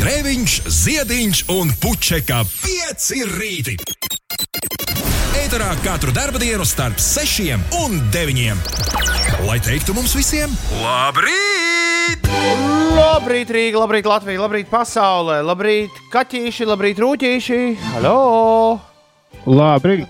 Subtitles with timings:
[0.00, 3.74] Grēviņš, Ziediņš un Puķeka 5 rīti.
[5.36, 7.50] Eterā katru dienu starp 6
[7.82, 8.62] un 9.
[9.44, 12.24] Lai teiktu mums visiem, labrīt!
[12.96, 17.60] Labrīt, Rīga, labrīt, Latvija, labrīt, pasaulē, labrīt, kaķīši, labrīt, rūtīši.
[17.92, 18.80] Halo!
[19.44, 20.08] Labrīt!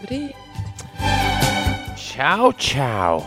[1.98, 3.26] Čau, čau!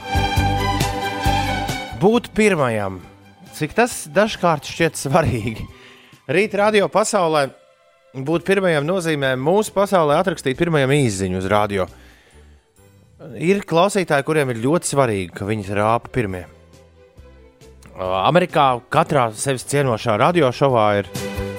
[1.99, 3.03] Būt pirmajam,
[3.51, 5.73] cik tas dažkārt šķiet svarīgi.
[6.23, 7.49] Rīt radio pasaulē
[8.15, 11.87] būt pirmajam nozīmē mūsu pasaulē atrakstīt pirmajam īziņu uz radio.
[13.35, 16.45] Ir klausītāji, kuriem ir ļoti svarīgi, ka viņi rāpa pirmie.
[17.99, 21.11] Amerikā katrā sevis cienošā radiošovā ir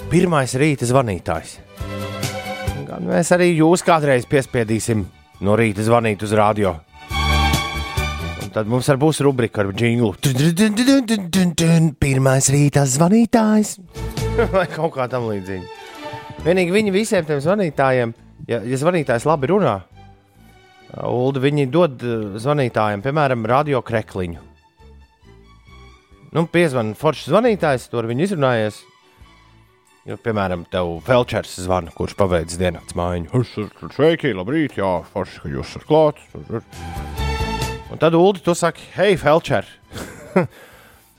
[0.09, 1.59] pirmais rīta zvanītājs.
[2.89, 5.05] Gan mēs arī jūs kādreiz piespiedīsim
[5.45, 6.79] no rīta zvanīt uz radio.
[8.55, 10.13] Tad mums arī būs rubrika ar jinglu.
[12.05, 13.79] Pirmais rīta zvanītājs
[14.55, 15.83] vai kaut kā tam līdzīga.
[16.45, 18.15] Vienīgi viņi visiem tiem zvanītājiem,
[18.51, 19.79] ja, ja zvanītājs labi runā,
[20.95, 22.03] Ulu, viņi dod
[22.39, 24.43] zvanītājiem, piemēram, radio krekliņu.
[26.35, 28.81] Nu, piezvanīt foršs zvanītājs, tur viņi izrunājies.
[30.05, 33.45] Jo, piemēram, tev Felčers zvana, kurš paveic dienas mājiņu.
[33.97, 37.24] Sveiki, labrīt, jā, forši, ka jūs esat klāts.
[37.95, 39.69] Un tad Ulu, tu saki, hei, Felčer!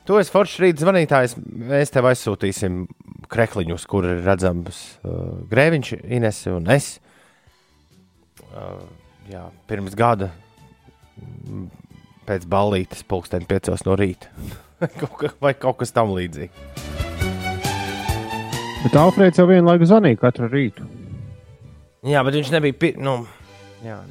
[0.06, 2.82] tu esi foršs rīt zvanītājs, mēs tev aizsūtīsim
[3.32, 6.90] krekliņus, kur ir redzams uh, Grēviņš, Ines un es.
[8.52, 8.84] Uh,
[9.32, 10.34] jā, pirms gada
[12.28, 14.28] pēc ballītes, pulksten piecos no rīta.
[15.46, 16.84] vai kaut kas tam līdzīgs.
[18.84, 20.92] Bet Alfrēds jau vienlaikus zvanīja katru rītu.
[22.04, 22.82] Jā, bet viņš nebija.
[22.84, 22.98] Pi...
[23.00, 23.22] Nu,
[23.88, 24.04] jā,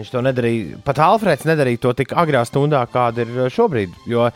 [0.00, 0.80] viņš to nedarīja.
[0.86, 3.94] Pat Alfrēds nedarīja to tik agrā stundā, kāda ir šobrīd.
[4.10, 4.30] Jo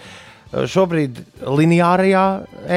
[0.70, 2.24] šobrīd lineārajā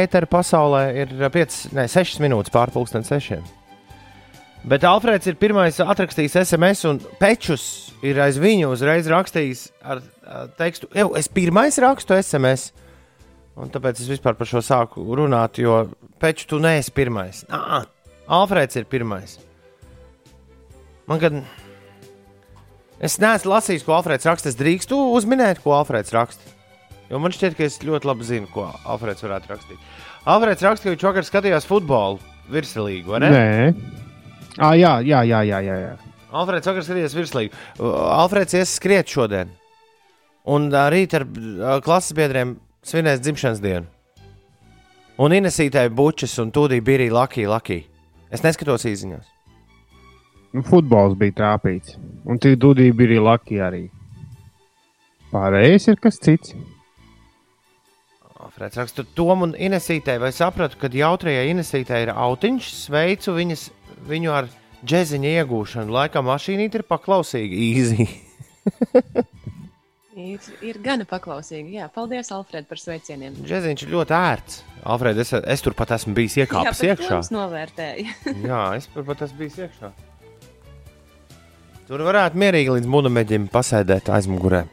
[0.02, 3.54] ētera pasaulē ir 5, ne, 6 minūtes pārpusdienas 6.
[4.68, 7.68] Bet Alfrēds ir pirmais atrakstījis SMS, un Pečus
[8.04, 12.72] ir aiz viņu uzreiz rakstījis ar, ar tekstu, jau es pirmais rakstu SMS.
[13.58, 15.86] Un tāpēc es vispār par šo sāku runāt, jo
[16.22, 17.46] Peču tu neesi pirmais.
[17.50, 17.86] Nā,
[18.28, 19.38] Alfrēds ir pirmais.
[21.08, 21.42] Man gan.
[23.04, 24.50] Es neesmu lasījis, ko Alfrēds raksta.
[24.50, 26.56] Es drīkstu uzminēt, ko Alfrēds raksta.
[27.12, 29.84] Jo man šķiet, ka es ļoti labi zinu, ko Alfrēds varētu rakstīt.
[30.28, 32.18] Alfrēds raksta, ka viņš vakar skatījās futbolu
[32.52, 33.30] virslīgu, vai ne?
[33.32, 33.46] Nē.
[34.58, 35.78] Ah, jā, jā, jā, jā, jā.
[35.86, 35.94] jā.
[36.34, 37.62] Alfrēds vakar skatījās virslīgu.
[38.18, 39.54] Alfrēds ies skriet šodien.
[40.48, 41.28] Un rīt ar
[41.86, 43.88] klases biedriem svinēs dzimšanas dienu.
[45.22, 47.50] Un Inesītai bučas un tūdī bija arī Lakija.
[47.56, 47.82] Laki.
[48.34, 49.37] Es neskatos īziņās.
[50.56, 51.98] Nu, futbols bija trāpīts.
[52.28, 53.84] Un tik dudī bija arī Lakija arī.
[55.32, 56.56] Pārējais ir kas cits.
[58.38, 63.68] Alfrēds raksta, Tom un Inesītei, vai sapratu, ka jautrajai Inesītei ir autiņš, sveicu viņas
[64.08, 64.48] viņu ar
[64.88, 65.94] džeziņa iegūšanu.
[65.94, 68.08] Laikam mašīnīt ir paklausīga, īzī.
[70.28, 71.70] ir, ir gana paklausīga.
[71.76, 73.38] Jā, paldies, Alfred, par sveicieniem.
[73.44, 74.60] Džeziņš ir ļoti ērts.
[74.88, 77.24] Alfred, es, es tur pat esmu bijis iekāpis Jā, iekšā.
[78.46, 79.92] Jā, es tur pat esmu bijis iekšā.
[81.88, 84.66] Tur varētu mierīgi līdz munameģim pasēdēt aizmugurē.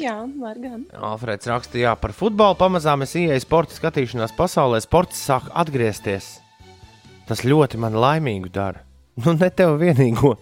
[0.00, 0.86] Jā, var gan.
[0.96, 2.56] Alfrēds rakstīja par futbolu.
[2.56, 4.80] Pamazām es ieeju sporta skatīšanās pasaulē.
[4.80, 6.38] Sports sāk atgriezties.
[7.28, 8.80] Tas ļoti man laimīgu dara.
[9.20, 10.34] Nu, ne tev vienīgo.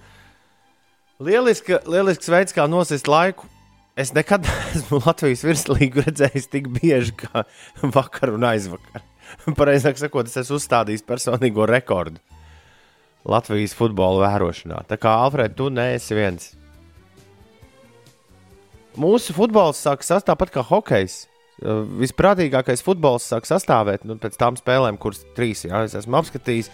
[1.23, 3.51] Lieliska, lielisks veids, kā nosist laiku.
[3.99, 7.45] Es nekad neesmu Latvijas virslīgu redzējis tik bieži kā
[7.83, 9.03] vakar un aizvakar.
[9.59, 12.23] Pareizāk sakot, es esmu uzstādījis personīgo rekordu
[13.25, 14.83] Latvijas futbola vērošanā.
[14.89, 16.51] Tā kā Alfred, tu neesi viens.
[19.01, 21.25] Mūsu futbols sāk sastāvēt tāpat kā hokejs.
[22.03, 26.71] Visprātīgākais futbols sāk sastāvēt nu, pēc tām spēlēm, kuras trīs jā, es esmu apskatījis.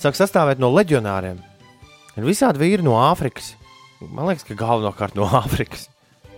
[0.00, 1.38] Sāk sastāvēt no leģionāriem.
[2.18, 3.54] Ir visādi vīri no Āfrikas.
[4.02, 5.86] Man liekas, ka galvenokārt no Āfrikas,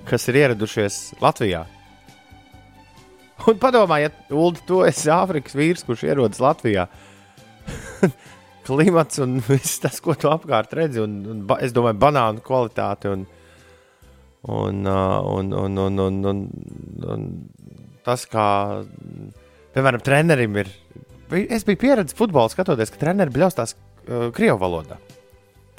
[0.07, 1.65] kas ir ieradušies Latvijā.
[3.47, 6.87] Un padomājiet, Ulu, tu esi Āfrikas vīrs, kurš ierodas Latvijā.
[8.67, 13.13] Klimats un viss tas, ko tu apkārt redzi, un, un es domāju, banānu kvalitāte.
[13.15, 13.27] Un,
[14.47, 16.43] Un, un, un, un, un, un,
[17.11, 17.23] un
[18.07, 18.45] tas, kā,
[19.75, 20.71] piemēram, trenerim ir.
[21.51, 25.01] Es biju pieredzējis futbolā, skatoties, ka treneris bļaustās uh, krievu valodā.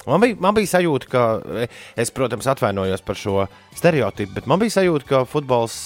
[0.04, 1.22] Man bija, man bija sajūta, ka
[1.96, 3.46] es, protams, atvainojos par šo
[3.76, 5.78] stereotipu, bet man bija sajūta, ka futbols,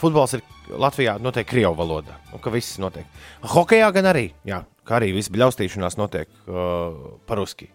[0.00, 0.44] futbols ir
[0.76, 3.08] Latvijā notiek krievu valodā, un ka viss notiek.
[3.56, 7.68] Hokejā gan arī, jā, kā arī viss bļaustīšanās notiek uh, par uski.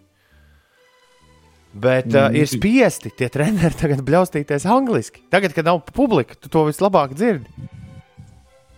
[1.72, 5.24] Bet uh, ir spiesti tie treneri tagad bļaustīties angliski.
[5.32, 7.48] Tagad, kad nav publika, tu to vislabāk dzirdi.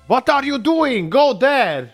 [0.07, 1.11] What are you doing?
[1.11, 1.91] Go there!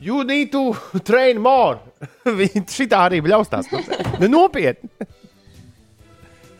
[0.00, 0.74] You need to
[1.08, 1.78] train more!
[2.40, 3.70] Viņi šitā arī bļaustās.
[4.22, 4.90] Nu, nopietni!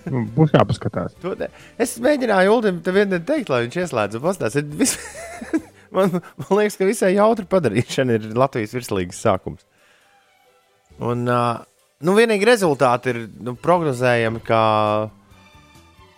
[0.09, 1.17] Nu, Būs jāpaskatās.
[1.23, 1.35] To
[1.79, 5.67] Es mēģināju Ulim te vienā teikt, lai viņš ieslēdz un pastāstītu.
[5.95, 9.65] Man, man liekas, ka visai jautri padarīšana ir Latvijas virslīgas sākums.
[10.99, 11.63] Un, uh,
[12.05, 14.65] nu, vienīgi rezultāti ir nu, prognozējami, kā,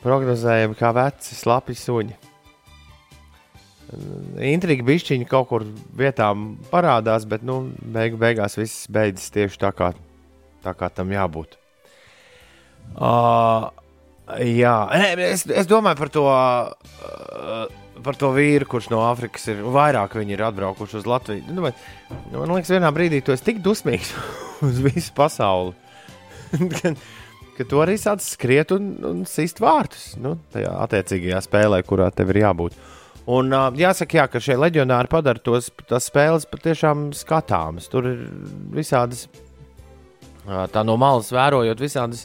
[0.05, 2.19] prognozējami kā veci slapi suņi.
[4.47, 5.65] Intriga bišķiņa kaut kur
[5.99, 9.91] vietām parādās, bet nu, beig, beigās viss beidzas tieši tā, kā,
[10.65, 11.59] tā kā tam jābūt.
[12.95, 13.69] Uh,
[14.39, 19.63] jā, Nē, es, es domāju par to, uh, par to vīru, kurš no Āfrikas ir.
[19.75, 21.47] Vairāk viņi ir atbraukuši uz Latviju.
[21.55, 21.81] Nu, bet,
[22.31, 24.13] nu, man liekas, vienā brīdī tu esi tik dusmīgs
[24.67, 25.75] uz visu pasauli,
[26.77, 26.95] ka,
[27.59, 32.35] ka tu arī sāc skriet un, un sist vārtus nu, tajā attiecīgajā spēlē, kurā tev
[32.35, 32.79] ir jābūt.
[33.31, 37.87] Un, uh, jāsaka, jā, ka šie leģionāri padara tos tās spēles patiešām skatāmas.
[37.93, 38.25] Tur ir
[38.75, 39.27] visādas,
[40.49, 42.25] uh, tā no malas vērojot, visādas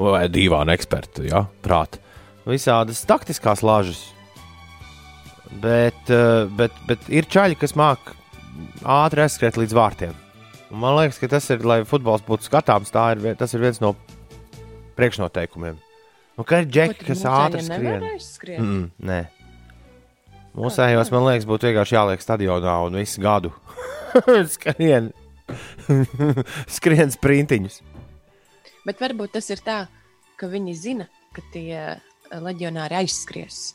[0.00, 2.00] vai divāna eksperta, ja, prāta.
[2.48, 4.02] Visādas taktiskās lažas.
[5.62, 8.14] Bet, uh, bet, bet ir čaļi, kas māk
[8.82, 10.14] ātri aizskriet līdz vārtiem.
[10.74, 13.78] Un man liekas, ka tas ir, lai futbols būtu skatāms, tā ir, tas ir viens
[13.82, 13.92] no
[14.98, 15.78] priekšnoteikumiem.
[16.34, 18.58] Nu, ka ir džeki, kas ātri skrien.
[18.58, 19.20] Mm, nē.
[20.54, 23.50] Mūsējos, man liekas, būtu vienkārši jāliek stadionā un visu gadu
[24.54, 25.10] skrien,
[26.76, 27.80] skrien sprintiņus.
[28.86, 29.78] Bet varbūt tas ir tā,
[30.38, 31.98] ka viņi zina, ka tie eh,
[32.34, 33.72] leģionāri aizskries.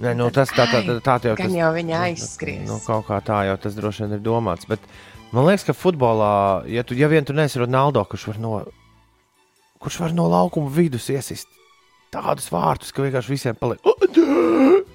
[0.00, 2.64] Nē, nu, tas tā, tā, tā, tā jau Gan tas, jau viņi aizskries.
[2.68, 4.64] nu, kaut kā tā jau tas droši vien ir domāts.
[4.70, 4.80] Bet
[5.34, 8.54] man liekas, ka futbolā, ja, tu, ja vien tu neesi Ronaldo, kurš var no,
[9.84, 11.52] kurš var no laukuma vidus iesist
[12.10, 13.84] tādus vārtus, ka vienkārši visiem paliek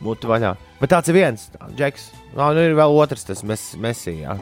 [0.04, 0.56] muti vaļā.
[0.82, 1.48] Bet tāds ir viens,
[1.78, 2.10] Džeks.
[2.36, 4.36] Nā, nu, ir vēl otrs, tas mes, mesija.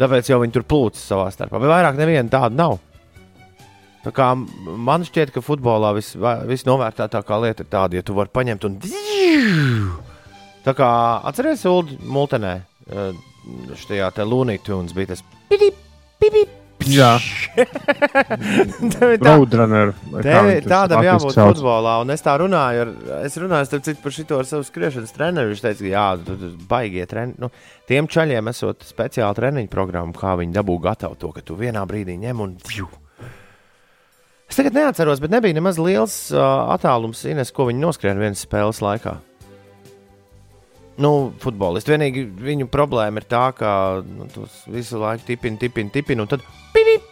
[0.00, 1.60] Tāpēc jau viņi tur plūcis savā starpā.
[1.62, 2.80] Bet vairāk neviena tāda nav.
[4.04, 6.12] Tā kā man šķiet, ka futbolā vis,
[6.50, 8.80] visnovērtētākā lieta ir tāda, ja tu vari paņemt un.
[10.64, 10.88] Tā kā
[11.28, 12.52] atceries, Ulu Multenē,
[12.88, 13.22] eh,
[13.84, 14.28] šajā te
[14.64, 15.24] Tunes bija tas.
[15.48, 15.80] Pipip,
[16.20, 16.60] pipip.
[16.84, 17.14] Jā,
[17.56, 22.82] Tev ir tā- tur tādam jābūt futbolā, un es tā runāju.
[22.82, 22.90] Ar,
[23.24, 25.52] es runāju starp citu, par šo ar savu skriešanas treneru.
[25.54, 27.38] Viņš teica, ka jā, tu, tu baigie treniņi.
[27.40, 27.48] Nu,
[27.88, 32.18] tiem čaļiem esot speciāla treniņu programma, kā viņi dabū gatavu to, ka tu vienā brīdī
[32.20, 32.58] ņem un.
[32.68, 32.90] Pju.
[34.50, 36.40] Es tagad neatceros, bet nebija nemaz liels uh,
[36.74, 39.16] attālums, Ines, ko viņi noskrien vienas spēles laikā.
[41.00, 41.90] Nu, futbolisti.
[41.90, 43.70] Vienīgi viņu problēma ir tā, ka
[44.06, 46.44] nu, tos visu laiku tipini, tipini, tipini, un tad.
[46.74, 47.08] Pipip,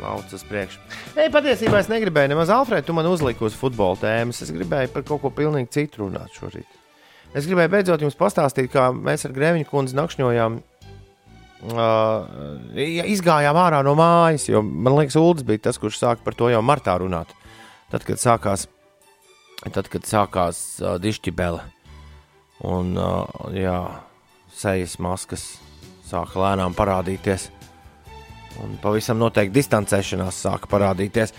[0.00, 0.80] Mauc uz priekšu.
[1.16, 4.40] Nē, patiesībā es negribēju nemaz Alfrēdu, tu man uzliki uz futbola tēmas.
[4.46, 6.68] Es gribēju par kaut ko pilnīgi citu runāt šorīt.
[7.36, 10.60] Es gribēju beidzot jums pastāstīt, kā mēs ar Grēviņu kundzi nakšņojām.
[11.56, 12.26] Uh,
[12.76, 16.60] izgājām ārā no mājas, jo man liekas, Ulas bija tas, kurš sāka par to jau
[16.60, 17.32] martā runāt.
[17.88, 18.66] Tad, kad sākās,
[19.64, 21.62] tad, kad sākās uh, dišķibele
[22.68, 23.24] un uh,
[23.56, 23.78] jā,
[24.52, 25.48] sejas maskas
[26.04, 27.48] sāka lēnām parādīties.
[28.60, 31.32] Un pavisam noteikti distancēšanās sāka parādīties.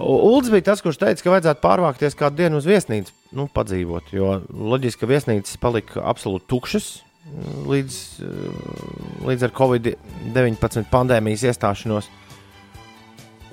[0.00, 4.08] Ulds bija tas, kurš teica, ka vajadzētu pārvākties kādu dienu uz viesnīcu, nu, padzīvot.
[4.16, 6.94] Jo loģiski, ka viesnīcas palika absolūti tukšas
[7.68, 12.10] līdz, eh, līdz ar Covid-19 pandēmijas iestāšanos.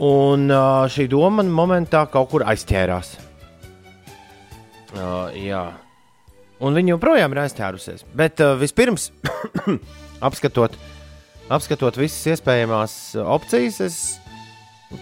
[0.02, 3.18] Un ā, šī doma man momentā kaut kur aizķērās.
[4.92, 5.62] Uh, jā.
[6.60, 8.04] Un viņa joprojām ir aizķērusies.
[8.18, 9.12] Bet uh, vispirms,
[10.28, 10.76] apskatot,
[11.54, 14.00] apskatot visas iespējamās opcijas, es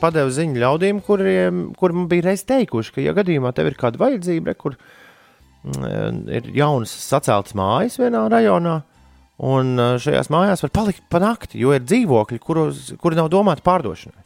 [0.04, 3.98] padevu ziņu ļaudīm, kuriem kur man bija reiz teikuši, ka, ja gadījumā tev ir kāda
[4.04, 4.99] vajadzība, re, kur mm,
[5.68, 8.80] ir jaunas saceltas mājas vienā rajonā,
[9.44, 13.64] un uh, šajās mājās var palikt pa nakti, jo ir dzīvokļi, kuros, kuri nav domāti
[13.66, 14.24] pārdošanai.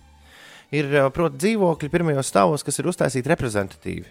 [0.73, 4.05] Ir, uh, protams, dzīvokļi pirmajos stāvos, kas ir uztaisīti reprezentatīvi.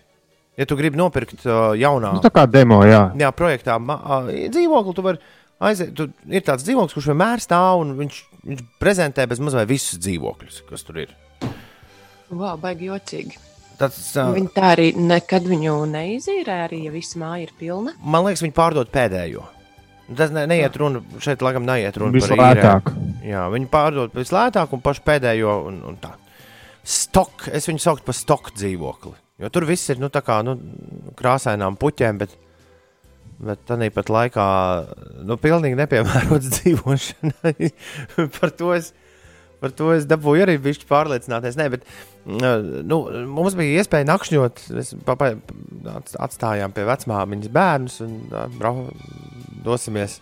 [0.58, 3.06] Ja tu gribi nopirkt uh, jaunā Nu, tā kā demo, jā.
[3.18, 4.18] jā, projektā ā,
[4.52, 5.22] dzīvokli, tu vari
[5.64, 5.94] aiziet.
[5.96, 8.18] Tu, ir tāds dzīvoklis, kurš vienmēr stāv un viņš,
[8.50, 11.16] viņš prezentē bez mazliet visus dzīvokļus, kas tur ir.
[12.32, 13.40] Wow, baigi jocīgi.
[13.80, 17.94] Tas, uh, Viņi tā arī nekad viņu neizīrē, arī ja visa māja ir pilna.
[18.02, 19.44] man liekas, viņi pārdod pēdējo.
[20.18, 22.90] Tas ne, neiet runa, šeit laikam neiet runa par Vislētāk.
[22.90, 23.24] īrēm.
[23.30, 25.54] Jā, viņi pārdod vislētāk un pašu pēdējo.
[25.70, 26.10] Un, un tā.
[26.82, 29.14] Stok, es viņu saucu par stoku dzīvokli.
[29.42, 30.56] Jo tur viss ir nu, tā kā nu,
[31.18, 32.34] krāsainām puķēm, bet,
[33.42, 34.46] bet tāpat laikā
[35.26, 37.70] nu, pilnīgi nepiemērots dzīvošanai.
[38.40, 38.92] par, to es,
[39.62, 41.58] par to es dabūju arī bišķi pārliecināties.
[41.60, 41.86] Nē, bet
[42.26, 42.98] mm, nu,
[43.30, 44.64] mums bija iespēja nakšņot.
[44.76, 45.32] Mēs papa,
[46.26, 48.88] atstājām pie vecmāmiņas bērnus un ā, brau,
[49.64, 50.18] dosimies,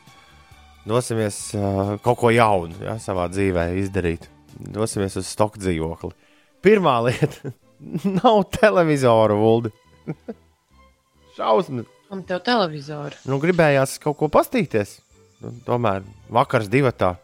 [0.89, 4.29] dosimies uh, kaut ko jaunu ja, savā dzīvē izdarīt.
[4.61, 6.13] Dosimies uz stoku dzīvokli.
[6.61, 7.55] Pirmā lieta-
[8.21, 9.73] nav televizoru vuldi.
[11.39, 11.89] Šausmas.
[12.11, 13.15] Un tev televizoru.
[13.31, 14.97] Nu, gribējās kaut ko pastīties.
[15.41, 17.15] Nu, tomēr vakars divatā.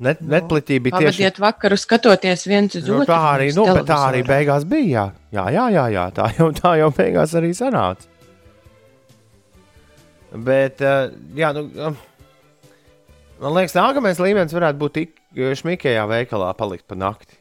[0.00, 3.10] Net, Netpliķī bija tieši Pavadiet vakaru skatoties viens uz nu, otru.
[3.10, 5.10] tā arī, nu, tā arī beigās bija.
[5.28, 8.08] Jā, jā, jā, jā, jā tā, jau, tā jau beigās arī sanāca.
[10.30, 12.00] Bet, eh, jā, nu, eh,
[13.42, 15.16] man liekas, nākamais līmenis varētu būt tik
[15.60, 17.36] šmikējā veikalā palikt pa nakti.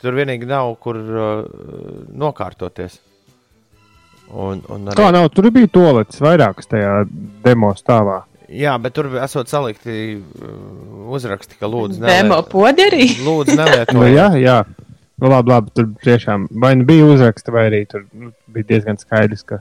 [0.00, 1.40] Tur vienīgi nav kur uh,
[2.16, 2.94] nokārtoties.
[4.30, 7.02] Un, un arī, Kā nav, tur bija toaletes vairākas tajā
[7.44, 8.22] demo stāvā.
[8.50, 10.52] Jā, bet tur esot salikti uh,
[11.14, 13.06] uzraksti, ka lūdzu, Demo neliet- poderī.
[13.28, 14.14] lūdzu Nu, nelietojiet.
[14.16, 14.58] jā, jā.
[15.20, 18.98] Nu, labi, labi, tur tiešām vai nu bija uzraksta, vai arī tur nu, bija diezgan
[19.00, 19.60] skaidrs, ka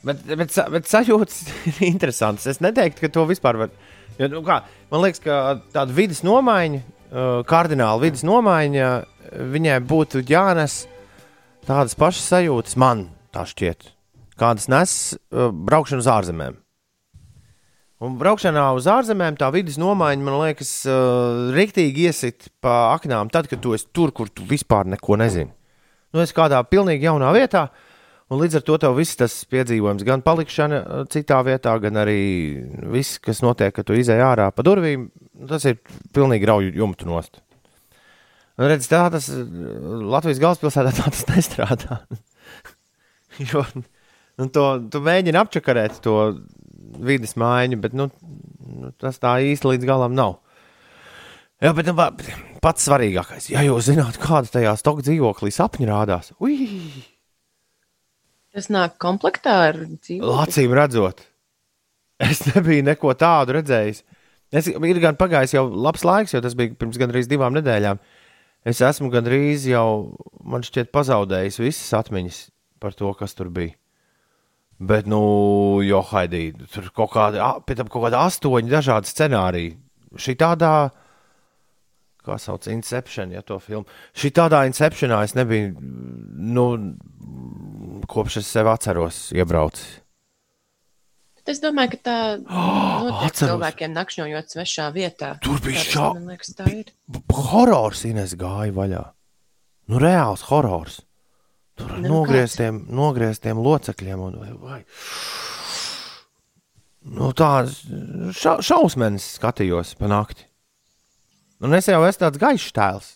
[0.00, 2.46] Bet, bet, bet sajūtas ir interesantas.
[2.48, 3.72] Es neteiktu, ka to vispār var.
[4.16, 5.34] Jo, nu, kā, man liekas, ka
[5.74, 10.78] tāda vidas nomaiņa, uh, kardināla vidas nomaiņa, uh, viņai būtu jānes
[11.68, 13.90] tādas pašas sajūtas, man tā šķiet,
[14.40, 14.94] kādas nes
[15.30, 16.56] braukšana uz ārzemēm.
[18.00, 23.50] Un braukšanā uz ārzemēm tā vidas nomaiņa, man liekas, uh, rīktīgi iesit pa aknām, tad,
[23.50, 25.52] kad tu esi tur, kur tu vispār neko nezini.
[26.10, 27.68] Nu, es kādā pilnīgi jaunā vietā,
[28.30, 32.20] Un līdz ar to tev viss tas piedzīvojums, gan palikšana uh, citā vietā, gan arī
[32.92, 35.08] viss, kas notiek, kad tu izej ārā pa durvīm,
[35.50, 35.80] tas ir
[36.14, 37.40] pilnīgi rauju jumtu nost.
[38.60, 39.42] Un redz, tā tas uh,
[40.14, 41.98] Latvijas galvaspilsētā tā tas nestrādā.
[43.50, 46.16] jo nu, to, tu mēģini apčakarēt to
[46.98, 48.08] vidas maiņu, bet nu,
[48.66, 50.38] nu, tas tā īsti līdz galam nav.
[51.60, 51.94] Jā, bet nu,
[52.64, 56.56] pats svarīgākais, ja jūs zināt, kāda tajā stoka dzīvoklī sapņi rādās, ui!
[58.50, 60.38] Tas nāk komplektā ar dzīvokli.
[60.42, 61.20] Acīm redzot,
[62.30, 64.02] es nebiju neko tādu redzējis.
[64.50, 68.00] Es, ir gan pagājis jau labs laiks, jo tas bija pirms gandrīz divām nedēļām.
[68.66, 72.40] Es esmu gandrīz jau, man šķiet, pazaudējis visas atmiņas
[72.82, 73.76] par to, kas tur bija.
[74.80, 75.20] Bet, nu,
[75.84, 79.74] jo Haidī, tur kaut kāda, pie tam kaut kāda astoņi dažādi scenāriji.
[80.16, 80.70] Šī tādā,
[82.24, 83.84] kā sauc, Inception, ja to filmu.
[84.16, 85.74] Šī tādā Inceptionā es nebiju,
[86.56, 86.64] nu,
[88.08, 89.98] kopš es sev atceros, iebraucis.
[91.50, 92.16] Es domāju, ka tā
[93.26, 93.38] atceros.
[93.50, 95.32] cilvēkiem nakšņojot svešā vietā.
[95.44, 96.92] Tur bija Tā tas, šā- Man liekas, tā ir.
[97.50, 99.04] Horors Ines gāja vaļā.
[99.90, 101.00] Nu, reāls horors.
[101.80, 104.22] Tur ar Nu, nogrieztiem, nogrieztiem locekļiem.
[104.26, 104.80] Un, vai,
[107.08, 107.80] nu, tāds
[108.36, 110.46] ša, šausmenis skatījos pa nakti.
[111.60, 113.10] Un es jau esmu tāds gaišs tēls.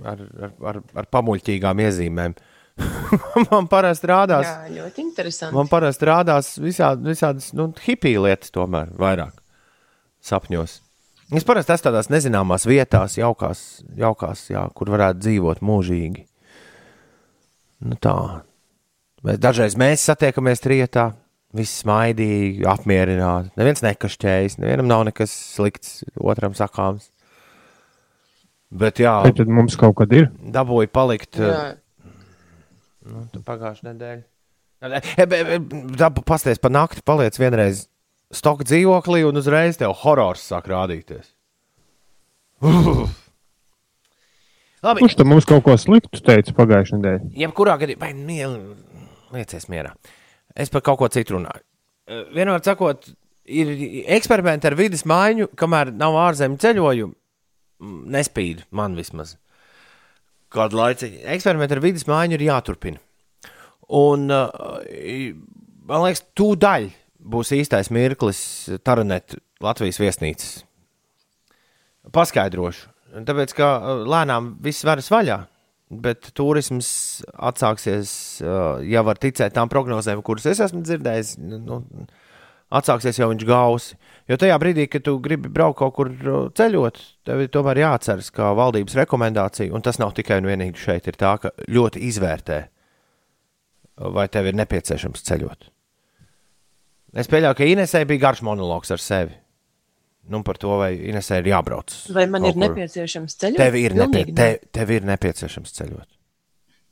[0.00, 2.36] Ar, ar, ar, ar pamuļķīgām iezīmēm.
[3.50, 4.46] Man parasti rādās.
[4.48, 5.56] Jā, ļoti interesanti.
[5.56, 9.34] Man parasti rādās visādi, visādas nu, hipiju lietas, tomēr vairāk
[10.24, 10.78] sapņos.
[11.36, 13.60] Es parasti esmu tādās nezināmās vietās, jaukās,
[13.98, 16.24] jaukās jā, kur varētu dzīvot mūžīgi.
[17.80, 18.14] Nu, tā.
[19.20, 21.10] Dažreiz mēs satiekamies trietā,
[21.56, 23.52] viss smaidīgi, apmierināti.
[23.60, 27.10] Neviens nekašķējas, nevienam nav nekas slikts, otram sakāms.
[28.70, 30.28] Bet jā, vai tad mums kaut kad ir.
[30.54, 31.40] dabūju palikt.
[31.42, 31.72] Jā,
[33.10, 35.00] Nu, tu pagājušā nedēļa.
[36.00, 37.86] Tā pasties pa nakti, paliec vienreiz
[38.32, 41.32] stoka dzīvoklī, un uzreiz tev horors sāk rādīties.
[42.60, 43.29] Uf.
[44.80, 47.30] Labi, Kurš tam mums kaut ko sliktu teica pagājušajā nedēļā?
[47.42, 48.10] jebkurā gadījumā,
[49.36, 49.90] liecies mierā.
[50.56, 51.60] Es par kaut ko citu runāju.
[52.34, 53.10] Vienmēr sakot,
[53.44, 53.70] ir
[54.16, 57.14] eksperimenti ar vidas maiņu, kamēr nav ārzemju ceļojumu,
[58.16, 59.36] nespīd man vismaz.
[60.50, 62.98] Kādu laiku eksperimenti ar vidas maiņu ir jāturpina.
[64.00, 66.88] Un, man liekas, tūdaļ
[67.30, 68.40] būs īstais mirklis
[68.86, 70.64] Taranet Latvijas viesnīcas.
[72.14, 72.89] Paskaidrošu.
[73.10, 75.40] Tāpēc, ka uh, lēnām viss varas vaļā,
[76.04, 76.90] bet turisms
[77.34, 78.12] atsāksies,
[78.44, 81.36] uh, ja var ticēt tām prognozēm, kuras es esmu dzirdējis.
[81.40, 81.80] Nu,
[82.70, 83.98] atsāksies jau viņš gausi.
[84.30, 88.30] Jo tajā brīdī, kad tu gribi braukt kaut kur uh, ceļot, tev ir tomēr jāatceras,
[88.34, 92.62] ka valdības rekomendācija, un tas nav tikai un vienīgi šeit, ir tā, ka ļoti izvērtē,
[94.14, 95.70] vai tev ir nepieciešams ceļot.
[97.18, 99.34] Es pieļauju, ka Inesē bija garš monologs ar sevi.
[100.30, 101.90] Nu, par to, vai Inesē ir jābrauc.
[102.14, 102.62] Vai man ir kur.
[102.68, 103.58] nepieciešams ceļot?
[103.58, 104.70] Tev ir, nepie, Pilnīgi te, nē.
[104.78, 106.08] tev ir nepieciešams ceļot.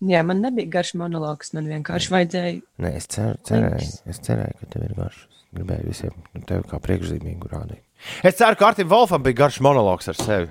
[0.08, 1.52] Jā, man nebija garš monologs.
[1.54, 2.58] Man vienkārši vajadzēja.
[2.82, 5.20] Nē, es cer, cerēju, es cerēju, ka tev ir garš.
[5.54, 7.80] Gribēju visiem nu, tevi kā priekšzīmīgu rādīt.
[8.26, 10.50] Es ceru, ka Artim Wolfam bija garš monologs ar sevi.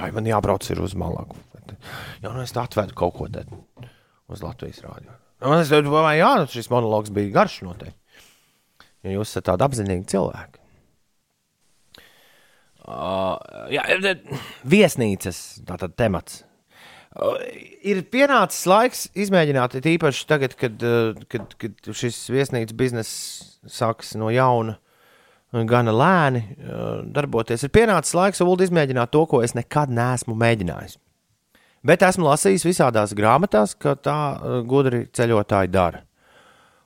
[0.00, 1.36] Ai, man jābrauc ir uz malagu.
[2.22, 3.58] Jā, nu es tā atvedu kaut ko tādu
[4.30, 5.16] uz Latvijas rādio.
[5.42, 7.96] Un es domāju, jā, nu šis monologs bija garš noteikti.
[9.04, 10.59] Ja jūs esat tādi apzinīgi cilvēki.
[12.90, 13.84] Uh, jā,
[14.66, 16.42] viesnīcas tātad temats.
[17.10, 17.36] Uh,
[17.86, 23.12] ir pienācis laiks izmēģināt, īpaši tagad, kad, uh, kad, kad šis viesnīcas bizness
[23.66, 24.76] sāks no jauna,
[25.70, 27.66] gana lēni uh, darboties.
[27.66, 30.98] Ir pienācis laiks ULD izmēģināt to, ko es nekad neesmu mēģinājis.
[31.86, 34.20] Bet esmu lasījis visādās grāmatās, ka tā
[34.68, 36.04] gudri ceļotāji dara.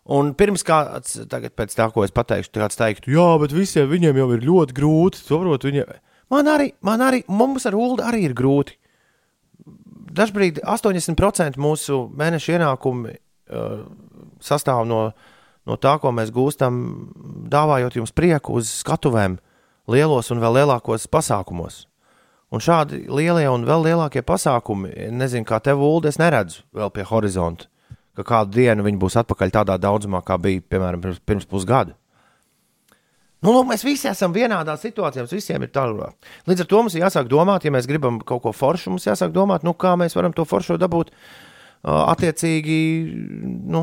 [0.04, 4.18] Un pirms kāds, tagad pēc tā, ko es pateikšu, kāds teiktu, jā, bet visiem viņiem
[4.20, 5.22] jau ir ļoti grūti.
[5.24, 5.94] Saprot, viņiem...
[6.32, 8.76] Man arī, man arī, mums ar ULD arī ir grūti.
[10.14, 13.80] Dažbrīd 80% mūsu mēneša ienākumi uh,
[14.44, 15.00] sastāv no,
[15.64, 16.84] no tā, ko mēs gūstam,
[17.50, 19.38] dāvājot jums prieku uz skatuvēm,
[19.88, 21.86] lielos un vēl lielākos pasākumos.
[22.52, 27.08] Un šādi lielie un vēl lielākie pasākumi, nezinu, kā tev, ULD, es neredzu vēl pie
[27.08, 27.72] horizonta
[28.16, 31.96] ka kādu dienu viņi būs atpakaļ tādā daudzumā, kā bija piemēram pirms, pirms pusgada.
[33.44, 36.14] Nu, lūk, mēs visi esam vienādā situācijā, mums visiem ir tālāk.
[36.48, 39.34] Līdz ar to mums ir jāsāk domāt, ja mēs gribam kaut ko foršu, mums jāsāk
[39.34, 41.12] domāt, nu, kā mēs varam to foršu dabūt
[41.84, 42.78] attiecīgi
[43.68, 43.82] nu,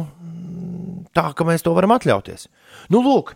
[1.14, 2.48] tā, ka mēs to varam atļauties.
[2.90, 3.36] Nu, lūk,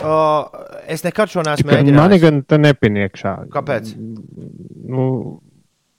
[0.00, 0.48] uh,
[0.88, 2.00] es nekad šo neesmu mēģinājis.
[2.00, 3.34] Man gan tā nepiniekšā.
[3.52, 3.92] Kāpēc?
[4.88, 5.04] Nu,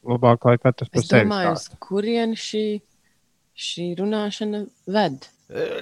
[0.09, 1.77] labāk, lai katrs par Es sevi domāju, stāsta.
[1.77, 2.65] uz kurien šī,
[3.59, 5.27] šī runāšana ved.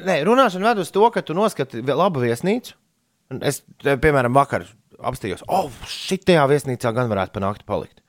[0.07, 2.75] Nē, runāšana ved uz to, ka tu noskati labu viesnīcu.
[3.43, 4.65] Es, piemēram, vakar
[4.97, 8.01] apstājos, oh, šitajā viesnīcā gan varētu panākt palikt.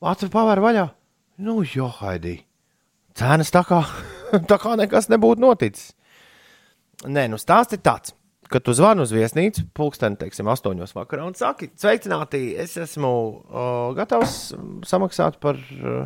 [0.00, 0.86] Atver pavēr vaļā.
[1.42, 2.38] Nu, jo, Haidī.
[3.18, 3.82] Cenas tā kā,
[4.50, 5.92] tā kā nekas nebūtu noticis.
[7.02, 8.14] Nē, nu stāsts ir tāds,
[8.52, 13.64] ka tu zvani uz viesnīcu, pulksteni, teiksim, astoņos vakarā un saki, sveicināti, es esmu o,
[13.96, 14.52] gatavs
[14.86, 16.04] samaksāt par, uh,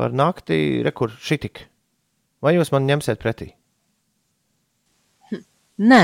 [0.00, 1.66] par nakti, rekur šitik.
[2.40, 3.52] Vai jūs man ņemsiet pretī?
[5.80, 6.00] Nē,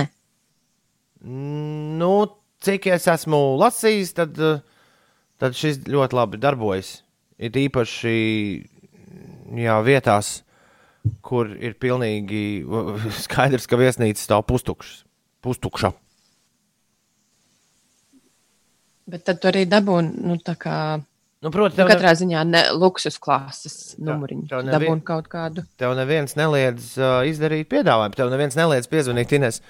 [1.26, 2.13] Nu,
[2.63, 4.37] cik es esmu lasījis, tad,
[5.41, 7.00] tad šis ļoti labi darbojas.
[7.43, 8.17] Ir īpaši
[9.59, 10.45] jā, vietās,
[11.26, 12.45] kur ir pilnīgi
[13.26, 15.02] skaidrs, ka viesnīca stāv pustukšs.
[15.43, 15.93] Pustukša.
[19.06, 20.76] bet tad tu arī dabūni, nu, tā kā.
[21.44, 24.46] Nu, protams, Nu, tev, katrā ziņā ne luksus klases numuriņu.
[24.49, 25.66] tev Tu nevi- kaut kādu.
[25.76, 28.16] tev neviens neliedz uh, izdarīt piedāvājumu.
[28.16, 29.60] Tev neviens neliedz piezvanīt Inês.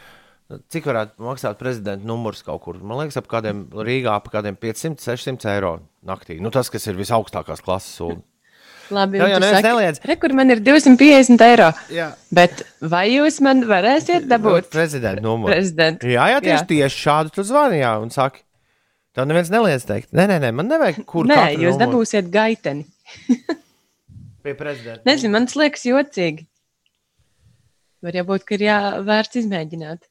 [0.71, 2.77] Cik varētu maksāt prezidenta numurs kaut kur?
[2.79, 5.73] Man liekas, ap kādiem Rīgā ap kādiem 500, 600 eiro
[6.07, 6.39] naktī.
[6.41, 8.23] Nu, tas, kas ir visaugstākās klases sūdi.
[8.95, 9.99] Labi, Tev jau neliedz.
[10.07, 11.73] Re, kur man ir 250 eiro.
[11.91, 12.13] Jā.
[12.31, 15.51] Bet vai jūs man varēsiet dabūt prezidenta numuru.
[15.51, 16.07] prezidentu?
[16.07, 16.67] Jā, jā, tieši, Jā.
[16.71, 18.45] tieši šādu tu zvani, jā, un saki,
[19.17, 22.87] tev neviens neliedz teikt, nē, nē, nē man nevajag kur Nē, jūs dabūsiet gaiteni.
[24.47, 25.03] pie prezidenta.
[25.09, 26.47] Nezinu, man liekas jocīgi.
[28.05, 30.07] Var jau būt, ka ir jāvērts izmēģināt.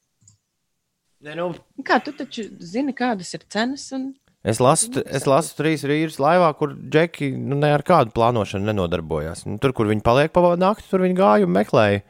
[1.24, 1.48] Nē, nu,
[1.86, 3.86] Kā tu taču zini, kādas ir cenas?
[3.96, 4.10] Un...
[4.44, 9.46] es, lasu, es lasu trīs rītus laivā, kur džeki nu, ne ar kādu plānošanu nenodarbojās.
[9.48, 12.04] Nu, tur, kur viņi paliek pa nakti, tur viņi gāja un meklēja,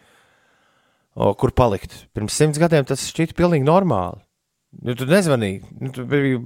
[1.14, 1.94] o, kur palikt.
[2.16, 4.26] Pirms simts gadiem tas šķita pilnīgi normāli.
[4.76, 5.61] Nu, tu nezvanīji.
[5.81, 6.40] Nu, tu bija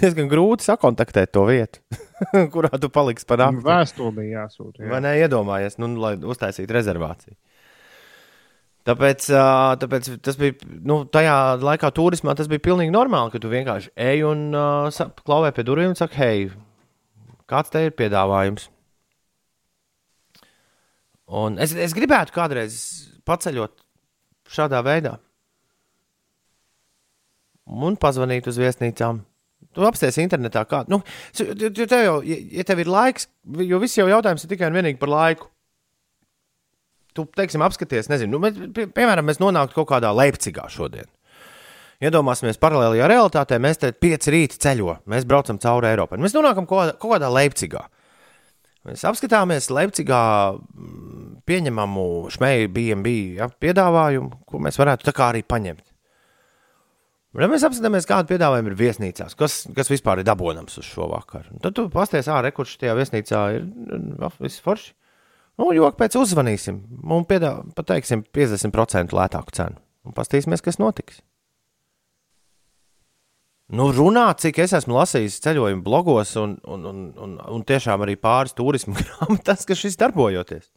[0.00, 1.80] diezgan grūti sakontaktēt to vietu,
[2.54, 3.64] kurā tu paliksi par nakti.
[3.66, 4.84] Vēstule bija jāsūta.
[4.84, 5.04] Vai Jā.
[5.06, 7.34] ne iedomājies, nu, lai uztaisītu rezervāciju?
[8.86, 9.28] Tāpēc,
[9.78, 14.24] tāpēc tas bija, nu, tajā laikā turismā tas bija pilnīgi normāli, ka tu vienkārši ej
[14.26, 16.48] un uh, klauvē pie durvīm un saki, hei,
[17.50, 18.66] kāds te ir piedāvājums?
[21.32, 22.74] Un es, es gribētu kādreiz
[23.28, 23.78] paceļot
[24.52, 25.14] šādā veidā.
[27.70, 29.22] Un pazvanīt uz viesnīcām.
[29.72, 30.82] Tu apsties internetā, kā.
[30.90, 31.00] Nu,
[31.36, 31.54] tu-
[31.86, 33.28] tev jau, ja tev ir laiks,
[33.62, 35.48] jo viss jau jautājums ir tikai un vienīgi par laiku.
[37.14, 41.06] Tu, teiksim, apskaties, nezinu, nu, pie, piemēram, mēs nonāktu kaut kādā Leipzigā šodien.
[42.02, 46.18] Iedomāsimies, paralēlajā realitātē mēs te pieci rīti ceļo, mēs braucam cauri Eiropai.
[46.18, 47.84] Mēs nonākam kaut kaut kādā Leipzigā.
[48.88, 50.22] Mēs apskatāmies Leipzigā
[50.56, 55.84] mm, pieņemamu šmeju BNB ja, piedāvājumu, ko mēs varētu tā kā arī paņemt.
[57.32, 61.54] Ja mēs apskatāmies, kāda piedāvājuma ir viesnīcās, kas, kas vispār ir dabūjams uz šo vakaru.
[61.54, 64.92] Un Tad tu pasties, ārā, kurš tajā viesnīcā ir nu, viss forši.
[65.60, 69.80] Nu, joku pēc uzzvanīsim un piedāv, pateiksim 50% lētāku cenu.
[70.04, 71.22] Un paskatīsimies, kas notiks.
[73.72, 78.18] Nu, runāt, cik es esmu lasījis ceļojumu blogos, un, un, un, un, un tiešām arī
[78.20, 80.68] pāris turismu grāmatās, ka šis darbojoties.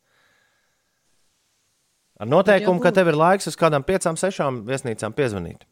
[2.23, 5.65] Ar noteikumu, ka tev ir laiks uz kādām piecām, sešām viesnīcām piezvanīt.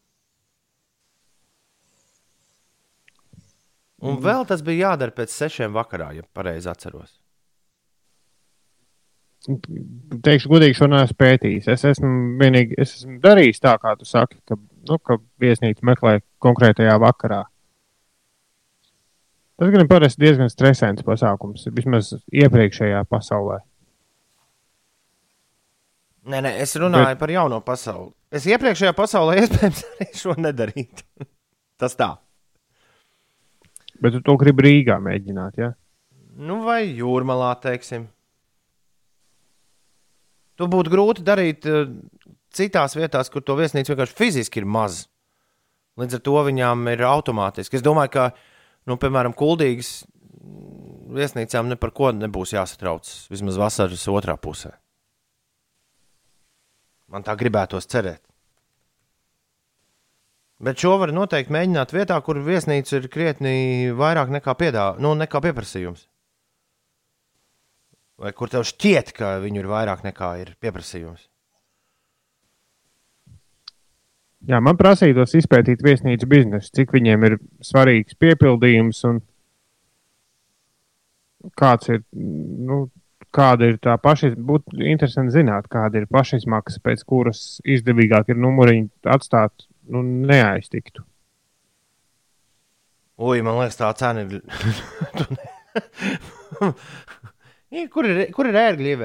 [4.04, 7.14] Un vēl tas bija jādara pēc sešiem vakarā, ja pareizi atceros.
[9.44, 11.68] Teikšu, godīgi, šo neesmu pētījis.
[11.72, 14.56] Es esmu vienīgi es esmu darījis tā, kā tu saki, ka,
[14.88, 17.42] nu, ka viesnīca meklē konkrētajā vakarā.
[19.60, 23.60] Tas gan parasti diezgan stresants pasākums, vismaz iepriekšējā pasaulē.
[26.24, 27.20] Nē, nē, es runāju Bet...
[27.20, 28.14] par jauno pasauli.
[28.34, 31.28] Es iepriekšējā pasaulē iespējams arī šo nedarītu.
[31.80, 32.14] Tas tā.
[34.04, 35.72] Bet tu to gribi Rīgā mēģināt, ja?
[36.34, 38.10] Nu, vai jūrmalā, teiksim.
[40.60, 41.86] To būtu grūti darīt uh,
[42.54, 45.06] citās vietās, kur to viesnīca vienkārši fiziski ir maz.
[46.00, 47.78] Līdz ar to viņām ir automātiski.
[47.78, 48.26] Es domāju, ka,
[48.90, 50.02] nu, piemēram, kuldīgas
[51.14, 53.28] viesnīcām ne par ko nebūs jāsatraucas.
[53.32, 54.74] Vismaz vasaras otrā pusē.
[57.14, 58.24] Man tā gribētos cerēt.
[60.64, 63.56] Bet šo var noteikti mēģināt vietā, kur viesnīca ir krietni
[64.00, 66.06] vairāk nekā, piedā, nu, nekā pieprasījums.
[68.24, 71.26] Vai kur tev šķiet, ka viņu ir vairāk nekā ir pieprasījums?
[74.48, 79.22] Jā, man prasītos izpētīt viesnīcu biznesu, cik viņiem ir svarīgs piepildījums un
[81.60, 82.86] kāds ir, nu,
[83.36, 84.34] kāda ir tā paša.
[84.36, 91.04] Būtu interesanti zināt, kāda ir pašizmaksa, pēc kuras izdevīgāk ir numuriņu atstāt nu, neaiztiktu.
[93.24, 94.40] Ui, man liekas, tā cena ir.
[97.94, 98.96] kur ir, kur ir ērgļi?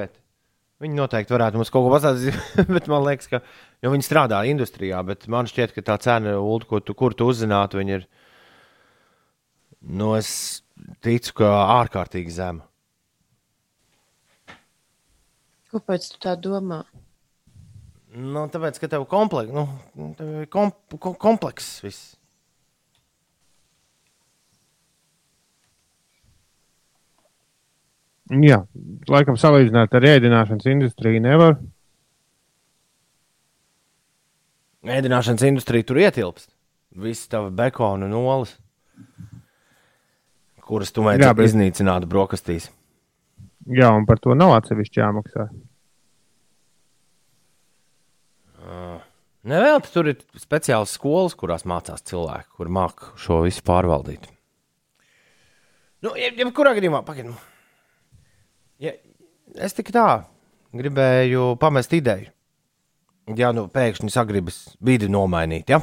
[0.79, 2.37] Viņi noteikti varētu mums kaut ko pastāstīt,
[2.75, 3.41] bet man liekas, ka
[3.83, 5.01] viņi strādā industrijā.
[5.31, 8.07] Man šķiet, ka tā cena, Ult, ko tu, kur tu uzzinātu, ir.
[9.79, 10.29] Nu, es
[11.03, 12.65] ticu, ka ārkārtīgi zema.
[15.69, 16.81] Kāpēc tu tā domā?
[18.19, 19.65] Nu, tāpēc, ka tev kompleks, nu,
[20.17, 22.15] tev kom, kom, komplekss viss.
[28.29, 28.59] Jā,
[29.09, 31.55] laikam salīdzināt ar ēdināšanas industriju nevar.
[34.85, 36.51] Ēdināšanas industrija tur ietilpst.
[36.99, 38.51] Visi tavi bekona nolas,
[40.65, 41.49] kuras tu mēģini bet...
[41.49, 42.69] iznīcināt brokastīs.
[43.69, 45.49] Jā, un par to nav atsevišķi jāmaksā.
[49.49, 54.27] Nevēl, tur ir speciālas skolas, kurās mācās cilvēki, kur māca šo visu pārvaldīt.
[56.03, 57.37] Nu, jebkurā gadījumā, pagaidām.
[58.79, 58.93] Ja,
[59.59, 60.09] es tikai tā
[60.75, 62.29] gribēju pamest ideju.
[63.37, 65.81] Ja nu pēkšņi sagribas vidi nomainīt, ja?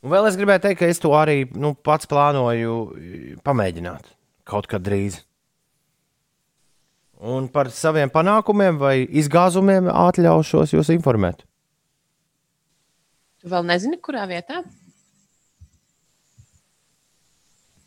[0.00, 2.76] Un vēl es gribēju teikt, ka es to arī nu, pats plānoju
[3.46, 4.08] pamēģināt
[4.48, 5.20] kaut kad drīz.
[7.20, 11.42] Un par saviem panākumiem vai izgāzumiem atļaušos jūs informēt.
[13.40, 14.62] Tu vēl nezini, kurā vietā?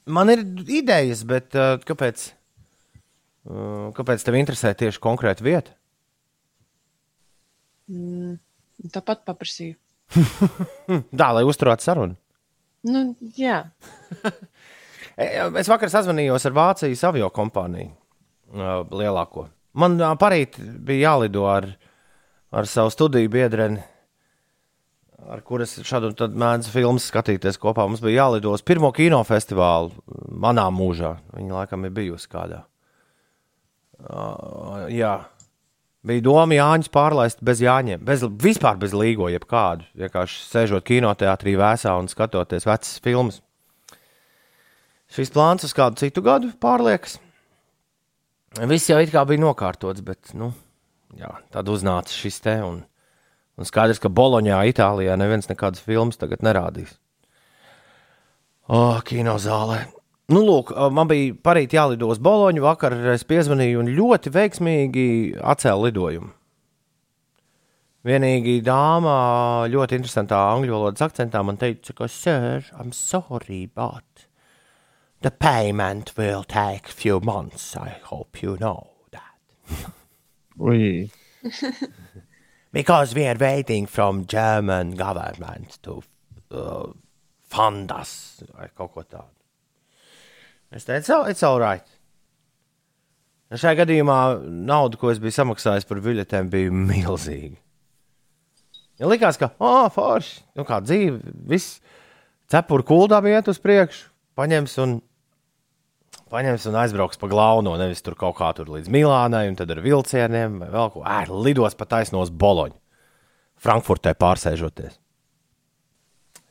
[0.06, 2.28] Man ir idejas, bet uh, kāpēc,
[3.50, 5.74] uh, kāpēc tev interesē tieši konkrēta vieta?
[7.90, 8.38] Mm,
[8.94, 9.80] tāpat paprasīju.
[11.20, 12.20] Tā, lai uzturētu sarunu.
[12.86, 13.06] Nu,
[13.40, 13.64] jā.
[15.64, 17.96] es vakar sazvanījos ar Vācijas avio kompāniju
[18.54, 19.48] lielāko.
[19.74, 21.68] Man parīt bija jālido ar,
[22.54, 23.82] ar savu studiju biedreni,
[25.30, 27.88] ar kuras šādu mēdzu filmu skatīties kopā.
[27.88, 29.94] Mums bija jālido uz pirmo kinofestivālu
[30.30, 31.16] manā mūžā.
[31.34, 32.64] Viņa laikam ir bijusi kādā.
[34.04, 35.22] Uh, jā.
[36.04, 39.88] Bija doma Jāņus pārlaist bez Jāņiem, bez, vispār bez līgo, jebkādu.
[39.96, 43.40] Vienkārši sēžot kinoteātrī vēsā un skatoties vecas filmas.
[45.14, 47.16] Šis plāns uz kādu citu gadu pārliekas.
[48.54, 50.52] Viss jau it kā bija nokārtots, bet nu,
[51.18, 52.54] jā, tad uznāca šis te.
[52.62, 52.84] Un,
[53.58, 56.94] un skaidrs, ka Boloņā, Itālijā, neviens nekādas filmas tagad nerādīs.
[58.70, 59.82] O, kinozālē.
[60.32, 62.62] Nu, lūk, man bija parīt jālido uz Boloņu.
[62.64, 65.08] Vakar es piezvanīju un ļoti veiksmīgi
[65.42, 66.30] atcēlu lidojumu.
[68.04, 69.16] Vienīgi dāma
[69.72, 74.28] ļoti interesantā angļu valodas akcentā man teica, ka, sir, I'm sorry, but
[75.24, 77.76] the payment will take a few months.
[77.78, 79.36] I hope you know that.
[80.58, 81.10] oui.
[82.74, 86.04] because we are waiting from German government to
[86.52, 86.88] uh,
[87.42, 88.44] fund us.
[88.78, 89.32] Kaut ko tādu.
[90.74, 91.86] Es teicu, oh, it's all right.
[93.54, 94.20] Šajā gadījumā
[94.66, 97.60] nauda, ko es biju samaksājis par biļetēm, bija milzīga.
[98.98, 101.78] Ja likās, ka, ah, oh, forši, nu kā dzīve, viss
[102.50, 104.08] cepura kuldām iet uz priekšu,
[104.40, 104.98] paņems un
[106.34, 109.82] paņems un aizbrauks pa galveno, nevis tur kaut kā tur līdz Milānai, un tad ar
[109.84, 111.04] vilcieniem vai vēl ko.
[111.06, 112.76] Ē, lidos pa taisnos Boloņu.
[113.64, 114.98] Frankfurtē pārsēžoties.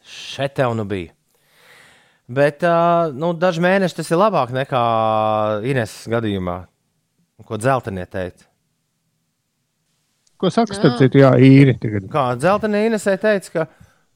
[0.07, 1.13] Šeit tev nu bija.
[2.33, 4.83] Bet uh, nu, daži mēneši tas ir labāk nekā
[5.69, 6.63] Ines gadījumā,
[7.45, 8.47] ko dzeltenie teica.
[10.41, 11.77] Ko saka, starp citu, jā, īri.
[11.79, 12.09] Tagad.
[12.11, 13.67] Kā dzeltenie Inesē teica, ka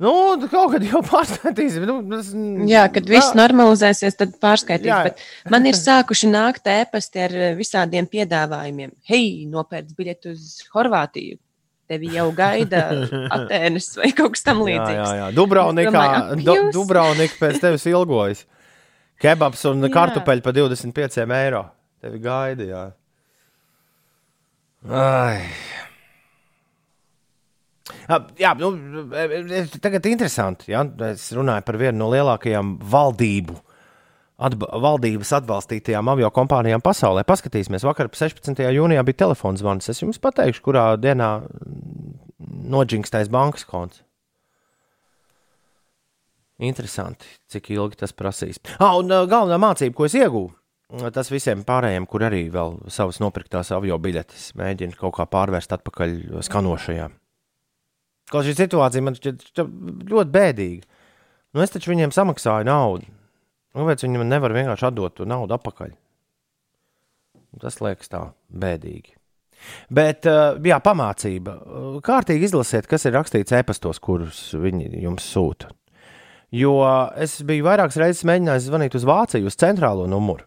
[0.02, 0.12] nu,
[0.50, 1.86] kaut kad jau pārskatīsim.
[1.88, 2.28] Nu, tas,
[2.68, 3.38] Jā, kad viss Jā.
[3.40, 4.90] normalizēsies, tad pārskaitīs.
[4.90, 5.00] Jā.
[5.08, 8.92] Bet man ir sākuši nākt ēpasti ar eh, visādiem piedāvājumiem.
[9.08, 11.38] Hei, nopērc biļeti uz Horvātiju.
[11.86, 12.80] Tevi jau gaida
[13.36, 14.98] Atēnas vai kaut kas tam Jā, līdzīgs.
[14.98, 15.26] jā, jā.
[15.36, 16.70] Dubravnikā, Es domāju, ak, du, jūs?
[16.74, 18.40] Dubravnika pēc tevis ilgojas.
[19.22, 19.92] Kebabs un Jā.
[19.94, 21.62] kartupeļi par 25 eiro.
[22.02, 22.82] Tevi gaida, jā.
[24.90, 25.46] Ai.
[28.38, 28.72] Jā, nu,
[29.82, 30.72] tagad interesanti.
[30.72, 33.54] Jā, es runāju par vienu no lielākajām valdību,
[34.48, 37.22] atba, valdības atbalstītajām avio kompānijām pasaulē.
[37.28, 38.64] Paskatīsimies, vakar 16.
[38.74, 39.90] jūnijā bija telefons zvans.
[39.92, 41.30] Es jums pateikšu, kurā dienā
[42.76, 44.02] noģingstais bankas konts.
[46.56, 48.62] Interesanti, cik ilgi tas prasīs.
[48.80, 50.56] Ah, un galvenā mācība, ko es iegūstu,
[51.12, 56.16] tas visiem pārējiem, kur arī vēl savas nopirktās avio biļetes mēģina kaut kā pārvērst atpakaļ
[56.48, 57.10] skanošajā.
[58.32, 59.60] Kaut šī situācija man šķiet
[60.10, 60.88] ļoti bēdīga.
[61.54, 63.06] Nu, es taču viņiem samaksāju naudu.
[63.76, 65.94] Nu, Kāpēc viņi man nevar vienkārši atdot to naudu atpakaļ?
[67.62, 69.14] Tas liekas tā bēdīgi.
[69.88, 71.54] Bet, uh, jā, pamācība.
[72.04, 75.70] Kārtīgi izlasiet, kas ir rakstīts e-pastos, kurus viņi jums sūta.
[76.54, 76.76] Jo
[77.18, 80.44] es biju vairākas reizes mēģinājis zvanīt uz Vāciju, uz centrālo numuru,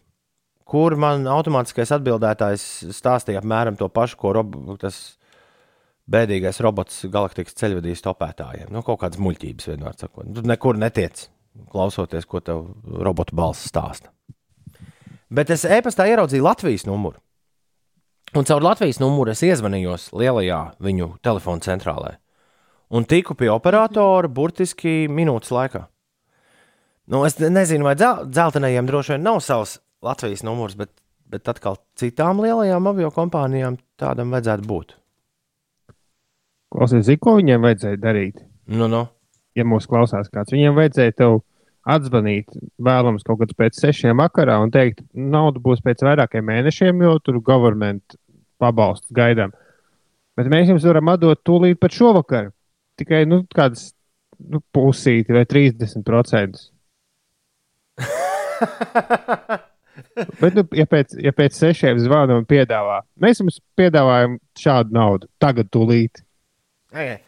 [0.64, 2.64] kur man automātiskais atbildētājs
[2.96, 5.18] stāstīja apmēram to pašu, ko rob tas
[6.10, 8.70] bēdīgais robots galaktikas ceļvedīs topētājiem.
[8.74, 10.30] Nu, kaut kādas muļķības vienmēr sakot.
[10.34, 11.28] Tu nekur netiec,
[11.70, 14.12] klausoties, ko tev robotu balss stāsta.
[15.30, 17.20] Bet es e-pastā ieraudzīju Latvijas numuru.
[18.34, 22.16] Un caur Latvijas numuru es iezvanījos lielajā viņu telefona centrālē.
[22.90, 25.84] Un tiku pie operatora burtiski minūtes laikā.
[27.10, 30.92] Nu, es nezinu, vai dzel dzeltenajiem droši vien nav savs Latvijas numurs, bet,
[31.30, 34.99] bet atkal citām lielajām avio kompānijām tādam vajadzētu būt.
[36.70, 38.42] Klausies, zini, ko viņiem vajadzēja darīt?
[38.70, 39.06] Nu, nu.
[39.58, 41.40] Ja mūs klausās kāds, viņiem vajadzēja tev
[41.90, 47.16] atzvanīt vēlams kaut kad pēc sešiem vakarā un teikt, nauda būs pēc vairākiem mēnešiem, jo
[47.24, 48.16] tur government
[48.60, 49.50] pabalsts gaidām.
[50.38, 52.52] Bet mēs jums varam atdot tūlīt pat šovakar.
[53.00, 53.90] Tikai nu, kādas
[54.38, 56.62] nu, pusīti vai 30%.
[60.40, 65.28] Bet, nu, ja pēc, ja pēc sešiem zvana un piedāvā, mēs jums piedāvājam šādu naudu,
[65.42, 66.22] tagad tūlīt.
[66.92, 67.20] Okay.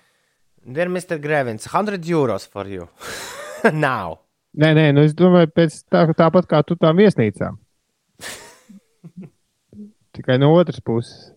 [0.64, 1.20] Dear Mr.
[1.20, 2.88] Grevins, 100 euros for you.
[3.72, 4.18] Now.
[4.58, 7.54] Nē, nē, nu es domāju, pēc tā, tāpat kā tu tām viesnīcām.
[10.18, 11.30] Tikai no otras puses.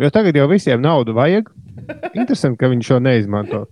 [0.00, 1.50] Jo tagad jau visiem naudu vajag.
[2.14, 3.66] Interesanti, ka viņi šo neizmanto.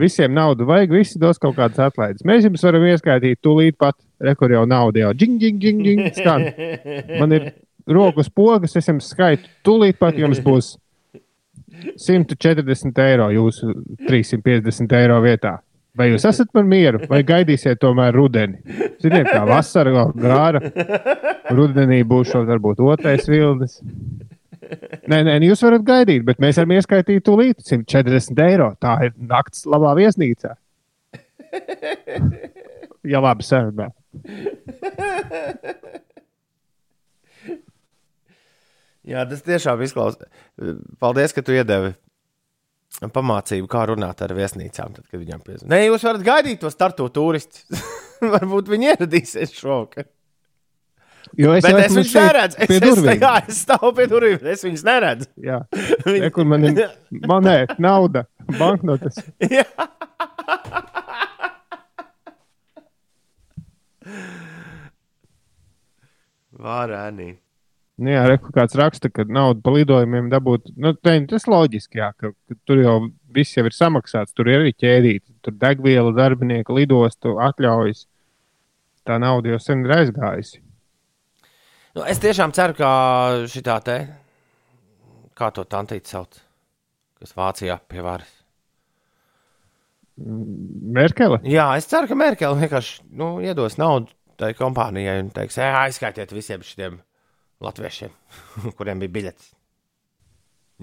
[0.00, 2.24] Visiem naudu vajag, visi dos kaut kādas atlaides.
[2.26, 6.48] Mēs jums varam ieskaitīt tūlīt pat, rekur jau naudu jau džing, džing, džing, džing, skan.
[7.20, 7.50] Man ir
[7.86, 9.46] rokas pogas, es jums skaitu.
[9.66, 10.74] Tūlīt pat jums būs
[12.00, 13.72] 140 eiro jūsu
[14.06, 15.58] 350 eiro vietā.
[15.94, 18.58] Vai jūs esat par mieru, vai gaidīsiet tomēr rudeni?
[19.02, 20.62] Ziniet, kā vasara vēl gāra.
[21.54, 23.78] Rudenī būs šo varbūt otrais vilnis.
[25.10, 28.72] Nē, nē, jūs varat gaidīt, bet mēs varam ieskaitīt tūlīt 140 eiro.
[28.82, 30.56] Tā ir nakts labā viesnīcā.
[33.04, 33.90] Ja labi sarunā.
[39.08, 40.30] Jā, tas tiešām izklausās.
[41.02, 41.92] Paldies, ka tu iedevi
[43.14, 44.94] pamācību, kā runāt ar viesnīcām.
[44.96, 47.64] Tad, kad viņam piezvanīt, Nē, jūs varat gaidīt to startu turistu.
[48.34, 50.08] Varbūt viņi ieradīsies šovakar.
[51.40, 52.58] Jo es jau viņus šeit neredzu.
[52.60, 53.22] Es, pie es, durvīm.
[53.24, 54.48] jā, es stāvu pie durvīm.
[54.54, 55.30] Es viņus neredzu.
[55.42, 55.60] Jā,
[56.08, 56.82] Re, kur man ir
[57.26, 58.26] monēta, nauda,
[58.58, 59.20] banknotes.
[59.42, 59.66] Jā.
[67.94, 70.72] Nu, jā, re, kur kāds raksta, ka naudu par lidojumiem dabūt.
[70.82, 72.94] Nu, te, tas loģiski, jā, ka, ka tur jau
[73.34, 74.34] viss jau ir samaksāts.
[74.34, 75.36] Tur ir arī ķēdīti.
[75.46, 78.08] Tur degviela, darbinieki, lidostu atļaujas.
[79.06, 80.58] Tā nauda jau sen ir aizgājusi.
[81.94, 82.90] Nu, es tiešām ceru, ka
[83.50, 83.98] šī tā te,
[85.38, 86.40] kā to tantīti sauc,
[87.22, 88.32] kas Vācijā pie varas.
[90.18, 91.40] Merkele?
[91.46, 96.34] Jā, es ceru, ka Merkele vienkārši nu, iedos naudu tai kompānijai un teiks, "Ē, aizskaitiet
[96.34, 96.98] visiem šiem
[97.62, 98.14] latviešiem,
[98.78, 99.52] kuriem bija biļetes.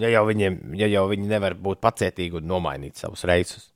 [0.00, 3.68] Ja jau, viņiem, ja jau viņi nevar būt pacietīgi un nomainīt savus reisus.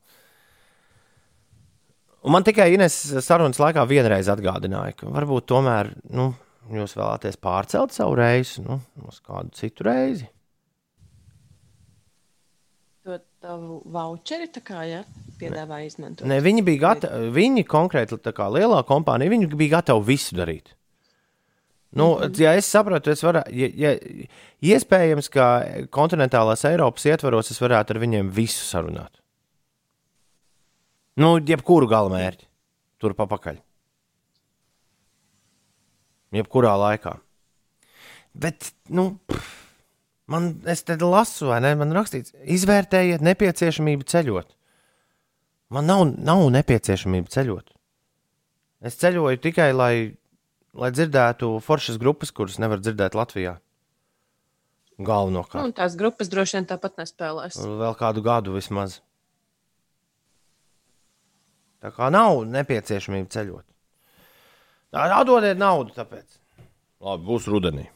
[2.26, 6.32] Un man tikai Ines sarunas laikā vienreiz atgādināja, ka varbūt tomēr nu,
[6.72, 10.26] jūs vēlaties pārcelt savu reizi nu, uz kādu citu reizi.
[13.06, 15.04] To tavu voucheri tā kā, ja,
[15.38, 16.26] piedāvā izmantot.
[16.26, 20.72] Ne, viņi bija gatavi, viņi konkrēti, tā kā lielā kompānija, viņi bija gatavi visu darīt.
[21.90, 22.40] Nu, mm -hmm.
[22.42, 23.98] Ja es saprotu, es varu, ja, ja,
[24.60, 29.20] iespējams, ka kontinentālās Eiropas ietvaros es varētu ar viņiem visu sarunāt.
[31.16, 32.46] Nu, jebkuru galamērķi
[33.00, 33.56] tur papakaļ.
[36.36, 37.14] Jebkurā laikā.
[38.36, 39.06] Bet, nu,
[40.26, 41.72] man, es te lasu, vai ne?
[41.74, 44.52] Man rakstīts, izvērtējiet nepieciešamību ceļot.
[45.72, 47.72] Man nav, nav nepieciešamība ceļot.
[48.86, 49.94] Es ceļoju tikai, lai,
[50.76, 53.56] lai dzirdētu foršas grupas, kuras nevar dzirdēt Latvijā.
[54.96, 55.60] Galvenokārt.
[55.60, 57.58] Nu, tās grupas droši vien tāpat nespēlēs.
[57.60, 59.00] Vēl kādu gadu vismaz.
[61.84, 63.66] Tā kā nav nepieciešamība ceļot.
[64.96, 66.38] Atdodiet naudu, tāpēc.
[67.04, 67.90] Labi, būs rudenī.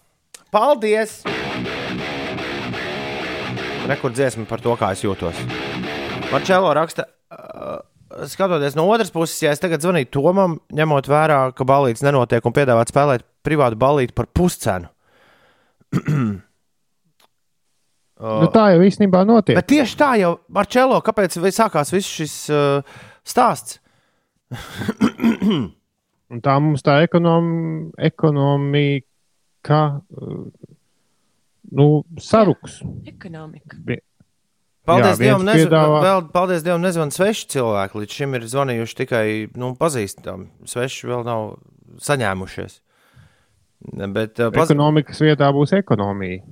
[0.52, 1.22] Paldies!
[3.88, 5.40] Rekordziesma par to, kā es jūtos.
[6.30, 7.80] Marčēlo raksta, uh,
[8.30, 12.54] skatoties no otras puses, ja es tagad zvanītu Tomam, ņemot vērā, ka balīts nenotiek un
[12.56, 14.90] piedāvāt spēlēt privātu balīti par puscenu.
[18.20, 19.56] Nu, tā jau īstenībā notiek.
[19.56, 23.78] Bet tieši tā jau, Marčēlo, kāpēc sākās viss šis uh, stāsts?
[26.30, 27.46] Un tā mums tā ekonom,
[27.96, 30.44] ekonomika uh,
[31.80, 31.88] nu,
[32.20, 32.82] saruks.
[33.08, 33.80] Ekonomika.
[34.88, 37.98] Paldies, Jā, Dievam, nezvan, piedāvā- vēl, paldies Dievam, nezvan sveši cilvēki.
[38.00, 39.24] Līdz šim ir zvanījuši tikai
[39.60, 40.48] nu, pazīstami.
[40.66, 41.58] Sveši vēl nav
[42.00, 42.78] saņēmušies.
[44.12, 46.42] Bet, uh, paz, Ekonomikas vietā būs ekonomija.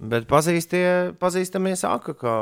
[0.00, 2.32] bet pazīstie, pazīstamie saka, ka,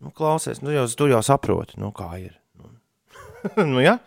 [0.00, 2.34] nu, klausies, nu, jau, tu jau saproti, nu, kā ir.
[2.60, 2.70] Nu,
[3.76, 3.98] nu ja?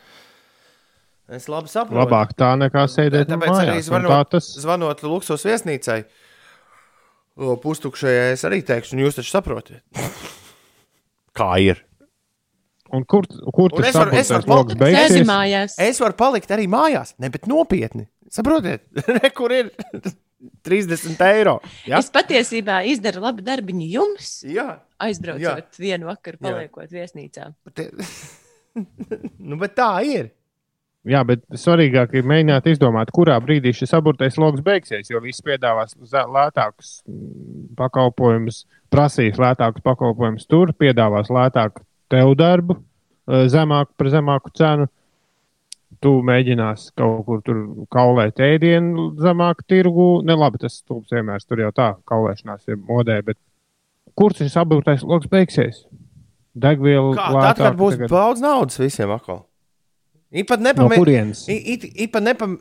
[1.28, 1.98] Es labi saprotu.
[2.00, 3.90] Labāk tā nekā sēdēt Tāpēc arī mājās.
[3.92, 6.27] un zvanot, tas zvanot luksus viesnīcai, o,
[7.38, 9.82] pustukšajai, es arī teikšu, un jūs taču saprotat,
[11.38, 11.84] kā ir.
[12.96, 15.26] Un kur, kur Un tas es varu- es varu palikt- beigsies?
[15.28, 15.74] mājās.
[15.84, 18.08] Es varu palikt arī mājās, ne, bet nopietni.
[18.32, 18.86] Saprotiet,
[19.38, 19.72] kur ir
[20.64, 21.58] 30 eiro?
[21.86, 22.00] Ja?
[22.00, 25.56] Es patiesībā izdaru labu darbiņu jums, Jā, aizbraucot Jā.
[25.60, 25.80] Jā.
[25.84, 26.48] vienu vakaru, Jā.
[26.48, 27.50] paliekot viesnīcā.
[27.68, 27.92] bet,
[29.50, 30.32] nu, bet tā ir.
[31.08, 35.08] Jā, bet svarīgāk ir mēģināt izdomāt, kurā brīdī šis aburtais lokus beigsies.
[35.12, 42.78] Jo viss piedāvās lētākus mm, pakalpojumus, prasīs lētākus pakalpojumus tur, piedāvās lētāku tev darbu,
[43.32, 44.90] eh, zemāku par zemāku cenu.
[46.04, 50.08] Tu mēģinās kaut kur tur kaulēt ēdienu zemāku tirgu.
[50.28, 53.22] Ne labi, tas stulbs vienmēr tur jau tā kaulēšanās ir modē.
[53.26, 53.40] Bet
[54.14, 55.86] kur šis aburtais lokus beigsies?
[56.58, 58.12] Degviela Kā, tad, kad būs tagad.
[58.14, 59.47] daudz naudas visiem atkal.
[60.36, 60.98] Īpat No nepamē...
[61.00, 61.46] kurienes?
[61.48, 62.58] Īpa nepam...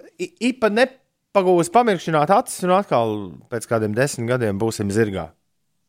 [1.36, 3.10] Nepagūs pamirkšķināt acis, un atkal
[3.52, 5.26] pēc kādiem desmit gadiem būsim zirgā.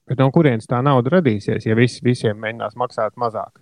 [0.07, 3.61] Bet no kurienes tā nauda radīsies, ja vis, visiem mēģinās maksāt mazāk?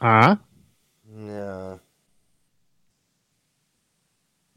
[0.00, 0.40] À?
[1.30, 1.78] Jā.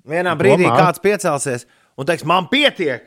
[0.09, 0.79] Vienā brīdī Domā.
[0.81, 1.67] kāds piecelsies
[1.99, 3.05] un teiks, man pietiek.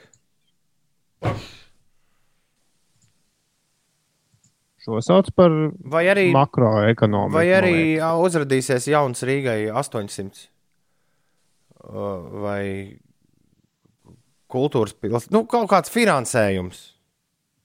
[4.86, 5.50] Šo sauc par
[5.90, 7.34] Vai arī, makroekonomiku.
[7.34, 10.46] vai arī uzrādīsies jauns Rīgai 800
[11.86, 12.06] Ā,
[12.42, 12.62] vai
[14.50, 15.34] kultūras pilsēta.
[15.34, 16.84] Nu, kaut kāds finansējums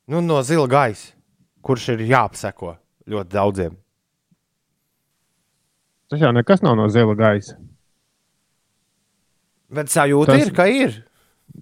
[0.10, 1.14] nu, no zila gaisa,
[1.62, 2.76] kurš ir jāapseko
[3.10, 3.78] ļoti daudziem.
[6.12, 7.56] Tas jau nekas nav no zila gaisa.
[9.72, 10.48] Bet sajūta Tas...
[10.48, 10.98] ir, ka ir.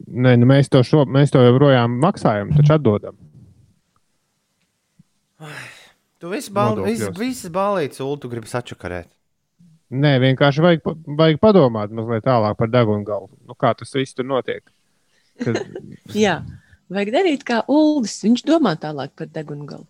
[0.10, 3.18] Nē, nu mēs, to šo, mēs to joprojām maksājam, taču atdodam.
[6.20, 6.76] Tu visu bal...
[6.76, 7.00] Nodokļos.
[7.00, 9.08] vis, visas balītas ulu tu gribi sačakarēt.
[9.90, 13.32] Nē, vienkārši vajag, vajag padomāt mazliet tālāk par degunu galvu.
[13.48, 14.62] Nu, kā tas viss tur notiek?
[15.42, 15.62] Kad,
[16.26, 16.42] Jā,
[16.92, 18.20] vajag darīt kā Ulas.
[18.26, 19.88] Viņš domā tālāk par degunu galu.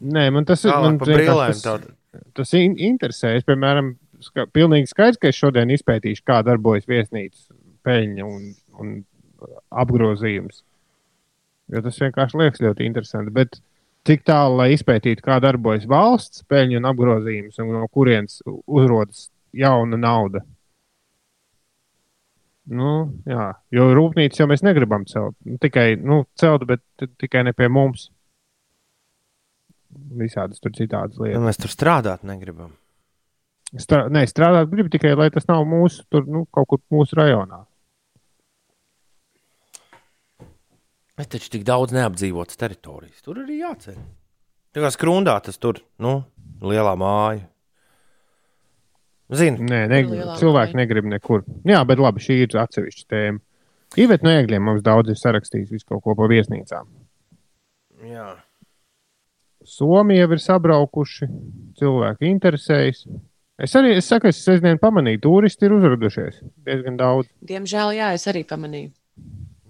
[0.00, 0.72] nē, man tas ir.
[0.72, 1.58] Man brīlēm.
[1.58, 3.34] tas, tas in, interesē.
[3.36, 3.92] Es, piemēram,
[4.24, 7.50] ska, pilnīgi skaidrs, ka es šodien izpētīšu, kā darbojas viesnīcas
[7.84, 8.48] peļņa un,
[8.80, 8.94] un
[9.82, 10.62] apgrozījums.
[11.72, 13.34] Jo tas vienkārši liekas ļoti interesanti.
[13.34, 13.60] Bet
[14.08, 19.98] cik tālu, lai izpētītu, kā darbojas valsts peļņa un apgrozījums, un no kurienes uzrodas jauna
[20.00, 20.42] nauda?
[22.72, 22.90] Nu,
[23.26, 25.34] jā, jo rūpnīcas jau mēs negribam celt.
[25.46, 28.06] Nu, tikai nu, celt, bet tikai ne pie mums.
[29.92, 31.40] Visādas tur citādas lietas.
[31.40, 32.70] Nu, mēs tur strādāt negribam.
[33.80, 37.62] Strā, nē, strādāt gribu tikai, lai tas nav mūsu, tur, nu, kaut kur mūsu rajonā.
[41.20, 43.20] Ir taču tik daudz neapdzīvotas teritorijas.
[43.24, 43.96] Tur arī jāceļ.
[44.72, 46.22] Tā kā skrundā tas tur, nu,
[46.64, 47.44] lielā māja.
[49.32, 50.80] Zini, Nē, ne, Lielā cilvēki vai?
[50.82, 51.44] negrib nekur.
[51.68, 53.40] Jā, bet labi, šī ir atsevišķa tēma.
[54.00, 56.88] Ivets no Egļiem mums daudz ir sarakstījis visu kaut ko pa viesnīcām.
[58.08, 58.30] jā.
[59.64, 61.26] Somija jau ir sabraukuši,
[61.78, 63.04] cilvēki interesējas.
[63.62, 67.28] Es arī es saku, es sestdien pamanīju, turisti ir uzradušies diezgan daudz.
[67.46, 68.90] Diemžēl, jā, es arī pamanīju.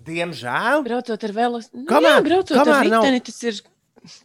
[0.07, 0.82] Diemžēl.
[0.86, 3.61] Braucot ar velosipēdu, nu, Kamēr- jā, braucot kamēr ar nav- riteni, tas ir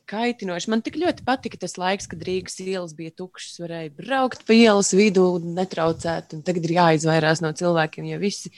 [0.10, 0.72] kaitinoši.
[0.74, 4.90] Man tik ļoti patika tas laiks, kad Rīgas ielas bija tukšas, varēja braukt pa ielas
[4.98, 6.34] vidū, netraucēt.
[6.34, 8.50] un Tagad ir jāizvairās no cilvēkiem, jo visi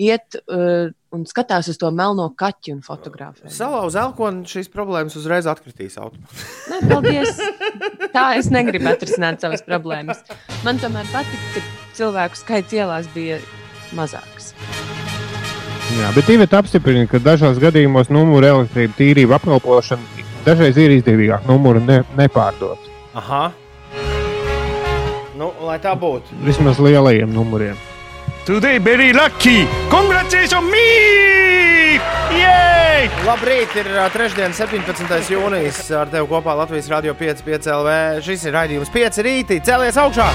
[0.00, 3.46] iet uh, un skatās uz to melno kaķu un fotografē.
[3.52, 6.72] Salauz elkonu šīs problēmas uzreiz atkritīs automātiski.
[6.72, 8.10] Nē, paldies!
[8.16, 10.24] Tā es negribu atrisināt savas problēmas.
[10.64, 11.62] Man tomēr patika, ka
[12.00, 13.38] cilvēku skaits ielās bija
[13.94, 14.54] mazāks.
[15.94, 21.82] Jā, bet Ivets apstiprina, ka dažos gadījumos numuru elektrību tīrība apkalpošana dažreiz ir izdevīgāk numuru
[21.84, 22.90] ne, nepārdot.
[23.14, 23.44] Aha.
[25.38, 26.34] Nu, lai tā būtu.
[26.46, 27.78] Vismaz lielajiem numuriem.
[28.44, 29.64] Today very lucky!
[29.90, 32.00] Congratulations me!
[32.34, 33.08] Yay!
[33.24, 35.30] Labrīt, ir ā, trešdiena, 17.
[35.32, 35.80] jūnijas.
[35.96, 37.96] Ar tevi kopā Latvijas Rādio 5, 5 LV.
[38.26, 39.60] Šis ir raidījums 5 rītī.
[39.64, 40.28] Celies augšā!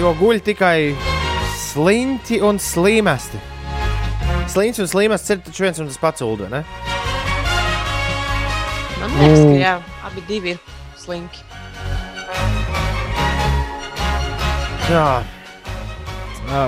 [0.00, 0.76] Jo guļ tikai
[1.72, 3.40] sliņķi un slīmesti.
[4.52, 6.62] Sliņķis un slīmests ir taču viens un tas pats ulu, ne?
[9.00, 9.56] Man liekas, ka Nu.
[9.58, 10.58] jā, abi divi ir
[11.00, 11.40] slinki.
[14.92, 15.22] Jā.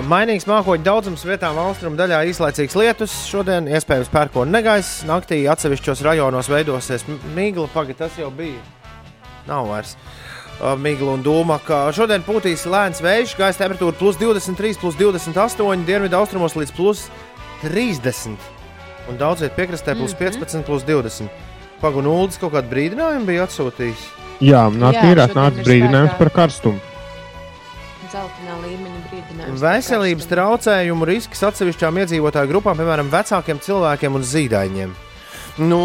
[0.09, 3.13] Mainīgs mākoņu daudzums vietām austrumu daļā īslaicīgs lietus.
[3.29, 5.03] Šodien iespējams pērkona negaiss.
[5.05, 7.05] Naktī atsevišķos rajonos veidosies
[7.37, 7.67] migla.
[7.75, 8.63] Pagaid, tas jau bija.
[9.45, 9.93] Nav vairs.
[9.99, 10.24] Ā,
[10.79, 16.17] Migla un dūma, ka šodien pūtīs lēns vējš, gaisa temperatūra plus 23, plus 28, dienvidu
[16.17, 17.09] austrumos līdz plus
[17.65, 18.39] 30.
[19.11, 21.29] Un daudz vietā piekrastē plus 15, plus 20.
[21.83, 24.07] Pagunūlis kaut kādu brīdinājumu bija atsūtījis.
[24.45, 26.81] Jā, šodien nācis ir brīdinājums par karstumu.
[28.15, 29.63] Zeltainā līmeņa brīdinājums.
[29.63, 34.95] Veselības traucējumu risks atsevišķām iedzīvotāju grupām, piemēram, vecākiem cilvēkiem un zīdaiņiem.
[35.55, 35.79] Nu,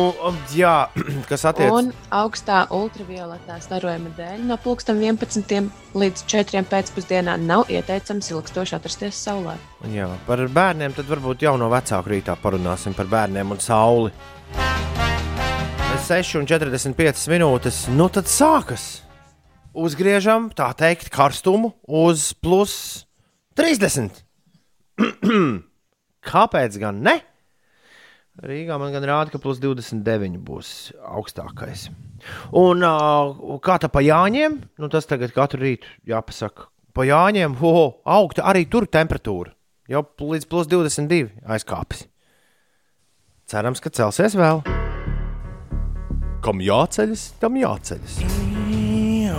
[0.57, 0.89] jā,
[1.29, 8.75] kas attiecas Un augstā ultravioletā starojuma dēļ no 11 līdz 4 pēcpusdienā nav ieteicams ilgstoši
[8.79, 9.53] atrasties saulē.
[9.93, 14.11] jā, par bērniem, tad varbūt jau no vecāku rītā parunāsim par bērniem un sauli.
[16.09, 17.83] 6,45 minūtes.
[17.93, 19.03] Nu, tad sākas.
[19.77, 23.05] Uzgriežam, tā teikt, karstumu uz plus
[23.53, 24.23] 30.
[26.31, 27.19] Kāpēc gan ne?
[28.39, 30.69] Rīgā man gan rāda, ka plus 29 būs
[31.03, 31.89] augstākais.
[32.55, 32.85] Un
[33.63, 34.55] kā tā pa jāņiem?
[34.79, 36.69] Nu, tas tagad katru rītu jāpasaka.
[36.95, 39.51] Pa jāņiem, ho, ho, augta arī tur temperatūra.
[39.91, 42.05] Jau līdz plus 22 aizkāpis.
[43.49, 44.63] Cerams, ka celsies vēl.
[46.45, 48.21] Kam jāceļas, tam jāceļas.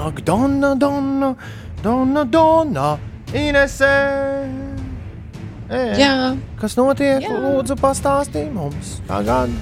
[0.00, 1.34] Ak, Donna, Donna,
[1.84, 2.90] Donna, Donna,
[3.32, 4.59] Inesē.
[5.70, 6.14] Ē, Jā,
[6.58, 7.22] Kas notiek?
[7.22, 7.36] Jā.
[7.38, 8.98] Lūdzu, pastāstiet mums.
[9.06, 9.52] Tagad.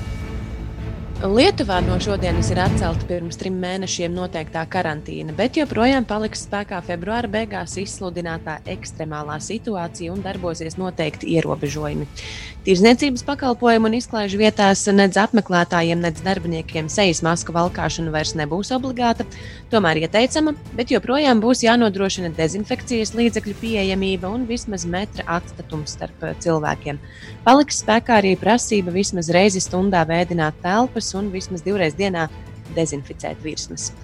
[1.18, 7.26] Lietuvā no šodienas ir atcelta pirms trim mēnešiem noteiktā karantīna, bet joprojām paliks spēkā februāra
[7.26, 12.06] beigās izsludinātā ekstremālā situācija un darbosies noteikti ierobežojumi.
[12.68, 19.24] Tirzniecības pakalpojumu un izklaižu vietās nedz apmeklētājiem, nedz darbiniekiem sejas masku valkāšana vairs nebūs obligāta,
[19.72, 26.36] tomēr ieteicama, bet joprojām būs jānodrošina dezinfekcijas līdzekļu pieejamība un vismaz metra atstatums starp eh,
[26.44, 27.00] cilvēkiem.
[27.48, 32.28] Paliks spēkā arī prasība vismaz reizi stundā vēdināt telpas un vismaz divreiz dienā
[32.76, 33.94] dezinficēt virsmas.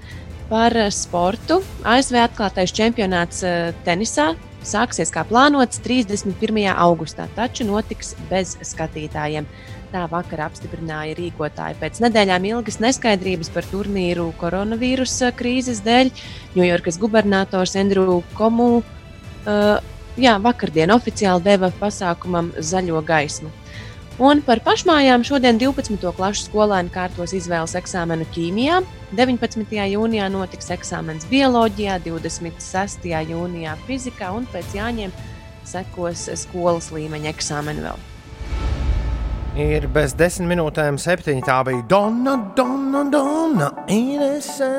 [0.48, 4.34] Par eh, sportu ASV atklātais čempionāts eh, tenisā
[4.64, 6.66] sāksies kā plānots 31.
[6.72, 9.48] augustā, taču notiks bez skatītājiem.
[9.94, 16.10] Tā vakar apstiprināja rīkotāji pēc nedēļām ilgas neskaidrības par turnīru koronavīrusa krīzes dēļ.
[16.56, 19.76] Ņujorkas gubernators Andrew Komu uh,
[20.18, 23.52] jā, vakardien oficiāli deva pasākumam zaļo gaismu.
[24.22, 25.98] Un par pašmājām šodien 12.
[26.14, 28.76] klases skolēni kārtos izvēles eksāmenu ķīmijā.
[29.18, 29.74] 19.
[29.90, 33.08] jūnijā notiks eksāmens bioloģijā, 26.
[33.10, 35.14] jūnijā fizikā un pēc jāņem
[35.66, 37.98] sekos skolas līmeņa eksāmeni vēl.
[39.58, 41.42] Ir bez desmit minūtēm septiņi.
[41.46, 44.70] Tā bija Donna, Donna, Donna, Inesē.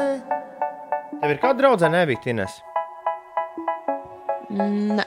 [1.19, 2.59] Tev ir kāda draudzene, nebija Ines?
[4.55, 5.03] Nē,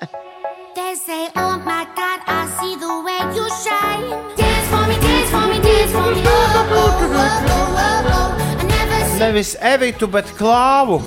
[9.19, 11.01] Nevis Evitu, bet Klāvu.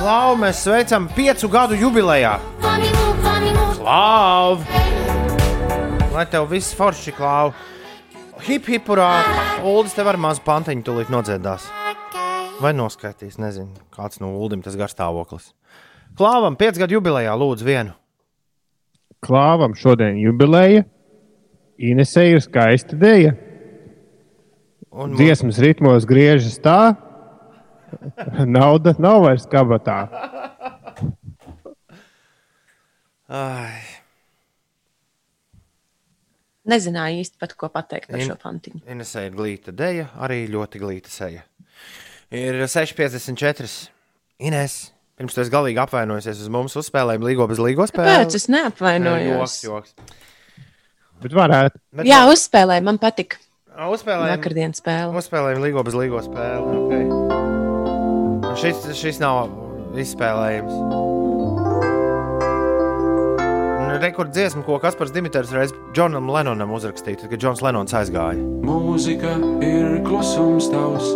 [0.00, 2.38] Klāvu mēs sveicam piecu gadu jubilejā.
[3.76, 4.64] Klāvu!
[6.14, 7.52] Lai tev viss forši klāvu.
[8.46, 9.10] Hip hipurā,
[9.68, 11.66] Uldis tev ar mazu pantiņu tūlīt nodziedās.
[12.60, 15.52] Vai noskaitīs, nezinu, kāds no Uldim tas garstāvoklis.
[16.16, 17.92] Klāvam, piecgadu jubilejā lūdzu vienu.
[19.20, 20.86] Klāvam šodien jubileja.
[21.80, 23.30] Inesē ir skaista dēļa.
[25.00, 26.92] Un Dziesmas ritmos griežas tā,
[28.58, 30.00] nauda nav vairs kabatā.
[33.30, 33.78] Ai,
[36.70, 38.82] Nezināju īsti pat, ko pateikt par In- šo pantiņu.
[38.92, 41.42] Inesē ir glīta deja, arī ļoti glīta seja.
[42.30, 43.70] Ir 6,54.
[44.46, 44.74] Ines,
[45.18, 48.12] pirms tu esi galīgi apvainojusies uz mums, uzspēlējām līgo bez līgo spēli.
[48.12, 49.56] Kāpēc es neapvainojos?
[49.64, 50.20] Joks, joks.
[51.20, 51.76] Bet varētu.
[51.92, 53.36] Bet, Jā, uzspēlēju, man patika
[53.76, 54.36] Ā, uzspēlējām.
[54.38, 55.12] vakardienas spēle.
[55.20, 56.80] Uzspēlējām līgo bez līgo spēli.
[56.80, 57.04] Okay.
[58.60, 59.48] Šis, šis nav
[60.00, 60.74] izspēlējams.
[64.00, 68.40] Rekords dziesma, ko Kaspars Dimitrs reiz Džonam Lenonam uzrakstīja, kad Džons Lenons aizgāja.
[68.64, 69.34] Mūzika
[69.66, 71.10] ir klusums tavs.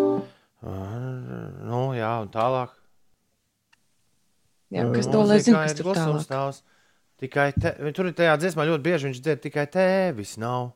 [1.65, 2.75] Nu, jā, un tālāk.
[4.75, 6.33] Jā, kas to lai zina, kas ir tur klusums tālāk.
[6.35, 6.63] tavs.
[7.25, 10.35] Tikai te, tur ir tajā dziesmā ļoti bieži viņš dzied tikai tēvis.
[10.43, 10.73] Nav.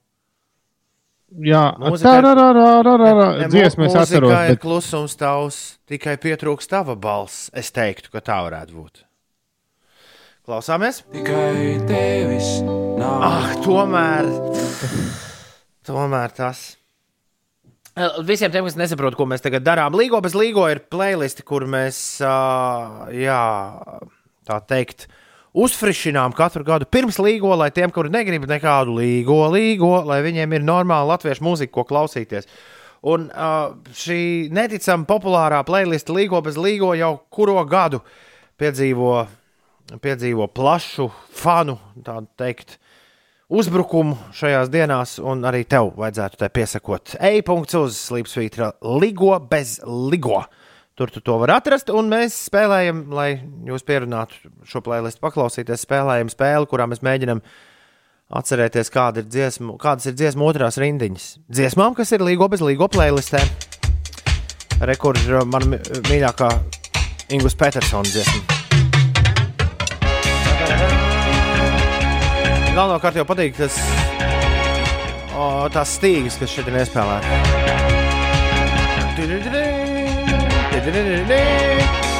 [1.44, 2.24] Jā, Mūzika tā ir-
[3.42, 4.30] Ne, dziesma, es mūzikā atceros.
[4.32, 7.50] ir Bet klusums tavs, tikai pietrūkst tava balss.
[7.52, 9.02] Es teiktu, ka tā varētu būt.
[10.48, 11.02] Klausāmies?
[11.12, 13.20] Tikai tevis nav.
[13.20, 14.24] Ah, tomēr.
[15.84, 16.76] Tomēr tas.
[18.24, 22.22] Visiem tiem, kas nesaprot, ko mēs tagad darām, Līgo bez Līgo ir playlisti, kur mēs,
[22.22, 23.42] uh, jā,
[24.46, 25.08] tā teikt,
[25.56, 30.66] uzfrišinām katru gadu pirms Līgo, lai tiem, kuri negrib nekādu Līgo, Līgo, lai viņiem ir
[30.66, 32.48] normāla latviešu mūzika, ko klausīties.
[33.08, 38.02] Un uh, šī neticami populārā playlista Līgo bez Līgo jau kuro gadu
[38.58, 39.14] piedzīvo,
[40.02, 42.78] piedzīvo plašu fanu, tā teikt,
[43.48, 47.14] uzbrukumu šajās dienās, un arī tev vajadzētu te piesakot.
[47.22, 50.42] E-punkts uz slīpsvītra Ligo bez Ligo.
[50.98, 53.28] Tur tu to var atrast, un mēs spēlējam, lai
[53.68, 54.34] jūs pierunātu
[54.66, 57.38] šo playlistu, paklausīties, spēlējam spēli, kurā mēs mēģinām
[58.40, 61.26] atcerēties, kāda ir dziesma, kādas ir dziesmu otrās rindiņas.
[61.54, 63.38] Dziesmām, kas ir Ligo bez Ligo playlistē.
[64.90, 65.78] Rekords ir man mi-
[66.10, 66.50] mīļākā
[67.38, 68.42] Ingus Petersona dziesma.
[72.74, 73.78] Galvenokārt jau patīk tas,
[75.34, 77.66] o, tās stīgas, kas šeit ir iespēlētas.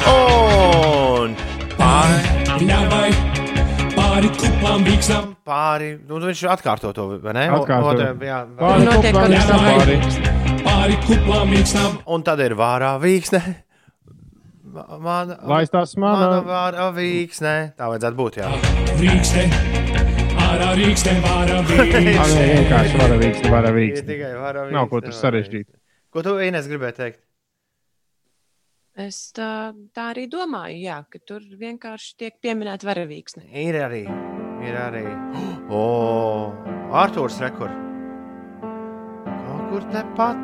[0.09, 1.31] Un
[1.79, 3.07] Pāri ļavai,
[3.95, 7.45] pāri kuplām vīksnām, pāri, nu, viņš atkārto to, vai ne?
[7.55, 7.95] Atkārto.
[7.95, 9.79] Otrajam, jā, Pāri Notiek vīksnām, tāds.
[9.79, 9.95] pāri.
[10.67, 13.41] pāri kuplām vīksnām, un tad ir vārā vīksne.
[14.69, 16.41] Mana, Lai mana mana.
[16.45, 17.55] vārā vīksne.
[17.79, 18.51] Tā vajadzētu būt, jā.
[18.99, 19.47] rīkste,
[20.45, 22.03] ārā rīkste, vārā Tā vīkste.
[22.03, 23.01] vienkārši
[23.79, 24.05] vīkt.
[24.05, 24.77] tikai vārā vīksne.
[24.77, 25.65] Nav ko tur sarežģīt.
[26.13, 27.19] Ko tu, Ines, gribēji teikt?
[28.99, 33.45] Es tā, tā arī domāju, jā, ka tur vienkārši tiek pieminēta varavīksne.
[33.55, 34.03] Ir arī.
[34.67, 35.05] Ir arī.
[35.69, 36.49] O,
[36.97, 37.75] Arthurs Rekord.
[39.29, 40.39] Kaut kur tepat.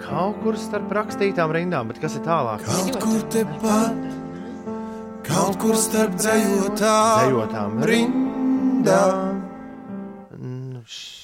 [0.00, 2.62] Kaut kur starp rakstītām rindām, bet kas ir tālāk?
[2.64, 3.98] Kaut kur tepat,
[5.26, 9.42] kaut kur starp dzējotām Zejotām rindām.
[10.86, 11.18] Š-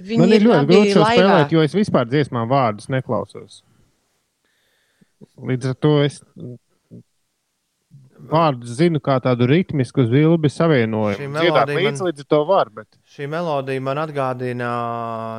[0.00, 3.60] Viņi Man ir ļoti grūti šo spēlēt, jo es vispār dziesmām vārdus neklausos.
[5.48, 6.20] Līdz ar to es
[8.30, 11.38] vārdus zinu kā tādu ritmisku zilbi Šī savienojumu.
[11.38, 14.70] Dziedāt melodija līdz līdz ar to var, bet Šī melodija man atgādina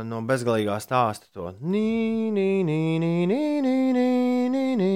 [0.08, 1.54] no bezgalīgā stāsta to.
[1.62, 4.08] Nī, nī, nī, nī, nī, nī, nī,
[4.54, 4.94] nī, nī.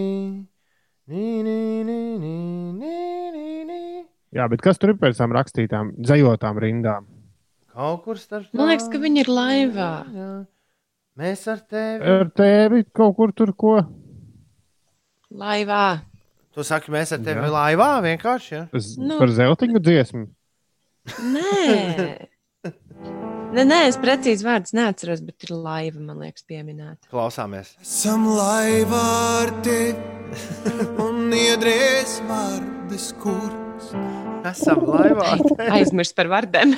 [1.07, 2.38] Nī, nī, nī, nī,
[2.75, 2.95] nī,
[3.31, 3.83] nī, nī.
[4.35, 7.07] Jā, bet kas tur ir pēc tam rakstītām, dzējotām rindām?
[7.71, 8.49] Kaut kur starp.
[8.57, 9.91] Man liekas, ka viņi ir laivā.
[10.11, 10.31] Jā.
[11.17, 12.03] Mēs ar tevi.
[12.03, 13.77] Ar tevi kaut kur tur ko?
[15.34, 15.99] Laivā.
[16.55, 17.51] Tu saki, mēs ar tevi jā.
[17.51, 18.51] laivā vienkārši.
[18.53, 18.63] Ja?
[18.75, 20.23] Es, nu, par zeltiņu dziesmu.
[21.36, 22.28] Nē.
[23.55, 27.11] nē, nē, es precīzi vārdus neatceros, bet ir laiva, man liekas, pieminēta.
[27.11, 27.75] Klausāmies.
[27.84, 29.03] Esam laivā
[29.43, 33.91] ar tevi un iedries vārdes kurs.
[34.47, 35.36] Esam laivā.
[35.78, 36.73] Aizmirst par vārdiem.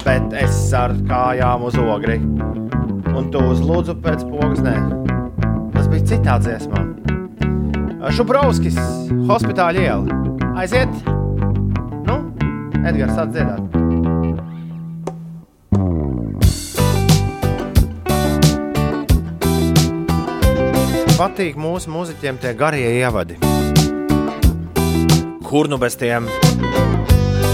[0.00, 2.18] Bet es ar kājām uz ogri.
[3.16, 4.62] Un tu uz lūdzu pēc pogas.
[4.64, 4.76] Nē,
[5.74, 6.84] tas bija citā dziesmā.
[8.16, 8.78] Šubrauskis,
[9.28, 10.20] hospitāla iela.
[10.58, 10.90] Aiziet!
[12.08, 12.16] Nu,
[12.80, 13.80] Edgars, sāc dziedāt.
[21.20, 23.36] Patīk mūsu mūziķiem tie garie ievadi.
[25.44, 26.30] Kur nu bez tiem?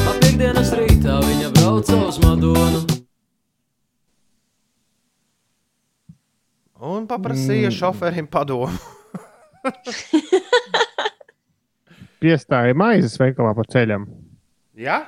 [0.07, 3.06] Ap piekdienas rītā viņa brauca uz Madonu.
[6.87, 7.77] Un paprasīja Mm.
[7.79, 8.71] šoferim padomu.
[12.23, 14.03] Piestāja maizes veikalā pa ceļam.
[14.77, 14.99] Jā,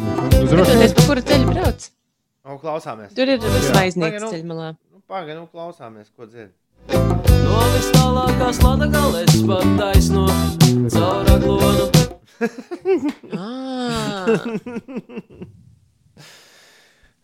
[0.00, 1.80] Uz Skatoties, rokas pa kuru ceļu brauc.
[2.46, 3.10] nu, klausāmies.
[3.14, 4.28] Tur ir Pagaid, nu.
[4.32, 4.68] ceļmalā.
[4.90, 6.52] Nu, Pagaidām, nu, klausāmies, ko dzird.
[6.88, 10.24] No vis tālākās latgales pat taisno
[10.94, 11.86] caur aglonu.
[13.36, 14.24] Ah,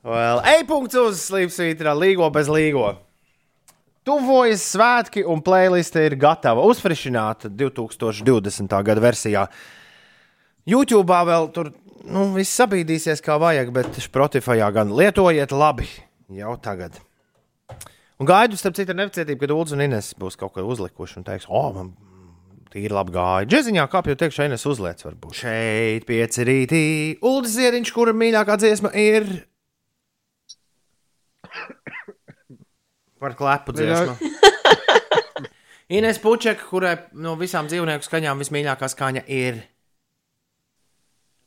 [0.07, 2.93] Well, E-punkts uz slīpsvītrā, līgo bez līgo.
[4.07, 8.77] Tuvojas svētki, un playliste ir gatava uzfrišināta 2020.
[8.87, 9.43] gada versijā.
[10.63, 11.73] YouTube vēl tur
[12.07, 15.89] nu, viss sabīdīsies kā vajag, bet Spotify gan lietojiet labi
[16.39, 17.01] jau tagad.
[18.23, 21.51] Un gaidu, starp citu, nepacietību, kad Ulas un Ines būs kaut ko uzlikuši un teiks,
[21.51, 21.91] o, man
[22.71, 23.51] tīri labi gāja.
[23.51, 26.87] Džeziņā kāpjot, teikšu, Ines uzliec, varbūt šeit, pieci rītī.
[27.27, 29.27] Ulas ziediņš, kura mīļākā dziesma ir
[33.23, 34.17] par klepu dziesmu.
[35.97, 39.63] Ines Pučeka, kurai no visām dzīvnieku skaņām vismīļākā skaņa ir.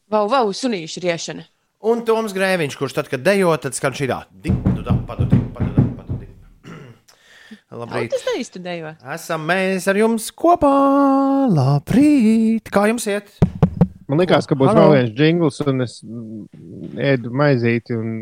[0.08, 1.44] vau, vau, sunīšu riešana.
[1.80, 4.24] Un Toms Grēviņš, kurš tad, kad dejo, tad skan šī tā,
[7.70, 8.10] Labrīt!
[8.10, 8.96] Tas īsti dejo.
[9.14, 10.72] Esam mēs ar jums kopā!
[11.54, 12.72] Labrīt!
[12.74, 13.30] Kā jums iet?
[14.10, 14.88] Man liekas, ka būs Halo.
[14.90, 16.00] vēl viens jingls, un es
[16.98, 18.16] ēdu maizīti un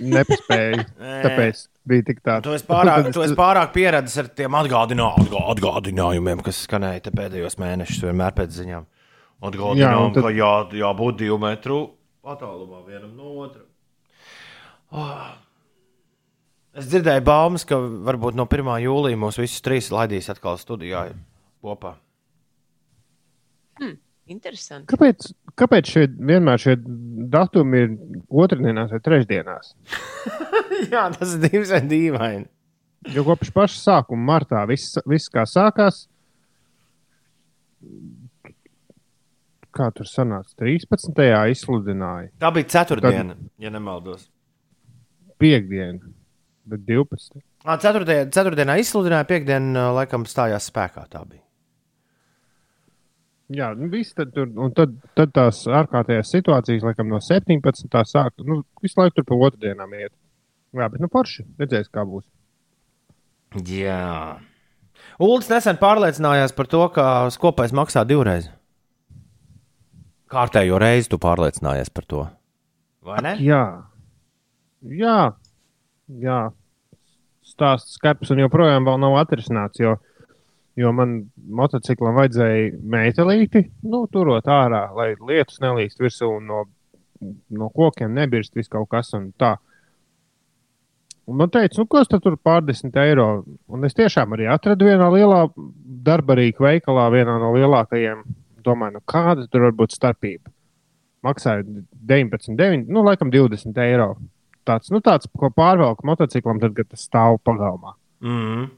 [0.00, 0.84] nepaspēju.
[1.26, 2.46] Tāpēc bija tik tāds.
[2.46, 7.14] Tu esi pārāk, tu esi pārāk pieredzējis ar tiem atgādinā, atgā- atgādinājumiem, kas skanēja te
[7.18, 8.88] pēdējos mēnešus, vienmēr pēc ziņām.
[9.42, 11.80] Atgādinājumi, tad- ka jā, jābūt divu metru
[12.22, 13.64] attālumā vienam no otra.
[14.92, 15.32] Oh.
[16.76, 18.70] Es dzirdēju baumas, ka varbūt no 1.
[18.86, 21.10] jūlija mūs visus trīs laidīs atkal studijā
[21.64, 21.96] kopā.
[24.32, 24.86] Interesanti.
[24.88, 26.76] Kāpēc, kāpēc šie, vienmēr šie
[27.32, 27.92] datumi ir
[28.44, 29.74] otrdienās vai trešdienās?
[30.92, 32.48] jā, tas ir vai dīvaini.
[33.12, 36.04] Jo kopš paša sākuma, martā, viss, viss kā sākās.
[39.72, 40.52] Kā tur sanāca?
[40.60, 41.22] 13.
[41.54, 44.28] izsludināja Tā bija ceturtdiena, ja nemaldos.
[45.42, 46.12] piekdienu,
[46.68, 47.40] bet 12.
[47.64, 51.06] Ah, ceturtdienā, ceturtdienā izsludināja, piekdienā laikam stājās spēkā.
[51.10, 51.42] Tā bija.
[53.52, 57.88] Jā, nu viss tad tur, un tad, tad tās ārkārtējās situācijas, laikam, no 17.
[58.08, 60.12] sāk, nu, visu laiku tur pa otrdienām iet.
[60.72, 62.24] Jā, bet nu forši, redzēs, kā būs.
[63.68, 64.38] Jā.
[65.20, 68.48] Ulas nesen pārliecinājās par to, ka skopais maksā divreiz.
[70.32, 72.22] Kārtējo reizi tu pārliecinājies par to.
[73.04, 73.34] Vai ne?
[73.42, 73.64] Jā,
[74.86, 75.18] jā,
[76.22, 76.40] jā.
[77.44, 79.98] stāsts skarbs un joprojām nav atrisināts, jo,
[80.78, 86.62] jo man motociklam vajadzēja metālīti, nu, turot ārā, lai lietus nelīst virsū un no,
[87.52, 89.56] no kokiem nebirst vis kaut kas un tā.
[91.28, 93.44] Un man teica, nu, kas tur pārdesmit eiro?
[93.70, 95.44] Un es tiešām arī atradu vienā lielā
[96.08, 98.24] darbarīga veikalā, vienā no lielākajiem.
[98.66, 100.50] Domāju, nu, kāda tur var būt starpība?
[101.22, 104.16] Maksāja 19, 9, nu, laikam 20 eiro.
[104.66, 107.94] Tāds, nu, tāds ko pārvelk motociklam, tad, kad tas stāv pagalmā.
[108.22, 108.68] Mm.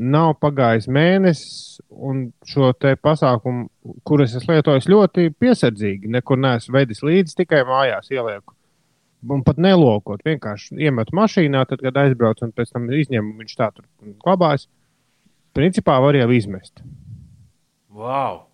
[0.00, 3.66] Nav pagājis mēnesis, un šo te pasākumu,
[4.08, 6.08] kurus es lietoju, ļoti piesardzīgi.
[6.14, 8.56] Nekur neesmu vedis līdzi, tikai mājās ielieku.
[9.28, 13.68] Un pat nelokot, vienkārši iemetu mašīnā, tad, kad aizbraucu un pēc tam izņemu, viņš tā
[13.76, 13.84] tur
[14.24, 14.64] glabājas.
[15.52, 16.80] Principā var jau izmest.
[17.92, 18.46] Wow.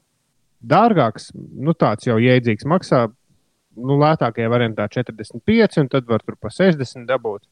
[0.67, 3.07] Dārgāks, nu tāds jau jēdzīgs maksā.
[3.77, 7.45] Nu, lētākajā variantā 45, un tad var tur pa 60 dabūt.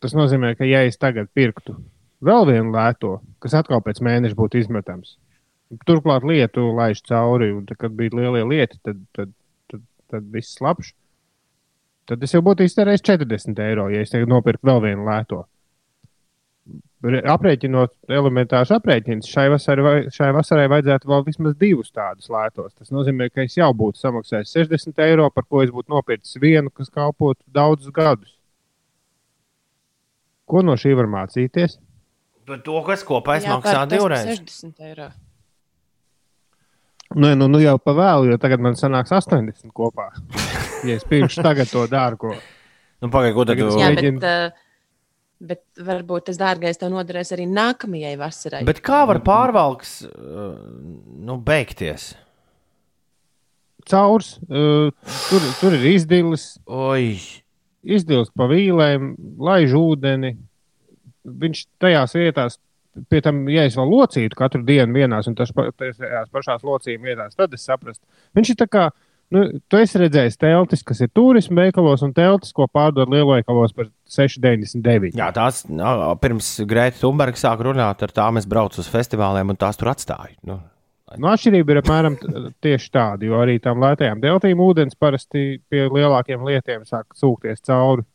[0.00, 1.74] Tas nozīmē, ka ja es tagad pirktu
[2.24, 5.16] vēl vienu lēto, kas atkal pēc mēneša būtu izmetams,
[5.88, 9.32] turklāt lietu laiž cauri, un tad, kad bija lielie lieti, tad, tad,
[9.70, 10.94] tad, tad viss labs.
[12.10, 15.44] Tad es jau būtu iztērējis 40 eiro, ja es tagad nopirku vēl vienu lēto.
[17.00, 22.74] Aprēķinot elementārus aprēķinus, šai vasarai, vai- šai vasarai vajadzētu vēl vismaz divus tādus lētos.
[22.76, 26.68] Tas nozīmē, ka es jau būtu samaksājis 60 eiro, par ko es būtu nopircis vienu,
[26.70, 28.39] kas kalpotu daudzus gadus.
[30.50, 31.78] Ko no šī var mācīties?
[32.50, 34.26] Par to, kas kopais Jā, maksā divreiz.
[34.40, 35.10] 60 eiro.
[37.10, 40.10] Nē, nu, nu jau pavēlu, jo tagad man sanāks 80 kopā.
[40.80, 42.30] Ja es pirkšu tagad to dārgo.
[43.04, 44.20] Nu, Pagaidiet, ko tad Tagad tu Jā, Mēģinu.
[44.22, 44.62] bet,
[45.50, 48.62] bet varbūt tas dārgais tev noderēs arī nākamajai vasarai.
[48.64, 50.54] Bet kā var pārvalks uh,
[51.20, 52.14] nu, beigties?
[53.90, 54.88] Caurs, uh,
[55.28, 57.18] tur, tur ir izdilis, Oi,
[57.82, 60.34] izdilst pa vīlēm, laiž ūdeni.
[61.40, 62.58] Viņš tajās vietās,
[63.12, 67.54] pie tam, ja es vēl locītu katru dienu vienās un tas pašās locījuma vietās, tad
[67.56, 68.04] es saprastu.
[68.36, 68.88] Viņš ir tā kā
[69.30, 73.86] Nu, tu esi redzējis teltis, kas ir turismu veikalos, un teltis, ko pārdod lielveikalos par
[74.10, 75.12] 6,99.
[75.14, 79.60] Jā, tās nā, pirms Grēta Thunberga sāka runāt, ar tām es braucu uz festivāliem un
[79.60, 80.34] tās tur atstāju.
[80.50, 80.58] Nu,
[81.18, 82.16] Nu, atšķirība ir apmēram
[82.62, 88.06] tieši tāda, jo arī tam lētajām deltīm ūdens parasti pie lielākiem lietiem sāk sūkties cauri.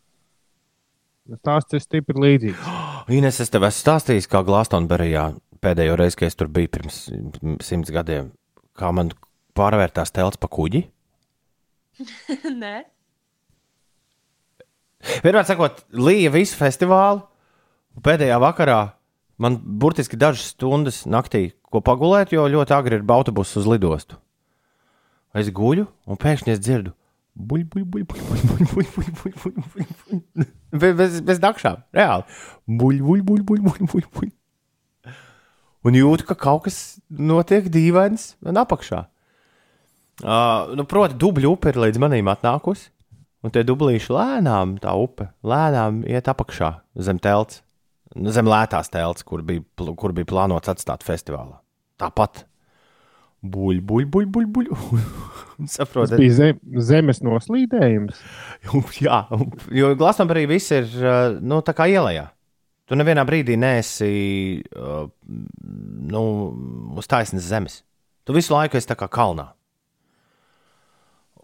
[1.43, 2.71] Tās ir stipri līdzīgas.
[3.17, 5.27] Ines, es tev esmu stāstījis, kā Glastonberijā
[5.65, 6.99] pēdējo reizi, kad es tur biju pirms
[7.65, 8.31] simts gadiem,
[8.77, 9.11] kā man
[9.57, 10.85] pārvērtās telts pa kuģi.
[12.63, 12.75] Nē,
[15.21, 17.21] Vienmēr sakot, līja visu festivālu,
[17.95, 18.79] un pēdējā vakarā
[19.41, 24.19] man burtiski dažas stundas naktī, ko pagulēt, jo ļoti agri ir autobuss uz lidostu.
[25.35, 26.93] Es guļu, un pēkšņi es dzirdu,
[27.35, 30.53] buļbuļs, buļbuļs, buļbuļs, buļbuļs, buļbuļs, buļbuļs, buļbuļs.
[30.75, 32.25] Bez, bez dakšām, reāli.
[32.67, 34.33] Buļbuļs, buļbuļs, buļbuļs, buļbuļs.
[35.85, 39.03] Un jūtu, ka kaut kas notiek dīvains man apakšā.
[40.23, 42.87] Uh, nu, proti, dubļu upe ir līdz manim atnākusi,
[43.43, 47.61] un tie dublīši lēnām, tā upe lēnām iet apakšā zem telts,
[48.15, 49.61] zem lētās telts, kur bija,
[49.99, 51.59] kur bija plānots atstāt festivālā.
[52.01, 52.43] Tāpat.
[53.45, 54.69] Buļ, buļ, buļ, buļ, buļ.
[55.55, 56.17] Tas Saprotat?
[56.19, 58.21] bija zem, zemes noslīdējums.
[59.05, 59.21] Jā,
[59.71, 62.27] jo Glastonburī viss ir uh, nu, tā kā ielā.
[62.85, 64.09] Tu nevienā brīdī neesi
[64.77, 66.23] uh, nu,
[66.99, 67.79] uz taisnas zemes.
[68.25, 69.51] Tu visu laiku esi kā kalnā.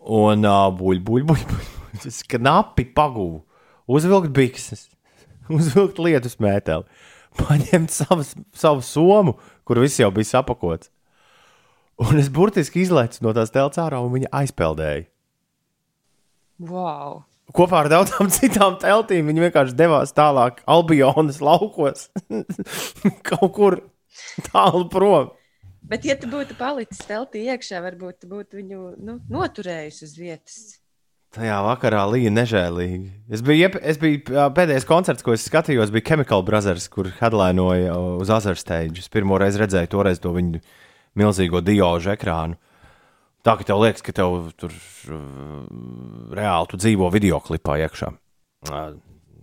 [0.02, 1.70] Un uh, buļ, buļ, buļ, buļ.
[2.08, 3.42] Es knapi pagūvu,
[3.92, 4.88] uzvilkt bikses,
[5.58, 6.88] uzvilkt lietus mēteli,
[7.40, 9.36] paņemt savas, savu somu,
[9.72, 10.92] kur viss jau bija sapakots.
[12.02, 15.08] Un es burtiski izlaicu no tās telts ārā, un viņa aizpeldēja
[16.62, 17.22] wow.
[17.56, 19.30] kopā ar daudzām citām teltīm.
[19.30, 22.10] Viņi vienkārši devās tālāk, Albionas laukos,
[23.30, 23.80] kaut kur
[24.52, 25.32] tālu prom.
[25.82, 30.60] Bet, ja tu būtu palicis teltī iekšā, varbūt tu būtu viņu nu, noturējis uz vietas.
[31.32, 33.06] Tajā vakarā līja nežēlīgi.
[33.32, 34.20] Es biju, iep- es biju
[34.52, 39.00] pēdējais koncerts, ko es skatījos, bija Chemical Brothers, kur headlinoja uz Azarstage.
[39.00, 40.60] Es pirmo reizi redzēju toreiz to viņu
[41.16, 42.58] milzīgo diožu ekrānu.
[43.48, 44.76] Tā ka tev liekas, ka tev tur
[46.36, 48.12] reāli tu dzīvo video klipā iekšā.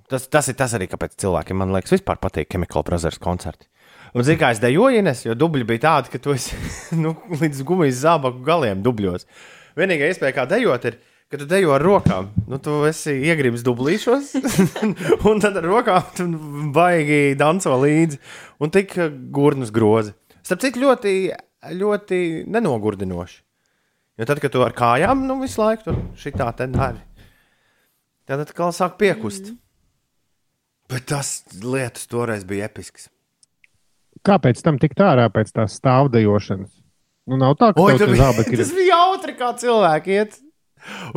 [0.09, 3.67] Tas, tas ir tas arī, kāpēc cilvēkiem, man liekas, vispār patīk Chemical Brothers koncerti.
[4.17, 6.57] Un zini, kā es dejoju, Ines, jo dubļi bija tādi, ka tu esi
[7.03, 9.27] nu, līdz gumijas zābaku galiem dubļos.
[9.77, 12.31] Vienīgā iespēja, kā dejot, ir, ka tu dejo ar rokām.
[12.49, 14.33] Nu, tu esi iegribis dublīšos,
[15.29, 16.29] un tad ar rokām tu
[16.75, 18.21] baigi danco līdzi
[18.65, 18.97] un tik
[19.35, 20.15] gurnus grozi.
[20.43, 21.15] Starp citu, ļoti,
[21.77, 23.39] ļoti nenogurdinoši.
[24.19, 26.99] Jo tad, kad tu ar kājām nu, visu laiku tur šitā te dari,
[28.27, 29.53] tad atkal sāk piekust.
[29.53, 29.61] Mm.
[30.89, 33.11] Bet tas lietas toreiz bija episks.
[34.25, 36.73] Kāpēc tam tik ārā pēc tās stāvdajošanas?
[37.29, 38.57] Nu, nav tā, ka Oi, tur bija- zābaki.
[38.63, 40.39] Tas bija jautri, kā cilvēki iet.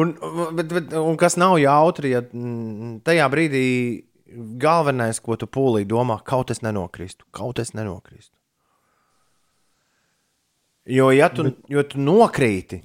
[0.02, 0.14] Un,
[0.58, 2.22] bet, bet, un kas nav jautri, ja
[3.06, 3.66] tajā brīdī
[4.62, 8.34] galvenais, ko tu pūlī domā, kaut es nenokristu, kaut es nenokristu.
[10.92, 12.82] Jo, ja tu, jo tu nokrīti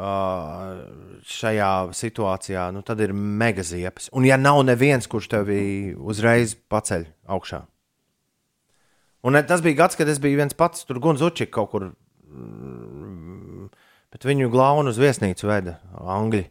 [0.00, 0.80] uh,
[1.22, 4.10] šajā situācijā, nu, tad ir mega ziepes.
[4.16, 5.60] Un ja nav neviens, kurš tevi
[5.94, 7.62] uzreiz paceļ augšā.
[9.22, 11.90] Un ne- tas bija gads, kad es biju viens pats, tur Gunzučik kaut kur
[14.10, 16.44] Bet viņu glaunu uz viesnīcu veda Angļi.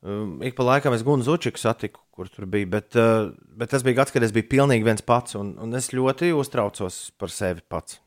[0.00, 2.68] Um, Ik pa laikam es Gunu Zučiku satiku, kur tur bija.
[2.68, 5.36] Bet, uh, bet tas bija gads, kad es biju pilnīgi viens pats.
[5.40, 7.98] Un, un es ļoti uztraucos par sevi pats.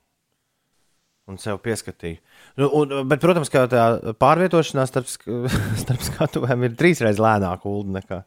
[1.29, 2.17] Un sev pieskatīju.
[2.59, 3.83] Nu, un, bet, protams, ka tā
[4.19, 5.07] pārvietošanās starp,
[5.83, 8.17] starp skatuvēm ir trīsreiz lēnāka ulu nekā,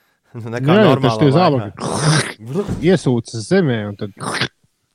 [0.56, 1.34] nekā Nē, tas laikā.
[1.36, 4.14] zābaki iesūcas zemē, un tad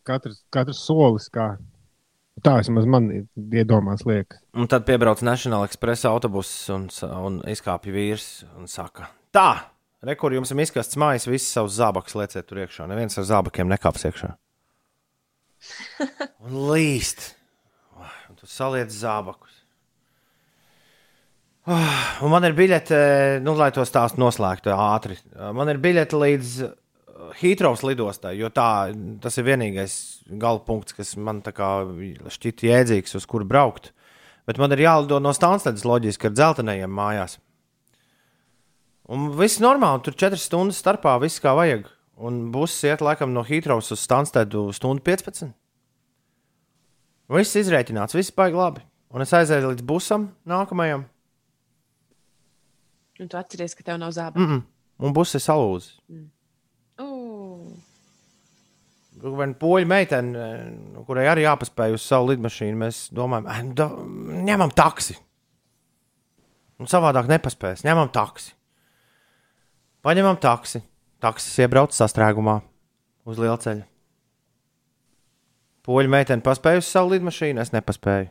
[0.08, 1.52] katrs, katrs solis kā.
[2.42, 4.42] Tā vismaz man iedomās liekas.
[4.58, 6.88] Un tad piebrauc National Express autobuss un,
[7.22, 8.28] un izkāpja vīrs
[8.58, 9.70] un saka, tā,
[10.02, 12.90] re, kur jums ir izkasts mājas, visas savus zābakus lieciet tur iekšā.
[12.90, 14.34] Neviens ar zābakiem nekāps iekšā.
[16.44, 17.36] Un līst.
[18.30, 19.62] Un tu saliec zābakus.
[21.70, 22.98] Ah, Un man ir biļete,
[23.46, 25.16] nu, lai to stāstu noslēgtu ātri.
[25.56, 26.56] Man ir biļete līdz
[27.40, 29.96] Hītrovs lidostai, jo tā, tas ir vienīgais
[30.40, 33.92] gala punkts, kas man šķiet jēdzīgs, uz kuru braukt.
[34.48, 37.38] Bet man ir jālido no Stānstedas loģiski ar dzeltenajiem mājās.
[39.14, 41.88] Un viss normāli, tur 4 stundas starpā, viss kā vajag.
[42.24, 45.52] Un būs iet laikam no Hītrovs uz Stānstedu stundu 15.
[47.34, 48.84] Viss izreikināts, viss baigi labi.
[49.14, 51.08] Un es aizēju līdz busam nākamajam.
[53.22, 54.40] Un tu atceries, ka tev nav zābaku.
[54.40, 54.64] Mm -mm.
[55.00, 56.00] Un buss ir salūzis.
[56.10, 56.30] Mm.
[59.24, 60.48] Viena poļu meitene,
[60.94, 63.88] nu, kurai arī jāpaspēj uz savu lidmašīnu, mēs domājam, "Ai, nu da,
[64.50, 65.16] ņemam taksi.
[66.80, 67.86] Un savādāk nepaspēs.
[67.88, 68.52] Ņemam taksi.
[70.04, 70.84] Paņemam taksi.
[71.24, 72.62] Taksis iebrauc sastrēgumā
[73.24, 73.86] uz lielceļa.
[75.84, 78.30] Poļu meitene paspēja uz savu lidmašīnu, es nepaspēju.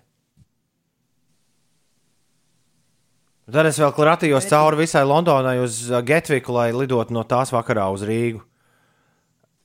[3.52, 7.88] Tad es vēl kratījos cauri visai Londonai uz uh, Getviku, lai lidotu no tās vakarā
[7.92, 8.40] uz Rīgu.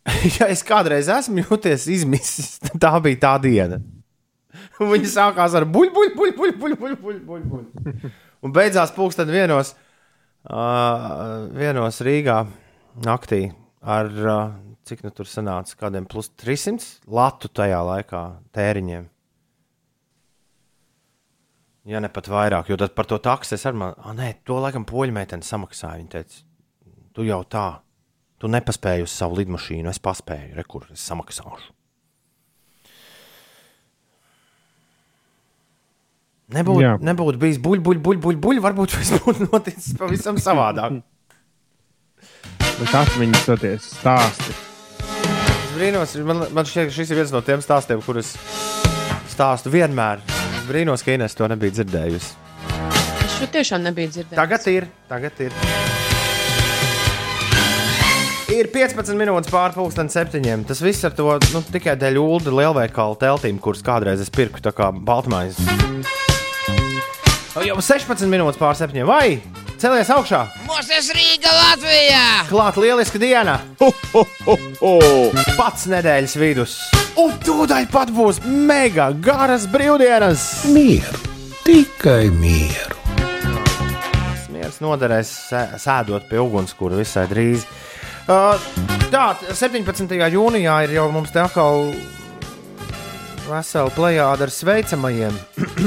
[0.37, 3.81] ja es kādreiz esmu jūties izmisis, tad tā bija tā diena.
[4.81, 7.45] Un Viņi sākās ar buļbuļs, buļbuļs, buļbuļs, buļbuļs.
[7.51, 8.15] Buļ.
[8.45, 9.73] Un beidzās pulksten vienos,
[10.47, 12.43] uh, vienos Rīgā
[13.05, 13.47] naktī
[13.81, 14.55] ar, uh,
[14.87, 18.23] cik nu tur sanāca, kādiem plus 300 latu tajā laikā
[18.55, 19.07] tēriņiem.
[21.87, 24.85] Ja ne pat vairāk, jo tad par to taksi es arī, ah, nē, to laikam
[24.87, 26.01] poļu meitene samaksāja.
[26.01, 26.41] Viņa teica,
[27.15, 27.67] tu jau tā,
[28.41, 31.73] tu nepaspēji uz savu lidmašīnu, es paspēju, rekur, es samaksāšu.
[36.55, 36.93] Nebūtu, Jā.
[37.03, 41.01] nebūtu bijis buļbuļs, buļbuļs, buļbuļs, buļ, varbūt tas būtu noticis pavisam savādāk.
[42.79, 44.55] Bet atmiņas toties stāsti.
[45.03, 48.31] Es brīnos, man, man šķiet, šis ir viens no tiem stāstiem, kurus
[49.33, 50.23] stāstu vienmēr.
[50.55, 52.35] Es brīnos, ka Inês to nebija dzirdējusi.
[53.27, 54.39] Es šo tiešām nebiju dzirdējis.
[54.39, 55.96] Tagad ir, tagad ir.
[58.47, 60.61] Ir 15 minūtes pāri pusdienas septiņiem.
[60.69, 64.71] Tas viss ar to nu, tikai dēļ ulu lielveikalu teltīm, kuras kādreiz es pirku tā
[64.75, 65.59] kā Baltmaiņas.
[67.67, 69.09] Jau 16 minūtes pāri septiņiem.
[69.09, 69.41] Vai
[69.81, 70.45] celies augšā?
[70.69, 72.21] Mūsu Rīga Latvijā!
[72.47, 73.57] Klāt lieliska diena!
[73.81, 74.93] Ho, ho, ho, ho.
[75.57, 76.77] Pats nedēļas vidus.
[77.19, 80.45] Un tūdaļ pat būs mega garas brīvdienas.
[80.71, 81.19] Mieru,
[81.65, 82.95] tikai mieru.
[84.45, 87.67] Smiers noderēs sē- sēdot pie ugunskura visai drīz.
[88.27, 88.59] Uh,
[89.07, 90.11] tā, 17.
[90.33, 91.93] jūnijā ir jau mums te atkal
[93.47, 95.37] vesela plējāda ar sveicamajiem.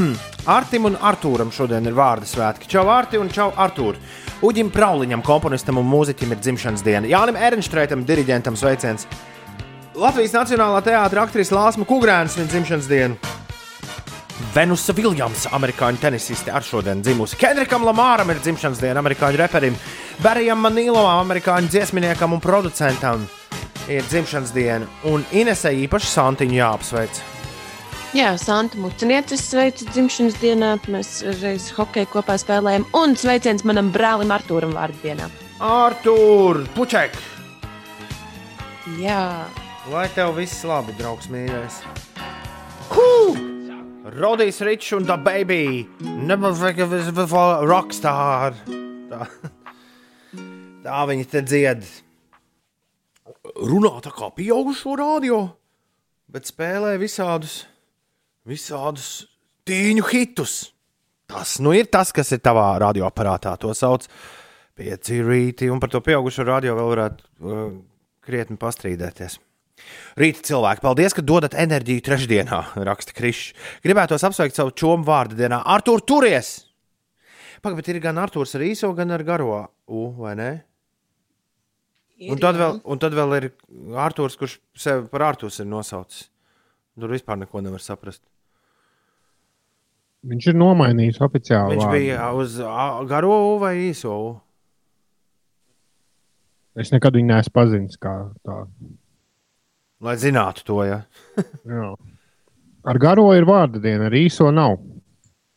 [0.56, 2.70] Artim un Artūram šodien ir vārdu svētki.
[2.72, 3.98] Čau, Arti un čau, Artūr.
[4.40, 7.10] Uģim Prauliņam, komponistam un mūziķim ir dzimšanas diena.
[7.12, 9.04] Jānim Ernštreitam, diriģentam sveiciens.
[10.00, 13.20] Latvijas Nacionālā teātra aktrise Lāsma Kungrēns viņa dzimšanas dienu.
[14.54, 17.38] Venusa Viljams, amerikāņu tenisiste, ar šodien dzimusi.
[17.40, 19.76] Kendrikam Lamāram ir dzimšanas diena, amerikāņu reperim.
[20.24, 23.26] Barijam Manīlovam, amerikāņu dziesminiekam un producentam
[23.90, 24.88] ir dzimšanas diena.
[25.10, 27.22] Un Inesai īpaši Santiņu jāapsveic.
[28.16, 30.72] Jā, Santa Mucinietis sveicu dzimšanas dienā.
[30.90, 32.88] Mēs reiz hokeju kopā spēlējām.
[32.98, 35.30] Un sveiciens manam brālim Artūram vārdienā.
[35.62, 37.14] Artur, puček!
[38.98, 39.46] Jā,
[39.90, 41.80] Lai tev viss labi, draugs mīļais.
[42.90, 43.59] Huh!
[44.10, 45.88] Rodijs Ričs un The Baby.
[45.98, 48.54] This before rockstar.
[49.10, 49.26] Tā,
[50.84, 51.86] tā viņi te dzied.
[53.58, 55.40] Runā tā kā pieaugušo radio,
[56.30, 57.64] bet spēlē visādus,
[58.46, 59.08] visādus
[59.66, 60.54] tīņu hitus.
[61.26, 63.56] Tas nu ir tas, kas ir tavā radioaparātā.
[63.58, 64.40] To sauc par
[64.80, 67.70] pieci rīti, un par to pieaugušo radio vēl varētu uh,
[68.24, 69.38] krietni pastrīdēties.
[70.20, 73.52] Rīta cilvēki, paldies, ka dodat enerģiju trešdienā, raksta Krišs.
[73.84, 75.62] Gribētos apsveikt savu čomu vārdu dienā.
[75.64, 76.56] Artur, turies!
[77.60, 79.52] Pagaid, bet ir gan Arturs ar īso, gan ar garo
[79.86, 80.50] U, vai ne?
[82.20, 83.46] ir, Un tad, vēl, un tad vēl ir
[83.96, 86.28] Arthurs, kurš sevi par Arthurs ir nosaucis.
[87.00, 88.20] Tur vispār neko nevar saprast.
[90.28, 91.76] Viņš ir nomainījis oficiāli.
[91.76, 91.96] Viņš vārdu.
[91.96, 94.32] bija uz a, garo U vai īso U.
[96.80, 98.12] Es nekad viņu neesmu pazinis kā
[98.46, 98.68] tādu.
[100.00, 101.02] Lai zinātu to, ja.
[101.68, 101.90] Jā.
[102.88, 104.78] Ar garo ir vārda diena, ar īso nav.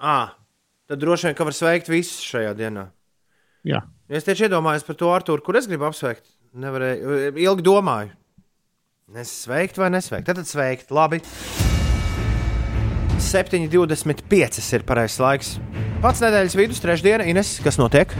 [0.03, 0.35] À,
[0.89, 2.89] tad droši vien, ka var sveikt visus šajā dienā.
[3.63, 3.85] Jā.
[4.11, 6.25] Es tieši iedomājos par to Arthuru, kur es gribu apsveikt.
[6.59, 8.11] Nevarēju, ilgi domāju.
[9.15, 10.27] Es sveikt vai nesveikt?
[10.27, 11.21] Tad sveikt, labi.
[13.23, 15.53] 7,25 ir pareizais laiks.
[16.03, 18.11] Pats nedēļas vidus, trešdiena, Ines, kas notiek?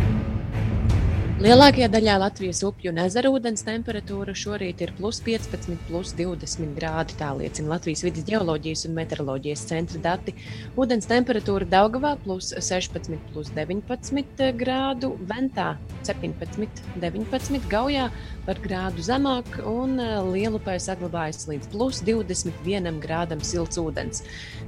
[1.44, 7.18] Lielākajā daļā Latvijas upju un ezeru ūdens temperatūra šorīt ir plus 15, plus 20 grādi.
[7.20, 10.32] Tā liecina Latvijas vidus geoloģijas un meteoroloģijas centra dati.
[10.80, 15.74] Ūdens temperatūra Daugavā plus 16, plus 19 grādu, Ventā
[16.08, 18.08] 17, 19 Gaujā
[18.48, 20.00] par grādu zemāk un
[20.32, 24.24] Lielupē saglabājas līdz plus 21 grādam silts ūdens.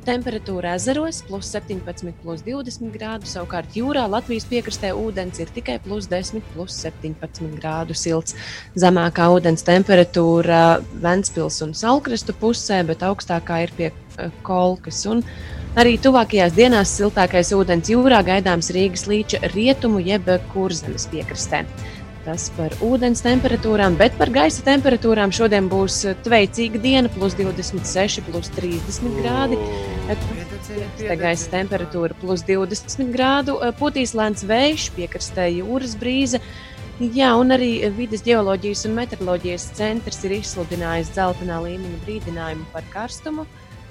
[0.06, 6.06] Temperatūra ezeros plus 17, plus 20 grādu, savukārt jūrā Latvijas piekrastē ūdens ir tikai plus
[6.12, 8.38] 10, plus 17 grādu silts.
[8.78, 10.62] Zemākā ūdens temperatūra
[11.02, 15.02] Ventspils un Salkrastu pusē, bet augstākā ir pie eh, Kolkas.
[15.76, 21.66] Arī tuvākajās dienās siltākais ūdens jūrā gaidāms Rīgas līča rietumu jeb kurzemes piekrastē.
[22.26, 28.50] Tas par ūdens temperatūrām, bet par gaisa temperatūrām šodien būs tveicīga diena, plus 26, plus
[28.56, 29.60] 30 grādi.
[30.98, 36.42] Te gaisa temperatūra plus 20 grādu, eh, putīs lēns vējš, piekrastē jūras brīze.
[36.98, 43.46] Jā, un arī vidas geoloģijas un meteoroloģijas centrs ir izsludinājis dzeltenā līmeņa brīdinājumu par karstumu.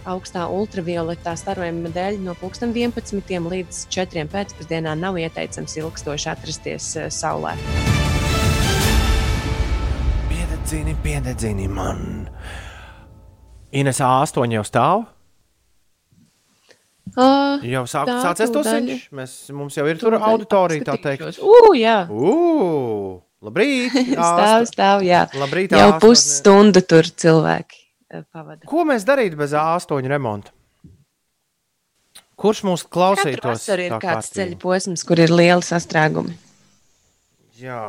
[0.05, 7.55] Augstā ultravioletā starojuma dēļ no 11 līdz 4 pēcpusdienā nav ieteicams ilgstoši atrasties eh, saulē.
[10.65, 11.99] Piededzini, piededzini man.
[13.77, 15.03] Ines A8 jau stāv.
[17.13, 18.63] Uh, Jau sāk, sācies to.
[19.13, 21.37] Mēs, mums jau ir tur auditorija, tā teikt.
[21.45, 23.93] Ugh, jā, Ugh, labrīt!
[24.17, 25.27] stāv, stāv, jā.
[25.37, 25.99] Labrīt, Jau A8.
[26.01, 28.65] pusstundu tur cilvēki eh, pavada.
[28.71, 30.55] Ko mēs darītu bez A8 remonta?
[32.41, 33.51] Kurš mūs klausītos?
[33.53, 36.39] vasaru ir kāds ceļu posms, kur ir lieli sastrēgumi.
[37.61, 37.83] Jā.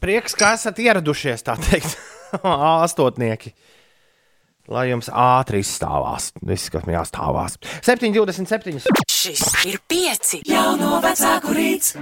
[0.00, 1.96] Prieks, ka esat ieradušies, tā teikt,
[2.84, 3.52] astotnieki.
[4.70, 6.30] Lai jums ātri izstāvās.
[6.46, 7.56] Viss, kas man jāstāvās.
[7.82, 8.78] 7,27.
[9.10, 11.96] Šis ir pieci jauno vecāku rīts.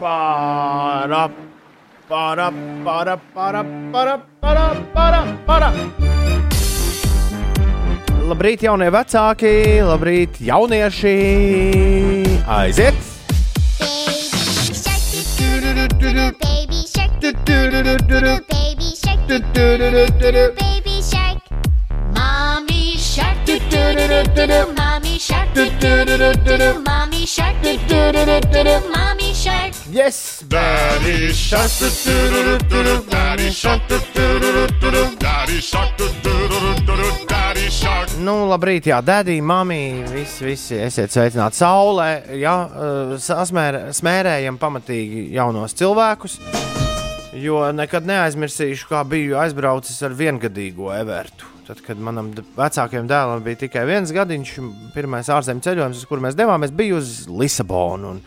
[0.00, 1.22] Para,
[2.08, 2.50] para,
[2.84, 5.72] para, para, para, para, para, para.
[8.30, 11.14] Labrīt, jaunie vecāki, labrīt, jaunieši!
[12.46, 13.08] Aiziet!
[15.80, 17.10] do do do baby shark.
[17.20, 21.00] do do do do do do baby shark do do do do do do baby
[21.02, 21.40] shark
[22.14, 26.58] mommy shark do do do do do do mommy shark do do do do do
[26.58, 29.29] do mommy shark do do do do do do mommy
[29.92, 31.70] Yes, Daddy shark,
[33.10, 33.82] daddy shark,
[35.18, 35.98] daddy shark,
[37.26, 38.12] daddy shark.
[38.22, 42.08] Nu, labrīt, jā, dēdī, mamī, visi, visi esiet sveicināti saulē.
[42.38, 46.38] Jā, eh, sasmēr, smērējam pamatīgi jaunos cilvēkus.
[47.34, 51.50] Jo nekad neaizmirsīšu, kā biju aizbraucis ar viengadīgo evertu.
[51.66, 54.58] Tad, kad manam vecākajam dēlam bija tikai viens gadiņš,
[54.94, 58.14] pirmais ārzemju ceļojums, uz kuru mēs devāmies, bija uz Lisabonu.
[58.14, 58.22] un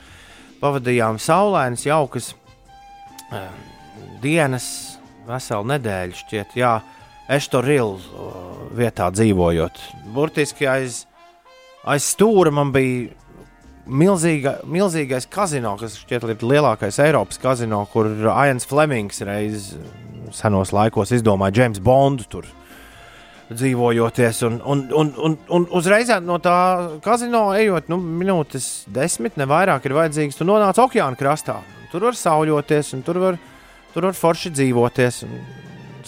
[0.63, 2.31] Pavadījām saulainas, jaukas
[3.35, 3.47] eh,
[4.23, 4.67] dienas,
[5.27, 6.77] veselu nedēļu šķiet, jā,
[7.33, 7.97] Eštorilu
[8.75, 9.77] vietā dzīvojot.
[10.15, 11.05] Burtiski aiz,
[11.87, 13.13] aiz stūra man bija
[13.87, 19.71] milzīga, milzīgais kazino, kas šķiet ir lielākais Eiropas kazino, kur Ains Flemings reiz
[20.35, 22.47] senos laikos izdomāja James Bondu tur
[23.57, 24.41] dzīvojoties.
[24.47, 26.57] Un, un, un, un, un uzreiz no tā
[27.03, 30.39] kazino ejot, nu, minūtes desmit, ne vairāk ir vajadzīgs.
[30.39, 31.59] Tu nonāc okeāna krastā.
[31.93, 33.39] Tur var sauļoties, un tur var,
[33.93, 35.23] tur var forši dzīvoties.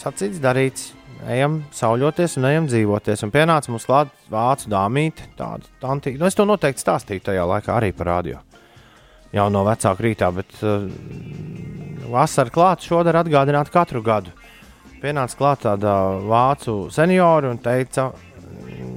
[0.02, 0.92] Sacīts, darīts.
[1.26, 3.24] Ejam sauļoties un ejam dzīvoties.
[3.26, 6.20] Un pienāca mums klāt vācu dāmīte, tāda tantīga.
[6.22, 8.42] Nu, es to noteikti stāstīju tajā laikā arī par radio.
[9.34, 10.86] Jau no vecāka rītā, bet uh,
[12.14, 14.34] vasarā klāt šodien atgādināt katru gadu.
[15.06, 15.92] Pienāca klāt tāda
[16.26, 18.08] vācu seniora un teica,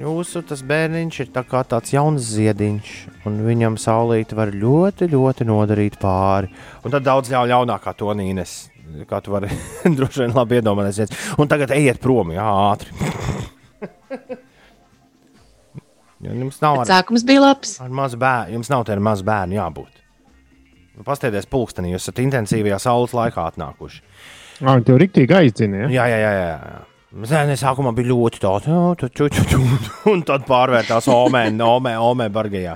[0.01, 2.93] jūsu bērniņš ir tā kā tāds jauns ziediņš,
[3.29, 6.49] un viņam saulīte var ļoti, ļoti nodarīt pāri.
[6.81, 8.55] Un tad daudz ļau, ļaunākā to nīnes,
[9.05, 9.51] kā tu vari
[9.99, 11.13] droši vien labi iedomāties.
[11.37, 12.89] Un tagad ejiet prom, jā, ātri.
[16.19, 17.77] Jo jums nav ar, Sākums bija labs.
[17.79, 20.01] ar mazu bērnu, jums nav tādu mazu bērnu jābūt.
[20.97, 24.01] Nu, Pastieties, pulkstenī, jūs esat intensīvajā saules laikā atnākuši.
[24.59, 25.87] Ah, tev rīktīgi aizdzīja.
[25.93, 26.31] Jā, jā, jā.
[26.35, 26.53] jā.
[26.53, 26.85] jā.
[27.09, 28.67] Zēne sākumā bija ļoti tāds,
[30.11, 32.75] un tad pārvērtās omē, omē, omē bargajā.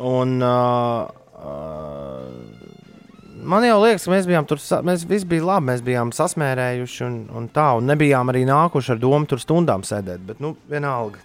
[0.00, 1.04] Un uh,
[1.36, 2.30] uh,
[3.44, 7.18] man jau liekas, ka mēs bijām tur, mēs visi bija labi, mēs bijām sasmērējuši un,
[7.36, 11.20] un tā, un nebijām arī nākuši ar domu tur stundām sēdēt, bet, nu, vienalga.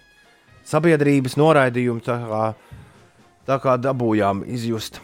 [0.68, 2.42] Sabiedrības noraidījumu tā kā,
[3.48, 5.00] tā kā dabūjām izjust.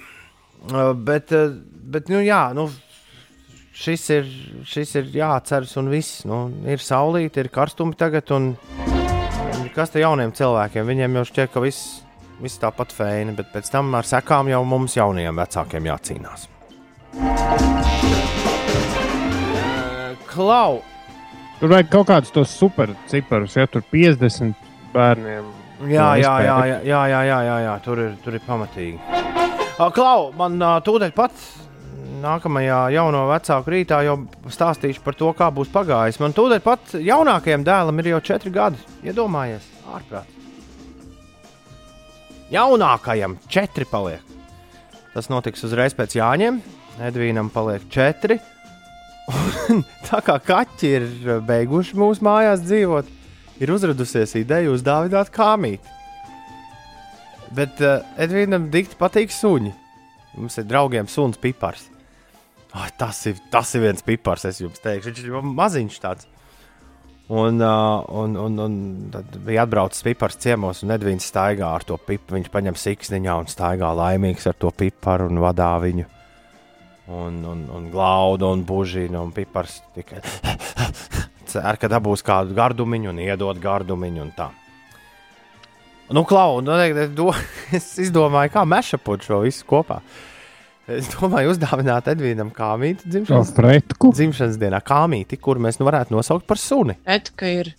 [0.69, 1.57] Uh, bet, uh,
[1.89, 2.69] bet, nu, jā, nu,
[3.79, 4.29] šis ir,
[4.67, 6.25] šis ir jāatceras, un viss.
[6.29, 8.53] Nu, ir saulīte, ir karstumi tagad, un
[9.75, 10.87] kas te jauniem cilvēkiem?
[10.89, 12.01] Viņiem jau šķiet, ka viss,
[12.43, 16.49] viss tāpat feini, bet pēc tam ar sekām jau mums jaunajiem vecākiem jācīnās.
[20.29, 20.83] Klau!
[21.59, 24.55] Tur vajag kaut kādus tos superciparus, ja tur 50
[24.95, 25.47] bērniem.
[25.91, 27.73] Jā, jā, jā, jā, jā, jā, jā, jā, jā.
[27.83, 28.99] Tur, ir, tur ir pamatīgi.
[29.95, 31.35] Klau, man tūdaļ pat
[32.23, 34.17] nākamajā jauno vecāku rītā jau
[34.51, 36.21] stāstīšu par to, kā būs pagājis.
[36.23, 38.81] Man tūdaļ pat jaunākajam dēlam ir jau četri gadi.
[39.07, 40.35] Iedomājies, ārprāt.
[42.53, 44.25] Jaunākajam četri paliek.
[45.13, 46.63] Tas notiks uzreiz pēc Jāņiem.
[47.09, 48.39] Edvīnam paliek četri.
[50.09, 51.09] Tā kā kaķi ir
[51.45, 53.11] beiguši mūsu mājās dzīvot,
[53.61, 55.97] ir uzradusies ideja uzdāvināt kāmīti.
[57.55, 59.75] Bet uh, Edvīnam dikti patīk suņi.
[60.39, 61.89] Mums ir draugiem suns pipars.
[62.79, 65.11] Oh, tas, ir, tas ir viens pipars, es jums teikšu.
[65.11, 66.29] Viņš ir maziņš tāds.
[67.29, 68.77] Un, uh, un, un, un
[69.13, 72.39] tad bija atbraucis pipars ciemos, un Edvīns staigā ar to piparu.
[72.39, 76.07] Viņš paņem siksniņā un staigā laimīgs ar to piparu un vadā viņu.
[77.19, 80.23] Un, un, un glauda un bužina un pipars tikai
[81.51, 84.49] cer, ka dabūs kādu gardumiņu un iedod gardumiņu un tā.
[86.09, 86.77] Nu, klau, nu,
[87.13, 87.33] do,
[87.77, 90.01] es izdomāju, kā mešapot šo visu kopā.
[90.89, 94.09] Es domāju, uzdāvināt Edvīnam kāmīti dzimšanas, Fretku.
[94.17, 96.95] dzimšanas dienā, kāmīti, kur mēs nu varētu nosaukt par suni.
[97.05, 97.75] Fredka ir,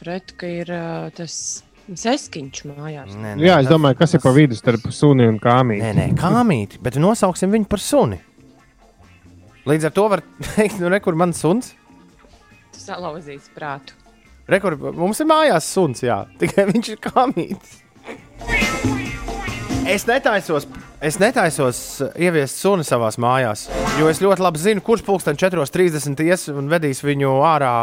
[0.00, 1.36] Fredka ir uh, tas
[1.90, 3.14] seskiņš mājās.
[3.14, 5.84] Nē, Jā, es domāju, kas ir pa vidu starp suni un kāmīti.
[5.86, 8.18] Nē, nē, kāmīti, bet nosauksim viņu par suni.
[9.70, 10.24] Līdz ar to var
[10.56, 11.70] teikt, nu, rekur man suns.
[12.74, 13.94] Tu salauzīs prātu.
[14.50, 17.78] Rekur, mums ir mājās suns, jā, tikai viņš ir kāmītis.
[19.90, 20.66] Es netaisos,
[21.00, 21.78] es netaisos
[22.20, 23.66] ieviest suni savā mājās,
[23.98, 27.74] jo es ļoti labi zinu, kurš pulksten 4.30 ies un vedīs viņu ārā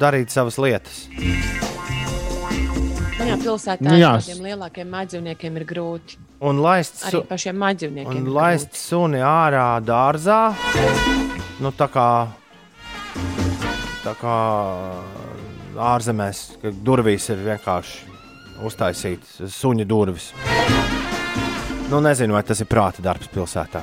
[0.00, 1.06] darīt savas lietas.
[3.22, 4.12] Jā, pilsētā Nu, ar jā.
[4.18, 6.18] tādiem lielākiem mājdzīvniekiem ir grūti.
[6.42, 10.40] Un laist, Arī su un laist suni ārā dārzā,
[11.62, 12.08] nu tā kā,
[14.02, 14.38] tā kā
[15.92, 18.10] ārzemēs, ka durvīs ir vienkārši
[18.66, 20.32] uztaisītas suņa durvis.
[21.92, 23.82] Nu, nezinu, vai tas ir prāta darbs pilsētā.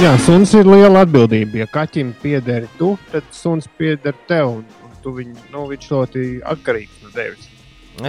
[0.00, 1.58] Jā, suns ir liela atbildība.
[1.60, 4.62] Ja kaķim pieder tu, tad suns pieder tev.
[5.04, 7.48] Tu viņu, nu, viņš ļoti atkarīgs no tevis.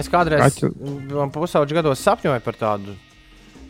[0.00, 0.70] Es kādreiz Kaķu.
[1.10, 2.94] man pusauģi gados sapņoju par tādu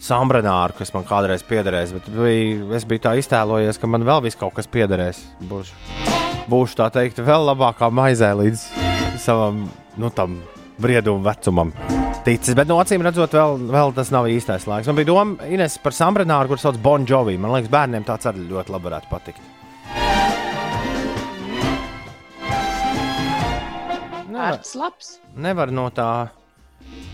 [0.03, 4.39] sambranāru, kas man kādreiz piederēs, bet bija, es biju tā iztēlojies, ka man vēl vis
[4.39, 5.25] kaut kas piederēs.
[5.51, 5.75] Būšu,
[6.51, 8.69] būšu tā teikt, vēl labākā maizē līdz
[9.23, 9.67] savam
[9.99, 10.39] nu, tam
[10.83, 11.75] brieduma vecumam.
[12.23, 14.87] Ticis, bet no acīm redzot, vēl, vēl tas nav īstais laiks.
[14.87, 17.35] Man bija doma Ines, par sambranāru, kurš sauc Bon Jovi.
[17.35, 19.43] Man liekas, bērniem tāds arī ļoti labi varētu patikt.
[24.33, 25.11] Vērts labs.
[25.35, 26.07] nevar no tā.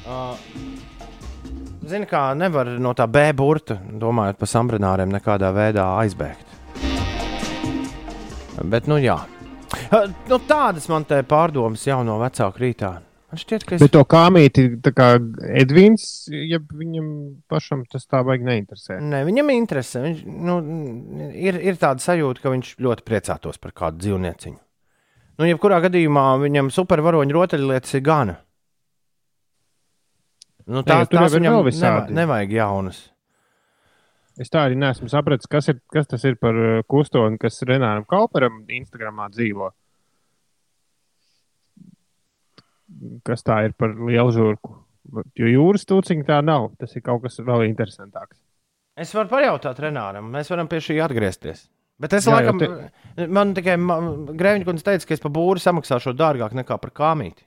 [0.09, 0.37] Uh,
[1.89, 6.57] Zini, kā nevar no tā B burta, domājot par sambranāriem, nekādā veidā aizbēgt.
[8.61, 9.17] Bet, nu, jā.
[9.89, 12.97] Uh, Nu, tādas man te pārdomas jau no vecāka rītā.
[13.29, 13.83] Man šķiet, ka es.
[13.83, 15.09] Bet to kāmīti, tā kā
[15.61, 17.09] Edvīns, ja viņam
[17.53, 18.97] pašam tas tā baigi neinteresē.
[19.05, 20.01] Nē, viņam interesē.
[20.07, 20.55] Viņš, nu,
[21.37, 24.57] ir, ir tāda sajūta, ka viņš ļoti priecātos par kādu dzīvnieciņu.
[25.39, 28.39] Nu, jebkurā gadījumā viņam supervaroņu rotaļlietas ir gana.
[30.69, 32.17] Nu, tā, Nē, tās viņam vēl neva, visādi.
[32.17, 33.03] nevajag jaunas.
[34.39, 38.05] Es tā arī neesmu sapratis, kas, ir, kas tas ir par uh, kustoni, kas Renāram
[38.09, 39.71] Kauperam Instagramā dzīvo.
[43.27, 44.77] Kas tā ir par lielu žurku?
[45.39, 46.71] Jo jūras tūciņa tā nav.
[46.81, 48.41] Tas ir kaut kas vēl interesantāks.
[48.99, 51.69] Es varu pajautāt Renāram, mēs varam pie šī atgriezties.
[51.99, 53.27] Bet es Jā, laikam, te...
[53.31, 53.75] man tikai
[54.39, 57.47] Grēviņš teica, ka es par būru samaksāšu dārgāk nekā par kāmīti.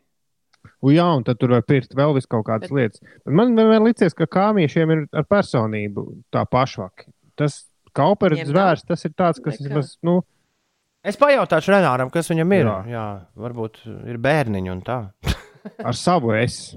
[0.81, 2.77] U, jā, un tad tur var pirkt vēl vis kaut kādas Bet...
[2.77, 3.03] lietas.
[3.25, 7.07] Bet man vienmēr liekas, ka kāmiešiem ir ar personību tā pašvaka.
[7.39, 7.61] Tas
[7.97, 9.67] kaupera Viņiem zvērs, tas ir tāds, kas Nekā.
[9.67, 10.19] vismaz, nu,
[11.01, 12.67] Es pajautāšu Renāram, kas viņam ir.
[12.67, 13.05] Jā, Jā.
[13.41, 13.79] varbūt
[14.09, 14.97] ir bērniņi un tā.
[15.87, 16.75] ar savu es.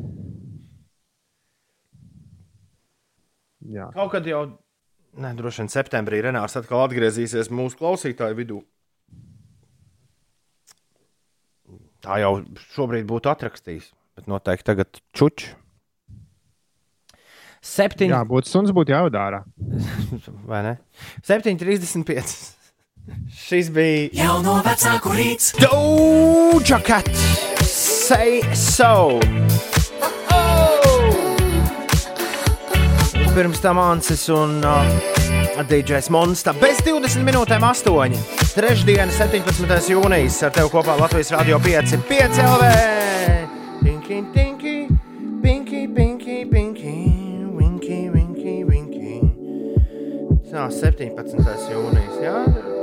[3.65, 3.91] Jā.
[3.97, 4.43] Kaut kad jau,
[5.21, 8.63] ne, droši vien septembrī Renārs atkal atgriezīsies mūsu klausītāju vidū.
[12.05, 12.35] Tā jau
[12.75, 15.47] šobrīd būtu atrakstījis, bet noteikti tagad čuč.
[17.65, 18.13] Septiņi.
[18.13, 19.41] Jā, būtu suns, būtu jāudārā.
[20.51, 20.75] Vai ne?
[21.25, 22.64] 7,35.
[23.37, 25.53] Šis bija Jauno vecāku rīts.
[25.61, 27.11] Doja Cat.
[27.65, 29.21] Say so.
[33.35, 36.55] Pirms tam Ansis un uh, DJs Monsta.
[36.57, 38.17] Bez 20 minūtēm 8.
[38.55, 39.91] Trešdiena, 17.
[39.93, 40.39] jūnijas.
[40.47, 41.97] Ar tevi kopā Latvijas Rādio 5.
[42.09, 42.71] 5 LV.
[43.83, 44.77] Pinky, pinky,
[45.43, 46.95] pinky, pinky, pinky,
[47.59, 49.19] winky, winky, winky.
[50.49, 51.69] Tā, 17.
[51.75, 52.23] jūnijas.
[52.23, 52.39] Jā.
[52.47, 52.74] Ja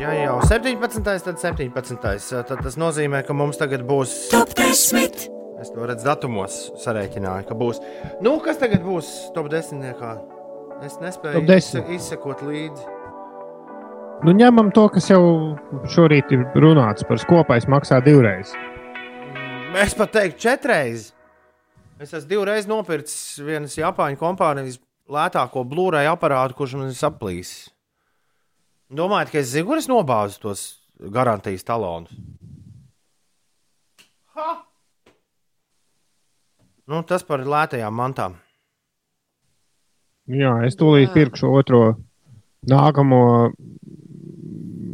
[0.00, 1.02] jau 17.
[1.24, 2.42] tad 17.
[2.48, 4.28] Tad tas nozīmē, ka mums tagad būs.
[4.32, 5.28] Top 10.
[5.60, 7.80] Es to redzu datumos, sarēķināju, ka būs.
[8.24, 9.82] Nu, kas tagad būs top 10?
[10.86, 11.58] Es nespēju Top 10.
[11.60, 12.86] izse- izsekot līdzi.
[14.24, 15.20] Nu, ņemam to, kas jau
[15.88, 18.52] šorīt ir runāts par skopais maksā divreiz.
[19.80, 21.12] Es pat teiktu, četreiz.
[22.00, 24.78] Es esmu divreiz nopircis vienas Japāņu kompānijas
[25.08, 27.69] lētāko Blu-ray aparātu, kurš man ir saplīsis.
[28.90, 30.64] Domājat, ka es zinu, kur es nobāzu tos
[31.14, 32.10] garantijas talonus?
[34.34, 34.54] Ha!
[36.90, 38.34] Nu, tas par lētajām mantām.
[40.30, 41.14] Jā, es tūlīt Jā.
[41.14, 41.82] pirkšu otro
[42.70, 43.20] nākamo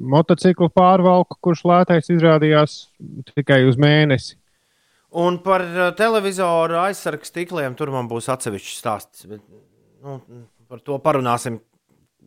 [0.07, 2.77] motociklu pārvalku, kurš lētais izrādījās
[3.33, 4.37] tikai uz mēnesi.
[5.17, 9.25] Un par uh, televizoru aizsargu stikliem tur man būs atsevišķs stāsts.
[9.31, 9.41] Bet,
[10.05, 10.21] nu,
[10.69, 11.59] par to parunāsim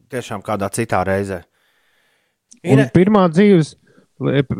[0.09, 1.43] tiešām kādā citā reizē.
[2.69, 3.73] Un pirmā dzīves,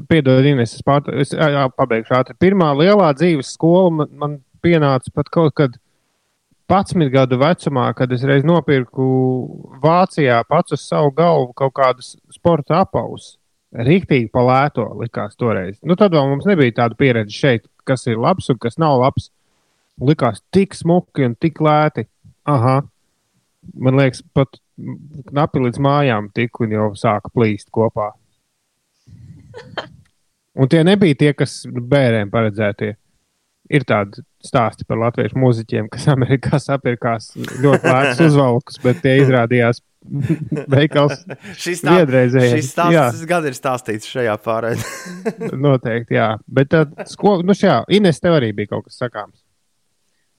[0.08, 2.38] piedod, Ines, es, pār, es jā, pabeigšu ātri.
[2.40, 5.76] Pirmā lielā dzīves skola man, man pienāca pat kaut kad
[6.70, 9.06] 11 gadu vecumā, kad es reiz nopirku
[9.82, 13.34] Vācijā pats uz savu galvu kaut kādus sporta apavus.
[13.70, 15.78] Rīktīgi palēto likās toreiz.
[15.86, 19.30] Nu, tad vēl mums nebija tāda pieredze šeit, kas ir labs un kas nav labs.
[20.02, 22.08] Likās tik smuki un tik lēti.
[22.50, 22.80] Aha.
[23.78, 24.62] Man liekas, pat
[25.30, 28.12] knapi līdz mājām tiku un jau sāka plīst kopā.
[30.60, 32.96] Un tie nebija tie, kas bērniem paredzētie.
[33.70, 39.84] Ir tādi stāsti par latviešu mūziķiem, kas Amerikā sapirkās ļoti lētus uzvalkus, bet tie izrādījās
[40.74, 41.22] veikals
[41.60, 44.80] Šis šis stāsts gan ir stāstīts šajā pārējā.
[45.54, 46.32] Noteikti, jā.
[46.48, 49.38] Bet tā, sko, nu šā, Ines, tev arī bija kaut kas sakāms.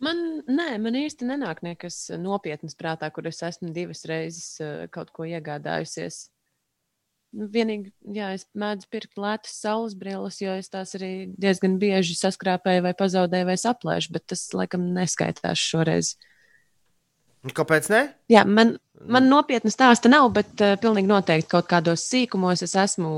[0.01, 5.13] Man, nē, man īsti nenāk nekas nopietns prātā, kur es esmu divas reizes eh, kaut
[5.13, 6.31] ko iegādājusies.
[7.37, 12.17] Nu, vienīgi, jā, es mēdzu pirkt lētas saules brilles, jo es tās arī diezgan bieži
[12.19, 16.17] saskrāpēju, vai pazaudēju, vai saplēšu, bet tas laikam neskaitās šoreiz.
[17.57, 18.01] Kāpēc ne?
[18.33, 18.75] Jā, man,
[19.05, 23.13] man nopietna stāsta nav, bet uh, pilnīgi noteikti kaut kādos sīkumos es esmu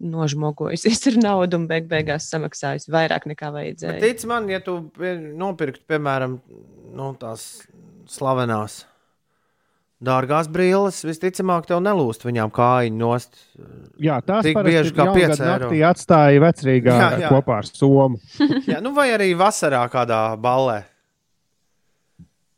[0.00, 4.00] nožmogojusies ar naudu un beig beigās samaksājusi vairāk nekā Bet vajadzēja.
[4.02, 4.78] tic man, ja tu
[5.40, 6.40] nopirktu, piemēram,
[6.96, 7.64] nu, tās
[8.10, 8.84] slavenās
[10.06, 13.38] dārgās brilles, visticamāk, tev nelūst viņām kājiņu nost.
[13.96, 15.46] Jā, tās Tik parasti bieži kā 5 eiro.
[15.48, 17.30] naktī atstāja vecrīgā Jā, jā.
[17.32, 18.20] kopā ar Somu.
[18.70, 20.82] Jā, nu vai arī vasarā kādā ballē.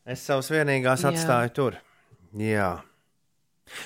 [0.08, 1.12] Es savus vienīgās Jā.
[1.14, 1.78] atstāju tur.
[2.34, 2.72] Jā.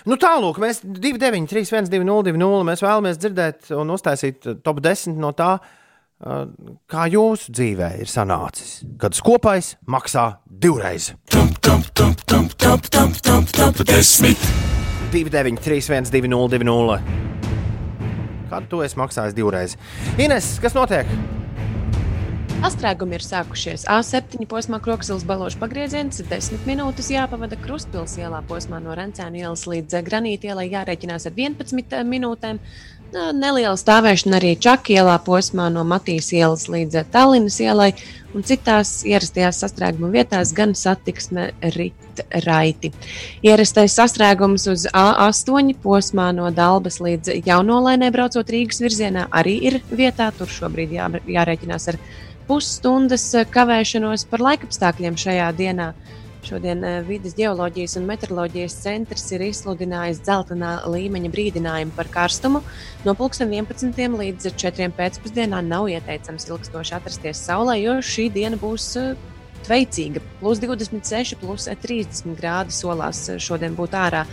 [0.09, 2.65] Nu, tālāk, mēs 2, 9, 3, 1, 2, 0, 2, 0.
[2.69, 6.45] Mēs vēlamies dzirdēt un uztaisīt uh, top 10 no tā, uh,
[6.91, 8.81] kā jūsu dzīvē ir sanācis.
[9.03, 11.13] Kad skopais maksā divreiz.
[15.13, 16.99] 2, 9, 3, 1, 2, 0, 2, 0.
[18.53, 19.79] Kad tu esi maksājis divreiz?
[20.21, 21.09] Ines, kas notiek?
[22.63, 23.89] Astrēgumi ir sākušies.
[23.91, 29.99] A7 posmā Kroksilas balāžas pagrieziens, 10 minūtes jāpavada Krustpils ielā posmā no Rencēna ielas līdz
[30.07, 32.63] Granīta ielai jārēķinās ar 11 minūtēm.
[33.13, 37.91] Nā, Neliela stāvēšana arī Čakā ielā posmā no Matīs ielas līdz Tallinas ielai,
[38.31, 42.93] un citās ierastajās sastrēguma vietās gan satiksme rit raiti.
[43.43, 50.31] Ierastais sastrēgums uz A8 posmā no Dalbas līdz Jaunolainē braucot Rīgas virzienā arī ir vietā.
[50.39, 52.01] Tur šobrīd jā, jārēķinās ar
[52.53, 55.87] pusstundas eh, kavēšanos par laikapstākļiem šajā dienā.
[56.45, 62.61] Šodien eh, Vides geoloģijas un meteoroloģijas centrs ir izsludinājis dzeltenā līmeņa brīdinājumu par karstumu.
[63.07, 63.97] No 11.
[64.19, 64.91] līdz 4.
[64.99, 69.15] pēcpusdienā nav ieteicams ilgstoši atrasties saulē, jo šī diena būs eh,
[69.71, 74.25] Veicīga, plus 26, plus 30 grādi solās eh, šodien būt ārā.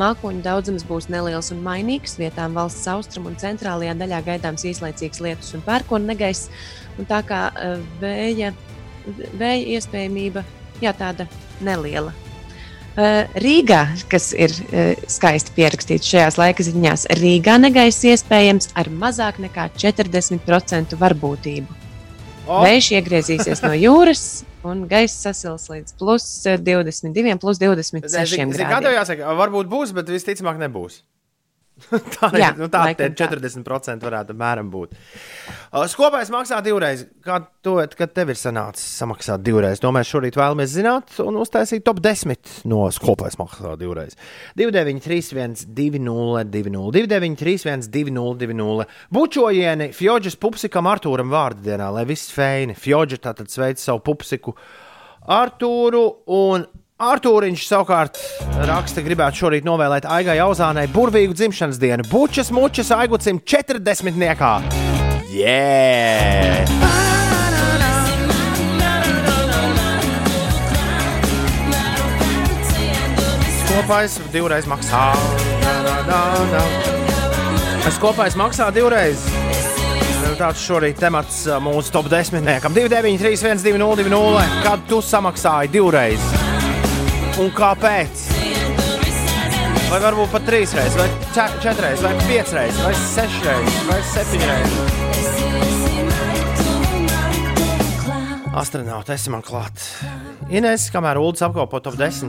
[0.00, 2.18] Mākoņu daudzums būs neliels un mainīgs.
[2.20, 6.48] Vietām valsts austrumu un centrālajā daļā gaidāms īslaicīgs lietus un pērkona negaiss.
[6.98, 8.54] Un tā kā eh, vēja,
[9.36, 10.44] vēja iespējamība,
[10.82, 11.28] jā, tāda
[11.64, 12.14] neliela.
[12.98, 14.54] Eh, Rīgā, kas ir
[15.06, 21.84] skaisti pierakstīts šajās laika ziņās, Rīgā negaiss iespējams ar mazāk nekā 40% varbūtību.
[22.48, 22.62] O!
[22.64, 24.22] Vējš iegriezīsies no jūras,
[24.66, 26.26] un gaisa sasils līdz plus
[26.64, 28.96] 22, plus 26 Zini, kā tev grādiem.
[28.98, 31.02] jāsaka, varbūt būs, bet visticamāk nebūs.
[32.16, 33.08] tā Jā, ir nu, tā, tā.
[33.16, 34.94] 40% varētu apmēram būt.
[35.68, 37.04] Uh, Skopais maksā divreiz.
[37.24, 39.82] Kā to, kad tev ir sanācis samaksāt divreiz?
[39.82, 44.18] To mēs šorīt vēlamies zināt un uztaisīt top 10 no skopais maksā divreiz.
[44.58, 52.76] 2931, 20, 20, 2931, 20, Bučojieni Fjodžas pupsikam Artūram vārdienā, lai viss feini.
[52.78, 54.56] Fjodža tātad sveic savu pupsiku
[55.28, 56.64] Artūru un
[56.98, 58.16] Artūriņš savukārt
[58.66, 62.02] raksta, gribētu šorīt novēlēt Aigai Jauzānai burvīgu dzimšanas dienu.
[62.10, 64.18] Bučas, mučas, aigucim 40.
[64.18, 64.56] niekā.
[65.30, 66.66] Yeah!
[73.68, 75.04] Kopais divreiz maksā.
[77.86, 79.22] Es kopais maksā divreiz.
[80.38, 82.42] Tāds šorīt temats ā, mūsu top 10.
[82.42, 83.62] 2931,
[84.02, 86.47] 20, kad tu samaksāji divreiz.
[87.38, 88.22] Un kāpēc?
[89.88, 91.06] Vai varbūt pat trīs reizes, vai
[91.62, 94.88] četras, vai piecas reizes, vai sešas reizes, vai septiņas reizes.
[98.58, 99.78] Astronauts, esi man klāt.
[100.50, 102.26] Ines, kamēr Ulas apkopo top 10,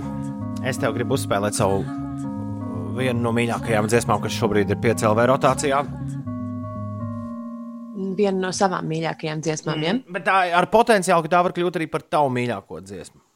[0.70, 1.82] es tev gribu uzspēlēt savu
[3.00, 5.80] viena no mīļākajām dziesmām, kas šobrīd ir piecēlā rotācijā.
[8.20, 9.82] Viena no savām mīļākajām dziesmām.
[9.88, 9.98] Ja?
[10.06, 13.29] Bet tā ir ar potenciālu, ka tā var kļūt arī par tavu mīļāko dziesmu.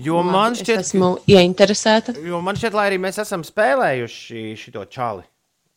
[0.00, 2.16] Jo man es šķiet, esmu ieinteresēta.
[2.24, 5.26] Jo man šķiet, lai arī mēs esam spēlējuši šo čāli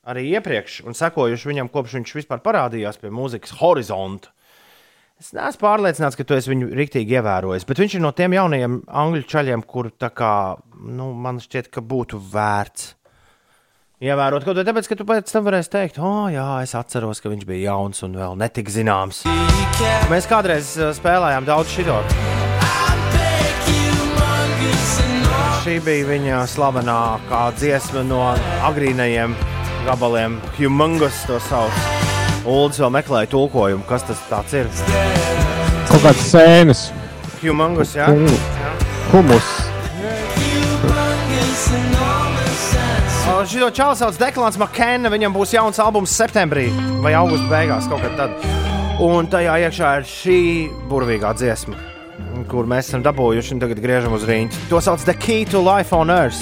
[0.05, 4.31] arī iepriekš un sekojuši viņam, kopš viņš vispār parādījās pie mūzikas horizonta.
[5.15, 8.81] Es neesmu pārliecināts, ka tu esi viņu rīktīgi ievērojis, bet viņš ir no tiem jaunajiem
[9.03, 10.33] angļu čaļiem, kur kā,
[10.75, 12.89] nu, man šķiet, ka būtu vērts
[14.03, 14.43] ievērot.
[14.43, 17.47] Kaut arī tāpēc, ka tu pēc tam varēsi teikt, oh, jā, es atceros, ka viņš
[17.47, 19.23] bija jauns un vēl netik zināms.
[20.11, 22.03] Mēs kādreiz spēlējām daudz šito.
[25.65, 28.19] Šī bija viņa slavenākā dziesma no
[28.67, 29.31] agrīnajiem
[29.87, 30.35] gabaliem.
[30.59, 31.79] Humungus to sauc.
[32.45, 34.69] Uldis vēl meklēja tulkojumu, kas tas ir.
[35.89, 36.83] Kaut kādas sēnes.
[37.39, 38.11] Humungus, jā.
[39.09, 39.49] Humus.
[43.49, 45.09] Šo čauli sauc Deklāns Makēna.
[45.09, 46.67] Viņam būs jauns albums septembrī
[47.01, 48.37] vai augusta beigās, kaut kad tad.
[49.01, 50.39] Un tajā iekšā ir šī
[50.93, 51.94] burvīgā dziesma,
[52.51, 54.67] kur mēs esam dabūjuši un tagad griežam uz rīņķa.
[54.71, 56.41] To sauc The Key to Life on Earth.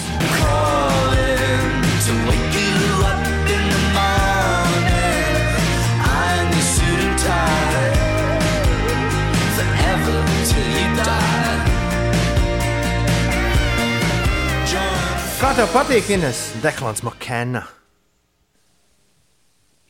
[15.44, 17.66] Kā tev patīk, Ines, Deklāns Makēna?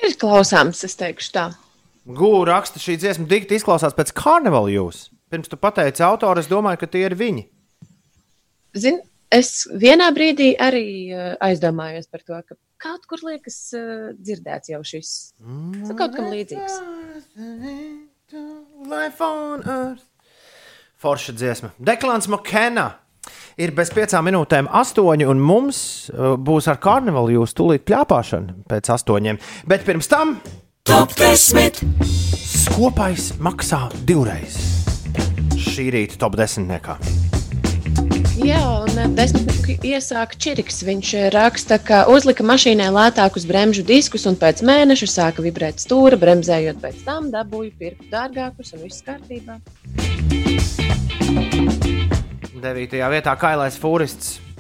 [0.01, 1.43] Ir klausāms, es teikšu tā.
[2.09, 5.12] Gūri raksta šī dziesma, dikti izklausās pēc karnevāla jūs.
[5.33, 7.47] Pirms tu pateici autoru, es domāju, ka tie ir viņi.
[8.77, 8.99] Zin,
[9.33, 14.83] es vienā brīdī arī uh, aizdomājos par to, ka kaut kur liekas uh, dzirdēts jau
[14.85, 15.13] šis.
[15.79, 16.75] Tas kaut kam līdzīgs.
[18.93, 20.05] Life on Earth.
[21.01, 21.73] Forša dziesma.
[21.81, 22.91] Deklāns Makēna
[23.57, 25.81] ir bez piecām minūtēm astoņi, un mums
[26.13, 29.41] uh, būs ar karnevālu jūs tūlīt plāpāšana pēc astoņiem.
[29.65, 30.37] Bet pirms tam
[30.85, 31.81] Top 10!
[32.73, 34.82] skopais maksā divreiz.
[35.73, 36.99] Šī rīta top desmitniekā.
[38.37, 40.83] Jā, un uh, desmitnieku iesāka Čiriks.
[40.85, 46.19] Viņš uh, raksta, ka uzlika mašīnai lētākus bremžu diskus, un pēc mēneša sāka vibrēt stūra,
[46.21, 49.57] bremzējot pēc tam dabūju pirkt dārgākus, un viss kārtībā.
[52.61, 52.97] 9.
[53.17, 54.52] vietā Kailais Fūrists.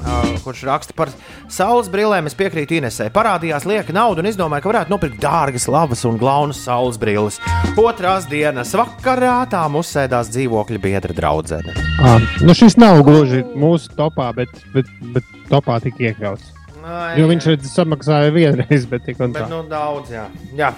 [0.00, 1.10] Uh, kurš raksta par
[1.52, 2.28] saules brillēm?
[2.30, 3.10] Es piekrītu Inesē.
[3.12, 7.36] Parādījās lieka nauda un izdomāja, ka varētu nopirkt dārgas, labas un glaunas saules brilles.
[7.80, 11.74] Otrās dienas vakarā tā uzsēdās dzīvokļa biedra draudzene.
[12.00, 16.56] Ah, nu šis nav gluži mūsu topā, bet, bet, bet topā tika iekļauts.
[16.80, 19.44] Ai, Jo viņš redz, samaksāja vienreiz, bet tik un tā.
[19.44, 20.24] Bet, nu, daudz, jā.
[20.56, 20.72] jā.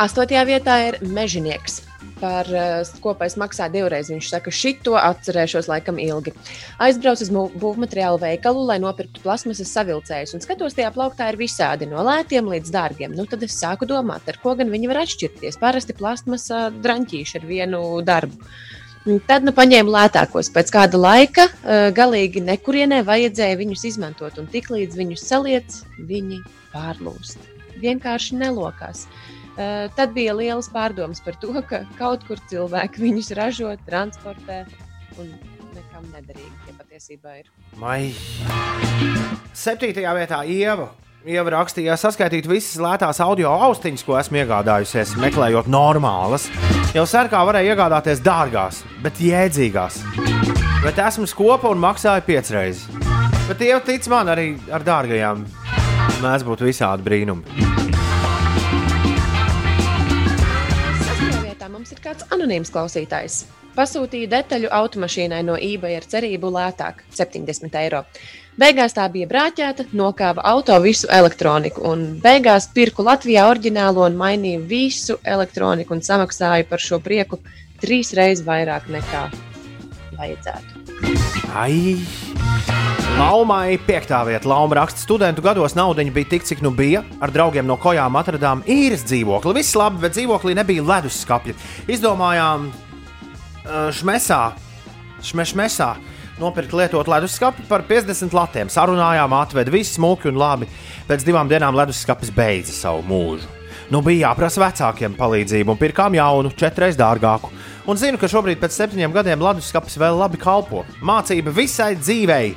[0.00, 1.84] Astotajā vietā ir mežonieks.
[2.20, 4.10] Par uh, kopais maksā divreiz.
[4.12, 6.34] Viņš saka, šito atcerēšos laikam ilgi.
[6.82, 7.30] Aizbraucu uz
[7.62, 10.34] būvmateriālu veikalu, lai nopirktu plasmasas savilcējus.
[10.36, 13.16] Un skatos, tajā plauktā ir visādi no lētiem līdz dārgiem.
[13.16, 15.58] Nu, tad es sāku domāt, ar ko gan viņi var atšķirties.
[15.62, 18.52] Parasti plasmasa draņķīši ar vienu darbu.
[19.26, 20.52] Tad nu, paņēmu lētākos.
[20.52, 24.36] Pēc kāda laika uh, galīgi nekurienē vajadzēja viņus izmantot.
[24.36, 26.44] Un tiklīdz viņus saliec, viņi
[26.74, 27.48] pārlūst.
[27.80, 29.06] Vienkārši nelokās.
[29.08, 29.39] Uh,
[29.96, 34.62] tad bija liels pārdoms par to, ka kaut kur cilvēki viņus ražo, transportē
[35.20, 35.32] un
[35.74, 36.52] nekam nederīgi.
[36.68, 37.52] Ja patiesībā ir.
[37.80, 38.12] Mai.
[39.56, 40.90] Septītajā vietā Ieva.
[41.28, 46.46] Ieva rakstīja, saskaitīt visas lētās audio austiņas, ko esmu iegādājusies, meklējot normālas.
[46.96, 50.00] Jau sērkā varēja iegādāties dārgās, bet jēdzīgās.
[50.80, 52.86] Bet esmu skopa un maksāju piecreiz.
[53.50, 55.44] Bet Ieva tic man arī ar dārgajām.
[56.24, 57.89] Mēdz būt visādi brīnumi.
[61.90, 63.46] Mums ir kāds anonīms klausītājs.
[63.74, 68.04] Pasūtīju detaļu automašīnai no eBay ar cerību lētāk- 70 eiro.
[68.58, 74.66] Beigās tā bija brāķēta, nokāva auto visu elektroniku, un beigās pirku Latvijā oriģinālo un mainīju
[74.66, 77.38] visu elektroniku un samaksāju par šo prieku
[77.80, 79.30] trīs reizes vairāk nekā
[80.18, 80.79] vajadzētu.
[81.56, 81.98] Ai!
[83.18, 84.48] Laumai piektā vieta.
[84.48, 87.02] Lauma raksta, studentu gados nauda bija tik, cik nu bija.
[87.20, 89.56] Ar draugiem no kojām atradām īres dzīvokli.
[89.58, 91.56] Viss labi, bet dzīvoklī nebija leduskapja.
[91.90, 94.40] Izdomājām uh, šmesā,
[95.26, 95.92] šmešmesā
[96.40, 98.72] nopirkt lietot leduskapi par 50 latiem.
[98.72, 100.70] Sarunājām, atveda viss smuki un labi.
[101.10, 103.59] Pēc divām dienām leduskapis beidza savu mūžu.
[103.90, 107.50] Nu bija jāprasa vecākiem palīdzību, un pirkām jaunu, četras dārgāku.
[107.90, 110.84] Un zinu, ka šobrīd pēc septiņiem gadiem leduskapis vēl labi kalpo.
[111.02, 112.52] Mācība visai dzīvei.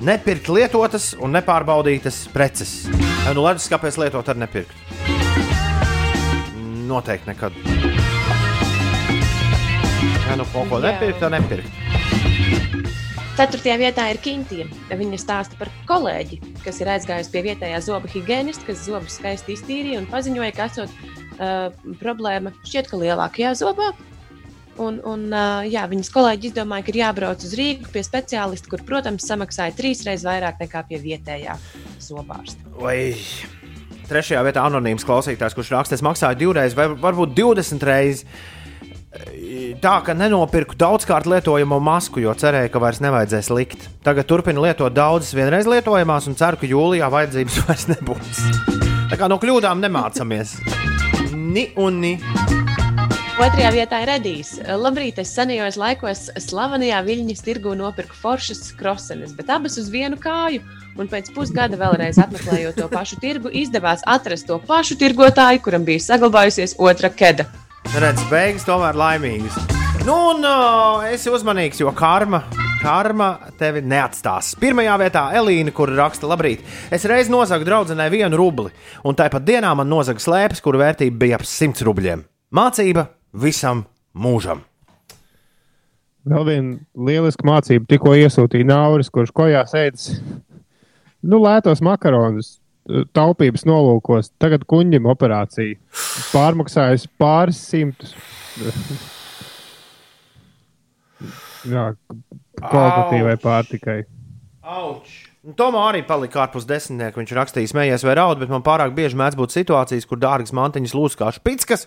[0.00, 2.72] Nepirkt lietotas un nepārbaudītas preces.
[3.36, 4.72] Nu leduskapēs lietot ar nepirkt?
[6.88, 7.60] Noteikti nekad.
[10.24, 11.99] Ja nu kaut ko nepirkt, tad nepirkt.
[13.40, 14.68] Ceturtajā vietā ir Kintīna.
[14.92, 20.02] Viņa stāsta par kolēģi, kas ir aizgājusi pie vietējā zobu higienista, kas zobus skaisti iztīrīja
[20.02, 23.94] un paziņoja, ka esot uh, problēma šķiet, ka lielākajā zobā.
[24.76, 28.84] Un, un, uh, jā, viņas kolēģi izdomāja, ka ir jābrauc uz Rīgu pie speciālista, kur,
[28.84, 31.56] protams, samaksāja trīs reizes vairāk nekā pie vietējā
[32.10, 32.60] zobārsta.
[32.76, 32.98] Vai
[34.12, 38.28] trešajā vietā anonīms klausītājs, kurš raksta, es maksāju divreiz, vai varbūt 20 reizes.
[39.10, 43.88] Tā ka nenopirku daudzkārt lietojamo masku, jo cerēju, ka vairs nevajadzēs likt.
[44.06, 48.42] Tagad turpinu lietot daudzas vienreiz lietojamās un ceru, ka jūlijā vajadzības vairs nebūs.
[49.10, 50.52] Tā kā no kļūdām nemācāmies.
[51.34, 52.12] Ni un ni.
[53.40, 54.52] Otrajā vietā ir Edijs.
[54.78, 60.60] Labrīt, es senajos laikos slavenajā viļņas tirgu nopirku foršas krosenes, bet abas uz vienu kāju.
[61.00, 66.04] Un pēc pusgada vēlreiz apmeklējot to pašu tirgu, izdevās atrast to pašu tirgotāju, kuram bija
[66.04, 67.48] saglabājusies otra keda.
[67.90, 69.56] Redz, beigas tomēr laimīgas.
[70.06, 72.38] Nu, un uh, esi uzmanīgs, jo karma,
[72.78, 74.52] karma tevi neatstās.
[74.62, 76.62] Pirmajā vietā Elīna, kur raksta, labrīt.
[76.94, 78.70] Es reiz nozagu draudzenei vienu rubli,
[79.02, 82.22] un tāpat dienā man nozaga slēpes, kuru vērtība bija ap 100 rubļiem.
[82.54, 83.08] Mācība
[83.42, 83.82] visam
[84.14, 84.62] mūžam.
[86.30, 86.78] Vēl viena
[87.10, 90.12] lieliska mācība tikko iesūtīja Nauris, kurš kojā sēdz
[91.26, 92.59] nu, lētos makaronus.
[93.16, 95.78] Taupības nolūkos, tagad kuņģim operācija.
[96.32, 98.14] Pārmaksājis pāris simtus.
[101.68, 101.90] Jā,
[102.60, 103.98] kvalitatīvai pārtikai.
[104.64, 105.12] Auč!
[105.40, 107.16] Nu, Tomā arī palika ārpus desmitnieka.
[107.16, 110.96] Viņš rakstīja, smējies vai raud, bet man pārāk bieži mēdz būt situācijas, kur dārgas mantiņas
[110.96, 111.86] lūdz kā špickas,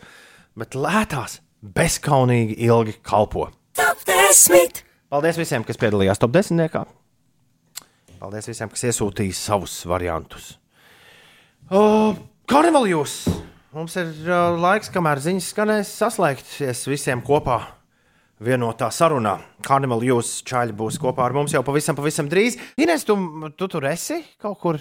[0.58, 1.38] bet lētās
[1.78, 3.52] bezskaunīgi ilgi kalpo.
[3.78, 4.82] Top 10!
[5.14, 6.88] Paldies visiem, kas piedalījās top desmitniekā.
[8.18, 10.56] Paldies visiem, kas iesūtīja savus variantus.
[11.72, 12.18] Uh,
[12.50, 13.22] Karneval jūs!
[13.74, 17.62] Mums ir uh, laiks, kamēr ziņas skanēs, saslēgties visiem kopā
[18.44, 19.38] vienotā sarunā.
[19.64, 22.58] Karneval jūs čaļi būs kopā ar mums jau pavisam, pavisam drīz.
[22.84, 23.16] Ines, tu,
[23.56, 24.80] tu tur esi kaut kur?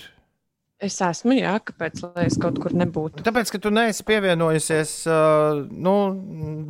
[0.82, 3.22] Es esmu, jā, kāpēc lai es kaut kur nebūtu.
[3.22, 5.94] Tāpēc, ka tu neesi pievienojusies uh, nu,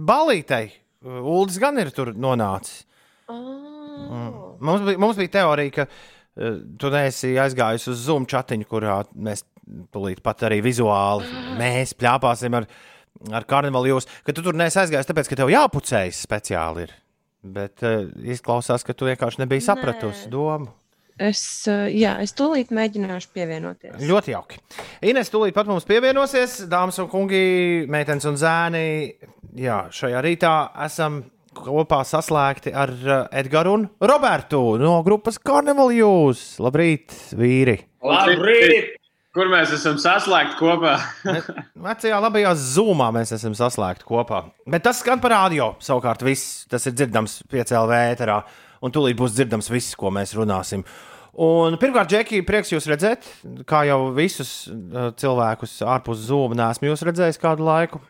[0.05, 0.74] balītei.
[1.09, 2.84] Uldis gan ir tur nonācis.
[3.32, 4.52] Oh.
[4.60, 9.47] Mums bija, mums bija teorija, ka uh, tu neesi aizgājis uz Zoom chatiņu, kurā mēs
[9.94, 11.28] tūlīt pat arī vizuāli
[11.59, 12.69] mēs plāpāsim ar,
[13.32, 16.94] ar karnevālu jūs, ka tu tur neesi aizgājis, tāpēc, ka tev jāpucējas speciāli ir.
[17.43, 20.70] Bet uh, izklausās, ka tu vienkārši nebiji sapratusi domu.
[21.20, 23.99] Es, uh, jā, es tūlīt mēģināšu pievienoties.
[24.07, 24.62] Ļoti jauki.
[25.11, 27.43] Ines tūlīt pat mums pievienosies, dāmas un kungi,
[27.90, 28.86] meitenes un zēni.
[29.59, 30.55] Jā, šajā rītā
[30.86, 36.47] esam kopā saslēgti ar uh, Edgars un Robertu no grupas Carnivaljūs.
[36.62, 37.77] Labrīt, vīri!
[38.07, 39.01] Labrīt!
[39.32, 40.98] Kur mēs esam saslēgti kopā?
[41.86, 44.42] Vecajā labajā zūmā mēs esam saslēgti kopā.
[44.68, 45.70] Bet tas skan par radio.
[45.80, 48.36] Savukārt, viss tas ir dzirdams 5LV ēterā,
[48.84, 50.84] un tūlīt būs dzirdams viss, ko mēs runāsim.
[51.32, 53.24] Un, pirmkārt, Džeki, prieks jūs redzēt,
[53.64, 58.02] kā jau visus uh, cilvēkus ārpus zūma nesmu redzējis kādu laiku.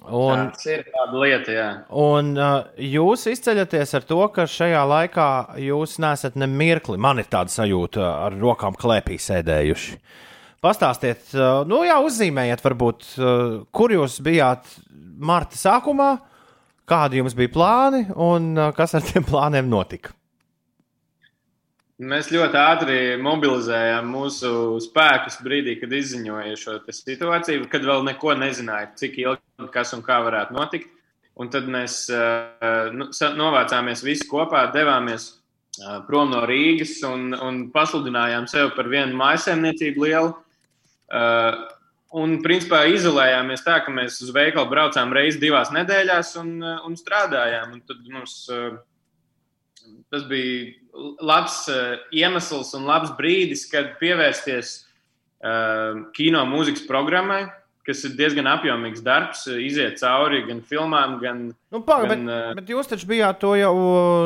[0.00, 1.66] Un, Tas ir tāda lieta, jā.
[2.00, 5.26] Un uh, jūs izceļaties ar to, ka šajā laikā
[5.60, 9.98] jūs nesat ne mirkli, man ir tāda sajūta, ar rokām klēpī sēdējuši.
[10.64, 14.72] Pastāstiet, uh, nu jā, uzzīmējiet, varbūt, uh, kur jūs bijāt
[15.20, 16.14] marta sākumā,
[16.88, 20.16] kādi jums bija plāni un uh, kas ar tiem plāniem notika.
[22.02, 24.50] Mēs ļoti ātri mobilizējām mūsu
[24.82, 30.18] spēkus brīdī, kad izziņoja šo situāciju, kad vēl neko nezināja, cik ilgi kas un kā
[30.24, 30.90] varētu notikt.
[31.40, 33.08] Un tad mēs uh, nu,
[33.38, 40.04] novācāmies visi kopā, devāmies uh, prom no Rīgas un, un pasludinājām sevi par vienu mājsaimniecību
[40.04, 40.34] lielu.
[41.12, 41.56] Uh,
[42.20, 47.78] un, principā, izolējāmies tā, ka mēs uz veikalu braucām reizes divās nedēļās un, un strādājām.
[47.78, 48.36] Un tad mums,
[50.12, 51.64] tas bija labs
[52.12, 54.82] iemesls un labs brīdis, kad pievērsties
[56.14, 57.46] kino mūzikas programmai,
[57.86, 61.40] kas ir diezgan apjomīgs darbs, iziet cauri gan filmām, gan.
[61.74, 63.72] Nu, Pagaid, gan, bet, bet jūs taču bijāt to jau,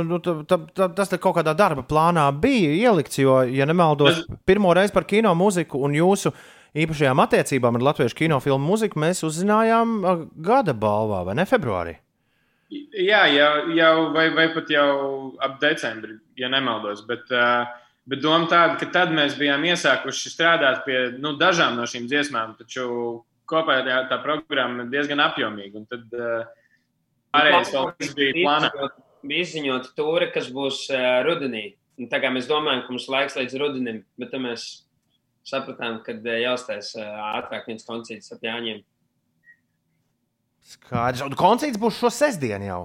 [0.06, 4.74] nu, ta, ta, ta, tas kaut kādā darba plānā bija ielikts, jo, ja nemaldos, pirmo
[4.76, 6.34] reizi par kino mūziku un jūsu
[6.76, 10.02] īpašajām attiecībām ar latviešu kinofilmu mūziku mēs uzzinājām
[10.44, 11.96] gada balvā, vai ne februārī?
[12.68, 14.88] Jā, jau, jau vai, vai pat jau
[15.44, 17.04] ap decembri, ja nemaldos.
[17.06, 17.68] Bet, uh,
[18.10, 22.56] bet doma tāda, ka tad mēs bijām iesākuši strādāt pie nu, dažām no šīm dziesmām,
[22.58, 22.88] taču
[23.48, 25.82] kopā tā, tā programma ir diezgan apjomīga.
[25.82, 26.47] Un tad uh,
[27.35, 28.90] pārējais vēl bija plānā.
[29.27, 31.68] Bija izziņota tūre, kas būs uh, rudenī.
[31.98, 34.66] Un tā kā mēs domājam, ka mums ir laiks līdz rudenim, bet tad mēs
[35.47, 38.85] sapratām, ka uh, jāuztais ātrāk viens koncerts ap Jāņiem.
[40.66, 41.23] Skaidrs.
[41.23, 42.81] Un koncerts būs šo sestdienu jau.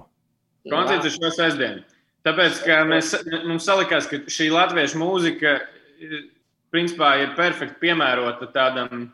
[0.69, 1.81] Koncerts ir šo sestdienu.
[2.25, 3.15] Tāpēc, ka mēs,
[3.49, 6.27] mums salikās, ka šī latviešu mūzika eh,
[6.73, 9.07] principā ir perfekti piemērota tādam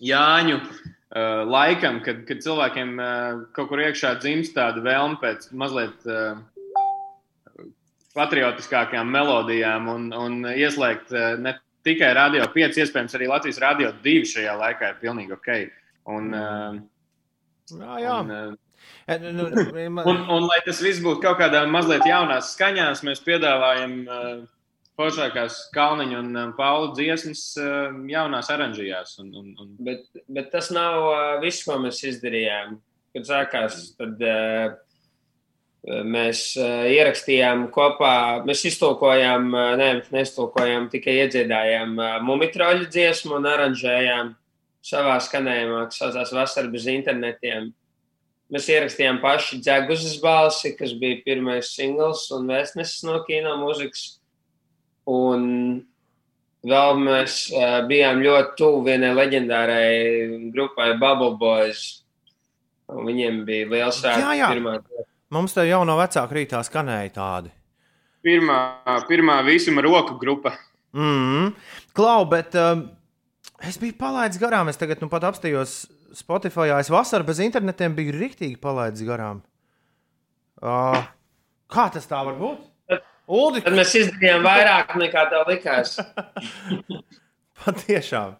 [0.00, 6.06] Jāņu uh, laikam, kad, kad cilvēkiem uh, kaut kur iekšā dzimst tāda vēlme pēc mazliet
[6.08, 6.40] uh,
[8.16, 14.32] patriotiskākām melodijām un, un ieslēgt uh, ne tikai Radio 5, iespējams, arī Latvijas Radio 2
[14.32, 15.54] šajā laikā ir pilnīgi ok.
[16.16, 16.80] Un, uh,
[17.70, 18.16] Jā, jā.
[18.24, 18.58] Un, uh,
[19.06, 19.44] E, nu,
[20.10, 24.28] Un, un, lai tas viss būtu kaut kādā mazliet jaunās skaņās, mēs piedāvājam uh,
[24.98, 29.16] foršākās Kalniņa un uh, Paula dziesmas uh, jaunās oranžijās.
[29.22, 29.72] Un, un, un...
[29.86, 32.78] Bet, bet tas nav uh, viss, ko mēs izdarījām.
[33.14, 34.76] Kad sākās, tad uh,
[36.06, 39.48] mēs uh, ierakstījām kopā, mēs iztulkojām,
[39.80, 41.96] ne, neiztulkojām, tikai iedziedājām
[42.26, 44.34] mumitroļu dziesmu un aranžējām
[44.84, 47.70] savā skanējumā, kas saucās Vasara bez internetiem.
[48.50, 54.19] Mēs ierakstījām paši dzeguzes balsi, kas bija pirmais singls un vēstnesis no kino mūzikas.
[55.10, 55.44] Un
[56.66, 61.86] vēl mēs uh, bijām ļoti tuvu vienai leģendārai grupai Bubble Boys.
[62.90, 64.26] Viņiem bija liels sēklis.
[64.26, 64.50] Jā, jā.
[64.54, 64.78] Pirmā,
[65.30, 67.52] Mums te jau no vecāka rītā skanēja tādi.
[68.26, 68.58] Pirmā,
[69.06, 70.56] pirmā visuma roku grupa.
[70.90, 71.52] Mm.
[71.94, 72.82] Klau, bet um,
[73.62, 74.68] es biju palaidis garām.
[74.72, 75.84] Es tagad nu pat apstājos
[76.18, 76.72] Spotify.
[76.74, 79.44] Es vasaru bez internetiem biju rīktīgi palaidis garām.
[80.60, 80.98] Uh,
[81.70, 82.66] kā tas tā var būt?
[83.30, 85.96] Uldi, tad mēs izdarījām vairāk nekā tev likās.
[87.64, 88.36] Patiešām.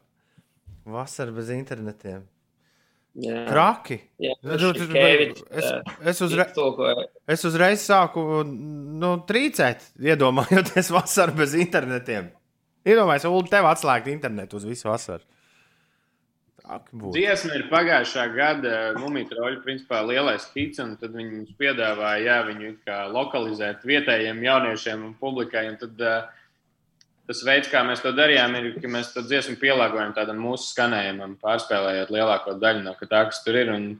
[0.90, 2.22] Vasara bez internetiem.
[3.20, 3.40] Jā.
[3.48, 3.96] Traki.
[4.22, 5.66] Jā, Nu, tu- tu- Šikevičs, es,
[6.12, 6.46] es, uzre,
[7.34, 12.30] es uzreiz sāku nu, trīcēt, iedomājoties vasaru bez internetiem.
[12.86, 15.26] Iedomājieties, Ulu, tev atslēgt internetu uz visu vasaru.
[16.70, 17.10] Būtu.
[17.16, 22.74] Dziesma ir pagājušā gada Mumija-Troļa principā lielais hits, un tad viņi mums piedāvāja jā, viņu
[23.14, 25.64] lokalizēt vietējiem jauniešiem un publikai.
[25.72, 30.14] Un tad, uh, tas veids, kā mēs to darījām, ir, ka mēs to dziesmu pielāgojam
[30.14, 33.74] tādam mūsu skanējumam, pārspēlējot lielāko daļu no tā, kas tur ir.
[33.74, 33.90] Un,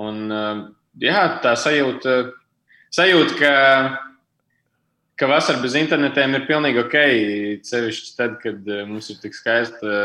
[0.00, 0.64] un, uh,
[1.04, 2.16] jā, tā sajūta,
[2.94, 3.54] sajūta ka,
[5.20, 6.98] ka vasara bez internetiem ir pilnīgi ok.
[7.68, 10.00] Cevišķi tad, kad uh, mums ir tik skaista.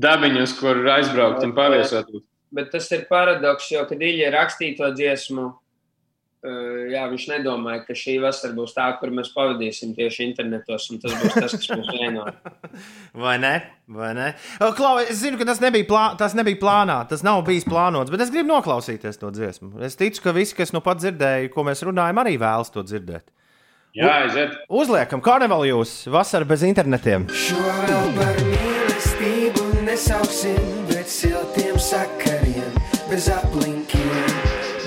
[0.00, 2.26] Dabiņus, kur aizbraukt un paviesoties.
[2.50, 7.94] Bet tas ir paradoks, jo, kad Ilija rakstīja to dziesmu, uh, jā, viņš nedomāja, ka
[7.94, 11.92] šī vasara būs tā, kur mēs pavadīsim tieši internetos, un tas būs tas, kas mums
[11.94, 12.26] vieno.
[13.24, 13.54] Vai ne?
[13.90, 14.28] Vai ne?
[14.58, 18.26] Klau, es zinu, ka tas nebija, plā, tas nebija plānā, tas nav bijis plānots, bet
[18.26, 19.76] es gribu noklausīties to dziesmu.
[19.86, 23.30] Es ticu, ka visi, kas nu pat dzirdēja, ko mēs runājam, arī vēlas to dzirdēt.
[23.94, 24.54] Jā, aiziet.
[24.70, 27.26] Uzliekam, karnevālu jūs vasarā bez internetiem.
[27.34, 28.49] Šo vēl par
[30.00, 32.72] mīlestību nesauksim, bet siltiem sakariem,
[33.10, 34.30] bez aplinkiem,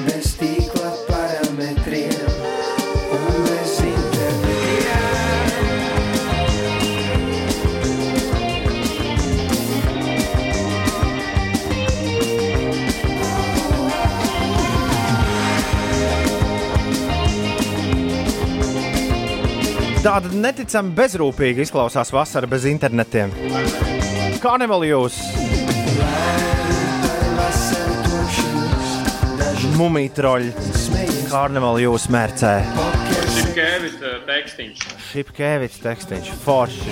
[0.08, 2.14] bez tīkla parametriem
[3.14, 3.62] un bez.
[20.04, 23.32] Tāda neticami bezrūpīga izklausās vasara bez internetiem.
[24.44, 25.18] Karnevālu jūs!
[29.80, 30.50] Mumija troļi!
[31.32, 32.52] Karnevālu jūs mērcē!
[33.38, 34.82] Šipkēvits tekstiņš.
[35.06, 36.92] Šipkēvits tekstīns, forši!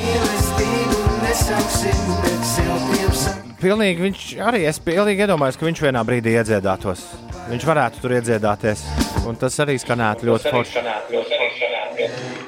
[3.59, 7.03] Pilnīgi viņš arī, es pilnīgi iedomājos, ka viņš vienā brīdī iedziedātos.
[7.51, 8.87] Viņš varētu tur iedziedāties,
[9.27, 10.87] un tas arī skanētu ļoti forši.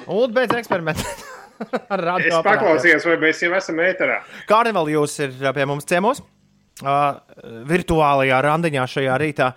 [0.07, 1.32] Un beidz eksperimentēt.
[1.93, 4.19] Ar Es paklausījos, vai mēs jau esam ēterā.
[4.49, 6.23] Karnevāli jūs ir uh, pie mums ciemos.
[6.81, 7.19] Uh,
[7.69, 9.51] virtuālajā randiņā šajā rītā.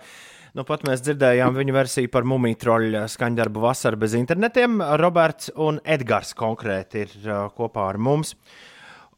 [0.57, 4.79] Nu, pat mēs dzirdējām viņu versiju par mumiju troļu skaņdarbu vasarā bez internetiem.
[5.01, 8.33] Roberts un Edgars konkrēti ir uh, kopā ar mums.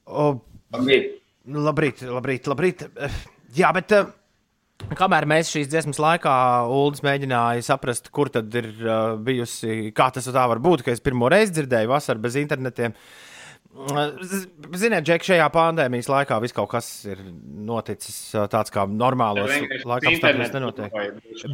[0.10, 0.32] O,
[0.76, 1.14] Labrīt.
[1.48, 2.84] labrīt, labrīt, labrīt.
[3.58, 4.10] Jā, bet uh,
[5.00, 6.36] kamēr mēs šīs dziesmas laikā
[6.72, 11.04] Ulas mēģināja saprast, kur tad ir uh, bijusi, kā tas tā var būt, ka es
[11.04, 12.96] pirmo reizi dzirdēju vasaru bez internetiem.
[12.96, 13.29] Uh,
[13.80, 17.22] Ziniet, Džek, šajā pandēmijas laikā viss kaut kas ir
[17.70, 19.54] noticis uh, tāds, kā normālos
[19.88, 20.98] laikapstākļos nenotiek.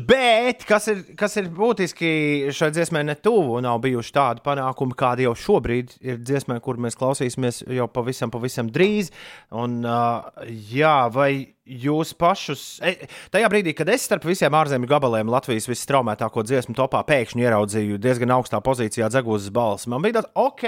[0.09, 2.09] Bet kas ir, kas ir būtiski
[2.55, 7.61] šai dziesmai netuvu, nav bijuši tādi panākumi, kādi jau šobrīd ir dziesmai, kur mēs klausīsimies
[7.77, 9.13] jau pavisam, pavisam drīz.
[9.53, 10.25] Un, uh,
[10.73, 11.31] jā, vai
[11.65, 17.05] jūs pašus, e, tajā brīdī, kad es starp visiem ārzemju gabaliem Latvijas visstraumētāko dziesmu topā
[17.05, 20.67] pēkšņi ieraudzīju diezgan augstā pozīcijā dzegūzes balsi, man bija tāds, ok,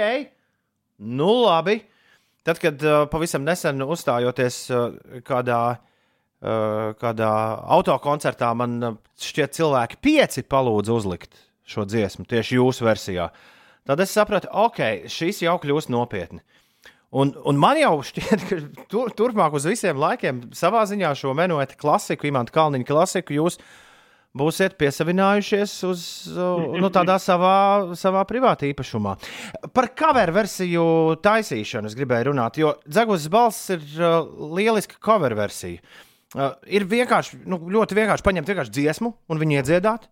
[0.98, 1.80] nu labi.
[2.46, 5.86] Tad, kad uh, pavisam nesen uzstājoties uh, kādā uh,
[6.40, 7.30] kādā
[7.76, 8.78] autokoncertā man
[9.18, 11.34] šķiet, cilvēki pieci palūdza uzlikt
[11.68, 13.28] šo dziesmu, tieši jūsu versijā,
[13.84, 16.40] tad es sapratu, ok, šis jau kļūst nopietni.
[17.08, 18.60] Un, un man jau šķiet, ka
[18.92, 23.58] tur, turpmāk uz visiem laikiem, savā ziņā šo menueti klasiku, Imants Kalniņa klasiku, jūs
[24.38, 26.02] būsiet piesavinājušies uz
[26.82, 29.16] nu, tādā savā, savā privātā īpašumā.
[29.74, 30.84] Par cover versiju
[31.24, 34.20] taisīšanu es gribēju runāt, jo Dzeguses balss ir uh,
[34.58, 35.82] lieliska cover versija.
[36.36, 40.08] Uh, ir vienkārši, nu, ļoti vienkārši paņemt vienkārši dziesmu un viņu iedziedāt.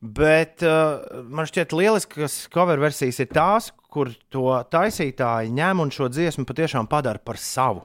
[0.00, 6.08] Bet uh, man šķiet, lieliskas cover versijas ir tās, kur to taisītāji ņem un šo
[6.12, 7.84] dziesmu patiešām padara par savu.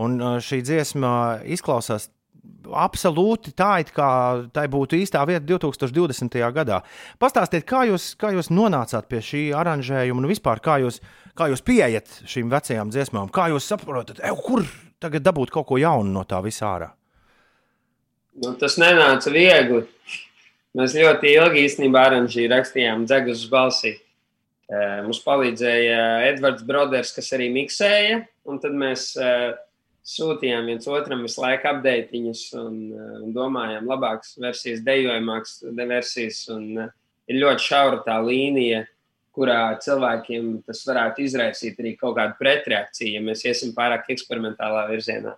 [0.00, 1.12] Un uh, šī dziesma
[1.48, 2.10] izklausās
[2.66, 4.08] absolūti tā, it kā
[4.54, 6.38] tai būtu īstā vieta 2020.
[6.54, 6.80] gadā.
[7.22, 11.00] Pastāstiet, kā jūs, kā jūs nonācāt pie šī aranžējuma un vispār kā jūs,
[11.38, 14.66] kā jūs pieejat šīm vecajām dziesmām, kā jūs saprotat, e, kur
[15.02, 16.90] tagad dabūt kaut ko jaunu no tā visā ārā?
[18.42, 19.84] Nu, tas nenāca viegli.
[20.76, 23.94] Mēs ļoti ilgi īstenībā aranžī rakstījām dzegus balsī.
[24.66, 26.00] Eh, mums palīdzēja
[26.32, 28.18] Edvards Broders, kas arī miksēja,
[28.50, 29.54] un tad mēs uh,
[30.06, 36.44] sūtījām viens otram visu laiku apdeitiņus un, uh, un domājām, labākas versijas, dejojamākas versijas.
[36.54, 36.92] Un, uh,
[37.26, 38.84] ir ļoti šaura tā līnija,
[39.36, 45.34] kurā cilvēkiem tas varētu izraisīt arī kaut kādu pretreakciju, ja mēs iesim pārāk eksperimentālā virzienā.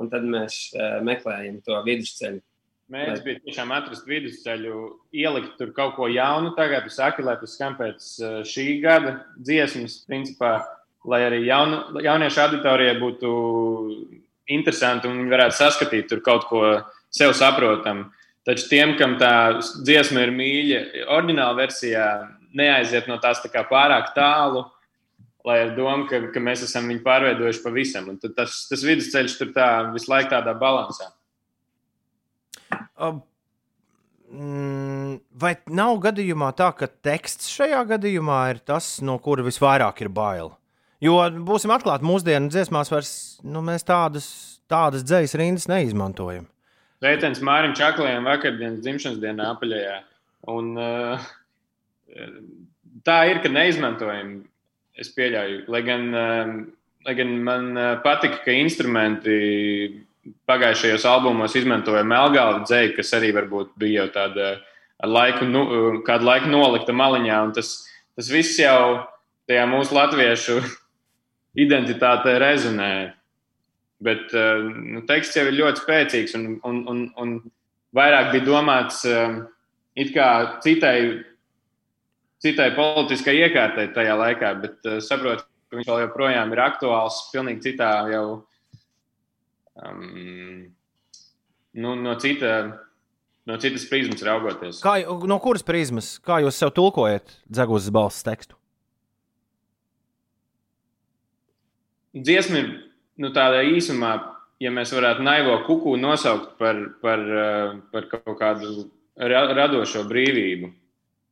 [0.00, 2.42] Un tad mēs uh, meklējam to vidusceļu.
[2.92, 4.78] Mēģinājums bija tiešām atrast vidusceļu,
[5.16, 6.50] ielikt tur kaut ko jaunu.
[6.58, 8.08] Tagad jūs sakat, lai tas skan pēc
[8.50, 10.58] šī gada dziesmas, principā,
[11.08, 13.32] lai arī jaunu, jauniešu auditorijai būtu
[14.54, 16.62] interesanti un viņi varētu saskatīt tur kaut ko
[17.14, 18.10] sev saprotamu.
[18.44, 20.80] Taču tiem, kam tā dziesma ir mīļa,
[21.16, 22.06] oriģinālā versijā
[22.56, 24.66] neaiziet no tās tā pārāk tālu,
[25.44, 28.10] lai ar domu, ka, ka mēs esam viņu pārveidojuši pavisam.
[28.12, 31.08] Un tas, tas vidusceļš tur tā, visu laiku tādā balansā.
[34.34, 40.12] Mm, vai nav gadījumā tā, ka teksts šajā gadījumā ir tas, no kura visvairāk ir
[40.12, 40.52] bail?
[41.04, 43.12] Jo būsim atklāti, mūsdienu dziesmās vairs
[43.44, 44.26] nu, tādas,
[44.70, 46.46] tādas dzīslas rindas neizmantojam.
[47.04, 49.98] Sveiciens Mārim Čaklējam vakardienas dzimšanas dienā apaļajā.
[50.54, 51.26] Un, uh,
[53.04, 54.38] tā ir, ka neizmantojam.
[54.94, 56.52] Es pieļauju, lai gan, uh,
[57.04, 59.34] lai gan man uh, patika, ka instrumenti
[60.48, 64.54] pagājušajos albumos izmantoja Melngāla dzēju, kas arī varbūt bija jau tāda
[65.02, 65.66] ar laiku, nu,
[66.06, 67.42] kādu laiku nolikta maliņā.
[67.58, 67.74] Tas,
[68.16, 69.02] tas viss jau
[69.50, 70.62] tajā mūsu latviešu
[71.54, 72.94] identitātē rezonē.
[74.04, 77.36] Bet nu, teksts jau ir ļoti spēcīgs un, un, un, un
[77.96, 79.04] vairāk bija domāts
[80.12, 80.28] kā
[80.64, 80.96] citai,
[82.42, 87.92] citai politiskai iekārtai tajā laikā, bet saprotu, ka viņš vēl joprojām ir aktuāls pilnīgi citā
[88.12, 88.26] jau
[89.78, 90.66] um,
[91.74, 92.80] nu, no, cita,
[93.46, 94.82] no citas prizmas raugoties.
[94.84, 96.16] Kā, no kuras prizmas?
[96.24, 98.58] Kā jūs sev tulkojat dzegūzes balss tekstu?
[102.14, 102.70] Dziesma ir
[103.18, 104.14] nu, tāda īsumā,
[104.62, 108.88] ja mēs varētu naivo kuku nosaukt par, par, uh, par kaut kādu
[109.18, 110.72] radošo brīvību,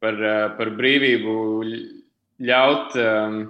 [0.03, 1.35] par, uh, par brīvību
[2.43, 3.43] ļaut um,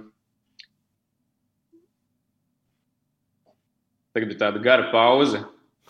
[4.13, 5.41] Tagad ir tāda gara pauze.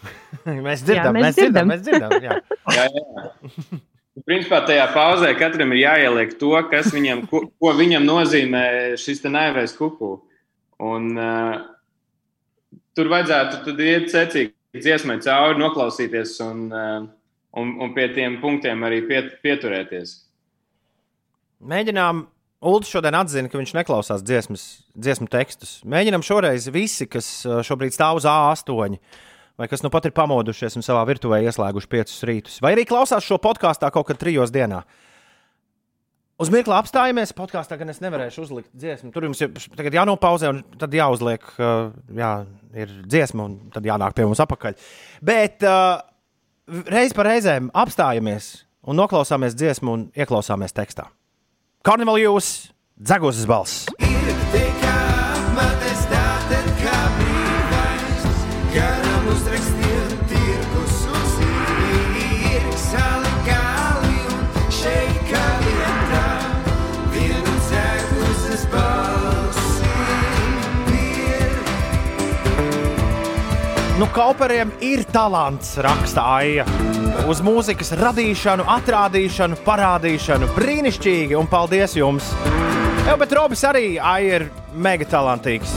[0.67, 2.13] mēs dzirdam, jā, mēs, mēs dzirdam, mēs dzirdam.
[2.23, 2.37] Jā.
[2.77, 3.79] jā, jā.
[4.23, 8.63] Principā tajā pauzē katram ir jāieliek to, kas viņam, ko, ko viņam nozīmē
[9.01, 10.15] šis naivais kuku.
[10.81, 11.57] Un, uh,
[12.97, 17.07] tur vajadzētu iet secīgi dziesmai cauri, noklausīties un, uh,
[17.61, 20.15] un, un pie tiem punktiem arī piet, pieturēties.
[21.63, 22.27] Mēģinām
[22.63, 24.61] Ulds šodien atzina, ka viņš neklausās dziesmas,
[24.95, 25.81] dziesmu tekstus.
[25.83, 28.95] Mēģinam šoreiz visi, kas uh, šobrīd stāv uz A8,
[29.59, 33.27] vai kas nu pat ir pamodušies un savā virtuvē ieslēguši piecus rītus, vai arī klausās
[33.27, 34.79] šo podkāstā kaut kad trijos dienā.
[36.41, 37.33] Uz mirkli apstājamies.
[37.37, 39.11] Podkāstā gan es nevarēšu uzlikt dziesmu.
[39.13, 42.31] Tur jums ir jānopauzē, un tad jāuzliek, uh, jā,
[42.73, 44.77] ir dziesma, un tad jānāk pie mums apakaļ.
[45.21, 46.01] Bet uh,
[46.89, 48.53] reiz pa reizēm apstājamies
[48.89, 51.11] un noklausāmies dziesmu un ieklausāmies tekstā.
[51.85, 52.55] Karnevāla jūs,
[52.97, 54.02] dzegūzes balss.
[74.03, 76.65] Nu, Kauperiem ir talants, raksta Aija
[77.31, 80.49] uz mūzikas radīšanu, atrādīšanu, parādīšanu.
[80.57, 82.33] Brīnišķīgi, un paldies jums!
[83.07, 85.71] Jā, bet Robis arī ir mega talantīgs.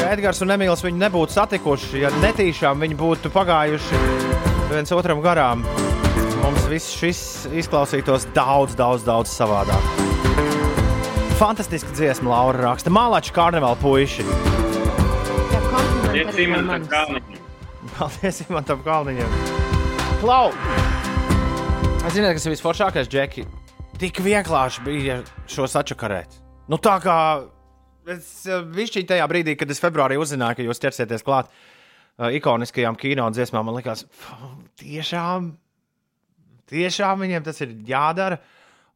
[0.00, 4.00] Ja Edgars un Emīls viņu nebūtu satikuši, ja netīšām viņi būtu pagājuši
[4.72, 5.68] viens otram garām.
[6.40, 9.92] mums viss šis izklausītos daudz, daudz, daudz savādāk.
[11.36, 12.88] Fantastiska dziesma, Laura raksta.
[12.88, 14.65] Mālača karnevāla puiši.
[16.16, 17.40] Paldies, Imantam Kalniņam.
[17.92, 19.34] Paldies, Imantam Kalniņam.
[20.22, 20.46] Klau!
[22.14, 23.44] Ziniet, kas ir visforšākais, Džeki?
[24.00, 25.18] Tik vienkārši bija
[25.52, 26.38] šo sačakarēt.
[26.72, 27.18] Nu, tā kā
[28.08, 33.28] es višķi tajā brīdī, kad es februārī uzzināju, ka jūs ķersieties klāt uh, ikoniskajām kino
[33.36, 35.52] dziesmām, man likās, "Pf, tiešām,
[36.72, 38.40] tiešām viņiem tas ir jādara.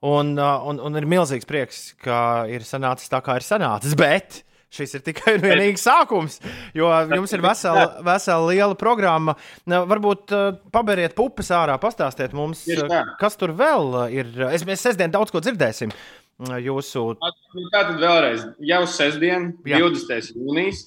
[0.01, 3.93] Un, uh, un, un ir milzīgs prieks, ka ir sanācis tā, kā ir sanācis.
[3.93, 4.41] Bet
[4.71, 6.39] šis ir tikai un vienīgi sākums,
[6.77, 9.35] jo jums ir vesela, vesela liela programma.
[9.71, 13.03] Na, Varbūt uh, paberiet pupas ārā, pastāstiet mums, uh, tā.
[13.21, 14.31] kas tur vēl uh, ir.
[14.51, 15.95] Es, mēs sestdien daudz ko dzirdēsim.
[16.41, 19.83] Jūsu Nu, Tātad vēlreiz, jau sestdien, Jā.
[19.83, 20.31] 20.
[20.39, 20.85] jūnijas,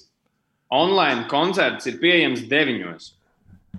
[0.74, 3.12] online koncerts ir pieejams 9.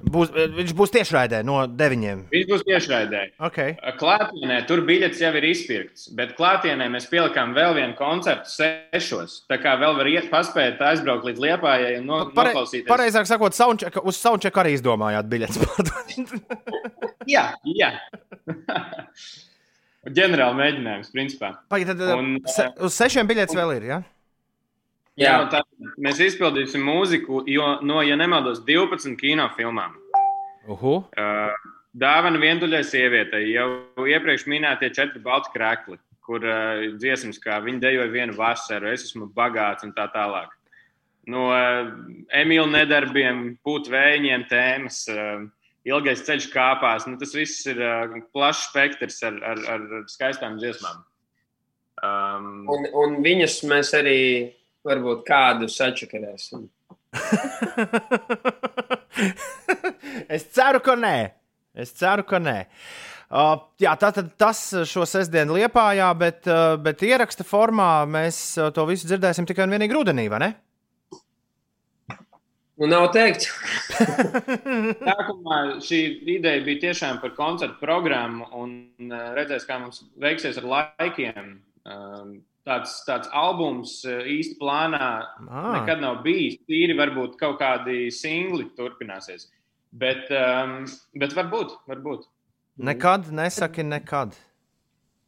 [0.04, 2.26] Būs, uh, viņš būs tiešraidē no deviņiem.
[2.34, 3.22] Viņš būs tiešraidē.
[3.48, 3.76] Okay.
[4.00, 9.42] Klātienē tur biļets jau ir izpirkts, bet klātienē mēs pielikām vēl vienu koncertu sešos.
[9.52, 12.90] Tā kā vēl var iet, paspēt aizbraukt līdz liepājai un no, Pare, noklausīties.
[12.90, 15.62] pareizāk sakot, soundcheck, uz soundcheck arī izdomājāt biļetes.
[17.26, 17.90] Jā, jā.
[20.16, 21.56] Ģenerāli mēģinājums, principā.
[21.74, 23.88] Pagaid, tad, Un, se, uz sešiem biļetes vēl ir.
[23.90, 23.98] Ja?
[25.16, 25.44] Jā, jā.
[25.54, 25.62] Tā,
[26.02, 29.96] mēs izpildīsim mūziku jo, no, ja nemaldos, 12 kinofilmām.
[30.72, 30.98] Uhu.
[31.16, 33.70] Uh, Dāvana vientuļai sievietei jau
[34.04, 39.30] iepriekš minētie četri balti krēkli, kur uh, dziesmas, kā viņi dejoja vienu vasaru, es esmu
[39.36, 40.52] bagāts un tā tālāk.
[41.32, 41.94] No uh,
[42.36, 45.46] Emīļa nedarbiem, pūtvējiem tēmas, uh,
[45.88, 47.08] ilgais ceļš kāpās.
[47.08, 51.02] Nu, tas viss ir uh, plašs spektrs ar, ar, ar skaistām dziesmām.
[52.04, 54.20] Um, Un, un viņas mēs arī
[54.86, 56.70] varbūt kādu sačakarēsim.
[60.36, 61.18] es ceru, ka nē.
[61.76, 62.66] Es ceru, ka nē.
[63.26, 69.08] Uh, jā, tātad tas šo sestdienu liepājā, bet, uh, bet ieraksta formā mēs to visu
[69.10, 70.52] dzirdēsim tikai un vienīgi rudenī, vai ne?
[72.76, 73.46] Nu, nav teikt.
[75.08, 76.00] Sākumā šī
[76.34, 78.74] ideja bija tiešām par koncertu programmu, un
[79.08, 81.46] uh, redzēs, kā mums veiksies ar laikiem.
[81.88, 82.30] Um,
[82.66, 85.10] Tāds, tāds albums uh, īsti plānā
[85.50, 85.68] Ah.
[85.80, 86.56] nekad nav bijis.
[86.66, 89.48] Tīri varbūt kaut kādi singli turpināsies.
[89.94, 90.86] Bet, um,
[91.16, 92.26] bet varbūt, varbūt.
[92.82, 94.34] Nekad nesaki nekad.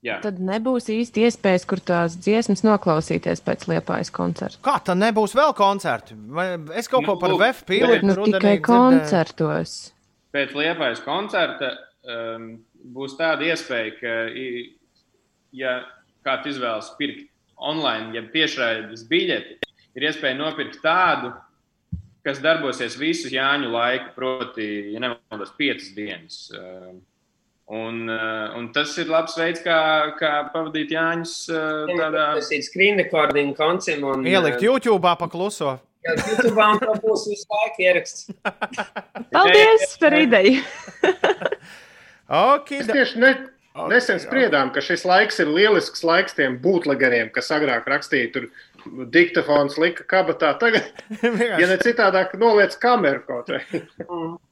[0.05, 0.19] Jā.
[0.21, 4.59] Tad nebūs īsti iespējas, kur tās dziesmas noklausīties pēc liepājas koncerta.
[4.65, 6.17] Kā tā nebūs vēl koncerti?
[6.29, 9.91] Vai es kaut ko par VF pīlīti Nu, tikai koncertos.
[10.33, 11.71] Pēc liepājas koncerta
[12.05, 12.49] um,
[12.93, 14.73] būs tāda iespēja, ka, i-
[15.53, 15.79] ja
[16.27, 17.25] kāds izvēlas pirkt
[17.57, 19.59] online, ja tiešraides biļeti,
[19.97, 21.33] ir iespēja nopirkt tādu,
[22.27, 26.47] kas darbosies visu Jāņu laiku, proti, ja nemaldos, piecas dienas.
[26.53, 26.99] Um,
[27.67, 29.79] Un, uh, un tas ir labs veids, kā,
[30.15, 35.73] kā pavadīt Jāņus uh, tādā Tas ir screen recording koncim un Ielikt YouTube pa kluso.
[36.07, 38.29] Jā, YouTube un tā būs visu laiku ieraksts.
[39.35, 40.63] Paldies par ideju!
[42.27, 43.29] Okay, Mēs tieši ne,
[43.91, 48.47] nesen spriedām, ka šis laiks ir lielisks laiks tiem būtlegariem, kas agrāk rakstīja tur
[49.11, 50.53] diktafons, lika kabatā.
[50.59, 50.85] Tagad,
[51.61, 53.61] ja ne citādāk, noliec kameru kaut vai.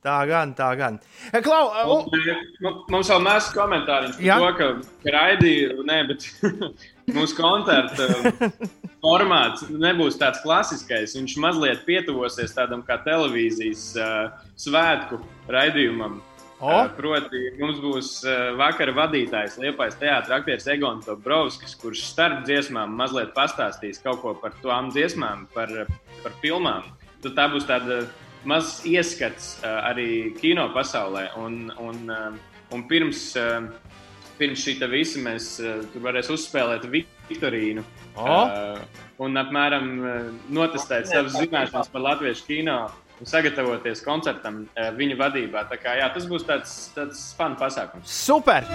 [0.06, 1.00] Tā gan, tā gan.
[1.46, 4.38] Klau, Mums- Mums vēl mazs komentārs Jā.
[4.42, 6.28] par to, ka, raidīja, nē, bet
[7.16, 8.10] mūsu koncerta
[9.06, 11.16] formāts nebūs tāds klasiskais.
[11.18, 15.22] Viņš mazliet pietuvosies tādam kā televīzijas uh, svētku
[15.52, 16.20] raidījumam.
[16.60, 16.72] O?
[16.72, 18.10] Uh, proti, mums būs
[18.56, 24.56] vakara vadītājs, Liepais teātris, aktieris Egons Dobrovskis, kurš starp dziesmām mazliet pastāstīs kaut ko par
[24.64, 25.74] tām dziesmām, par,
[26.24, 26.88] par filmām.
[27.26, 28.06] Tad tā būs tāda
[28.48, 31.28] mazs ieskats arī kino pasaulē.
[31.42, 32.14] Un, un,
[32.72, 33.32] un pirms,
[34.40, 35.56] pirms šī visa mēs
[35.92, 37.84] tur varēs uzspēlēt Viktorīnu.
[38.16, 38.36] O!
[38.46, 39.90] Uh, un apmēram
[40.54, 42.80] notestēt savas zināšanas par latviešu kino
[43.22, 45.66] un sagatavoties koncertam uh, viņa vadībā.
[45.70, 48.12] Tā kā, jā, tas būs tāds, tāds fanu pasākums.
[48.12, 48.68] Super!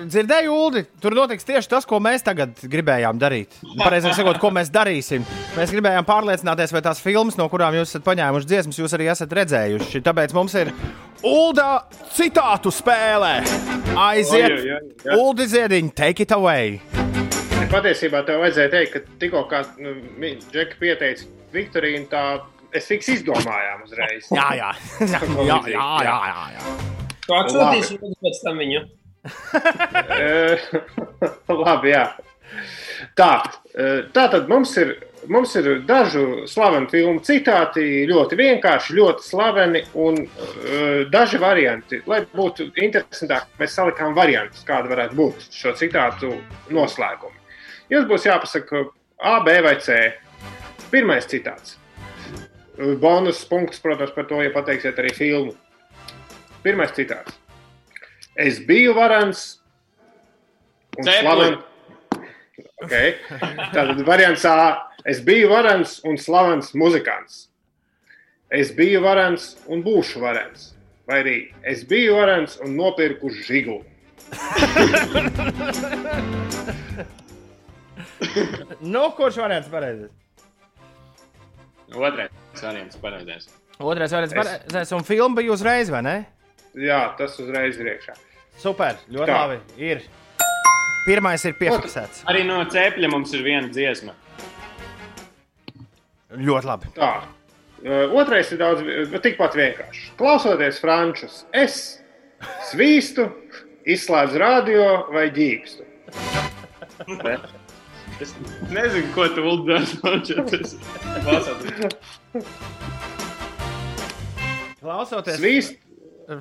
[0.00, 3.56] Dzirdēju, Ulu, tur notiks tieši tas, ko mēs tagad gribējām darīt.
[3.80, 5.24] Pareizāk sakot, ko mēs darīsim.
[5.56, 9.32] Mēs gribējām pārliecināties, vai tās filmas, no kurām jūs esat paņēmuši dziesmas, jūs arī esat
[9.40, 10.04] redzējuši.
[10.04, 10.74] Tāpēc mums ir
[11.26, 11.84] Ulda
[12.16, 13.34] citātu spēlē.
[13.98, 14.62] Aiziet!
[15.16, 16.78] Uldi Ziediņš, take it away!
[17.70, 19.92] Patiesībā tev vajadzēja teikt, ka tikko kā nu,
[20.50, 22.22] Džeki pieteica Viktorīnu, tā
[22.76, 24.30] es fiks izdomājām uzreiz.
[24.34, 24.70] Jā, jā,
[25.14, 26.78] jā, jā, jā, jā, jā, jā.
[27.26, 28.86] Tu atsūtīsi mums pēc tam viņu.
[30.10, 30.62] Eh,
[31.52, 32.06] Labi, jā.
[33.18, 33.32] Tā,
[33.76, 34.94] eh, tā tad mums ir
[35.28, 42.00] mums ir dažu slavenu filmu citāti, ļoti vienkārši, ļoti slaveni un uh, daži varianti.
[42.10, 46.32] Lai būtu interesantāk, mēs salikām variantus, kāda varētu būt šo citātu
[46.72, 47.36] noslēgumi.
[47.90, 48.86] Jums būs jāpasaka
[49.20, 49.98] A, B vai C.
[50.90, 51.76] Pirmais citāts.
[52.80, 55.52] Bonus punkts, protams, par to, ja pateiksiet arī filmu.
[56.64, 57.36] Pirmais citāts.
[58.40, 59.60] Es biju varans
[60.96, 61.58] un slavens.
[62.80, 63.14] Okay.
[63.74, 64.88] Tātad variants A.
[65.04, 67.48] Es biju varans un slavens muzikants.
[68.48, 70.72] Es biju varans un būšu varans.
[71.08, 71.36] Vai arī
[71.68, 73.84] es biju varans un nopirku žiguli.
[78.80, 80.12] nu, kurš variants pareizais?
[81.90, 83.48] Otrais variants pareizais.
[83.80, 86.16] Otrais variants Es- pareizais, un filma bija uzreiz, vai ne?
[86.76, 88.14] Jā, tas uzreiz ir iekšā.
[88.60, 89.38] Super, ļoti Tā.
[89.40, 89.60] labi.
[89.78, 90.02] Ir.
[91.06, 92.24] Pirmais ir piefiksēts.
[92.28, 94.12] Arī no cepļa mums ir viena dziesma.
[96.36, 96.90] Ļoti labi.
[96.94, 97.12] Tā.
[97.80, 100.10] Uh, Otrais ir daudz, bet tikpat vienkārši.
[100.20, 101.78] Klausoties frančus, es
[102.68, 103.24] svīstu,
[103.88, 104.84] izslēdzu radio
[105.14, 105.86] vai ģīpstu.
[108.20, 108.34] Es
[108.68, 109.86] nezinu, ko tu dari.
[114.80, 115.78] Klausoties, Svīst.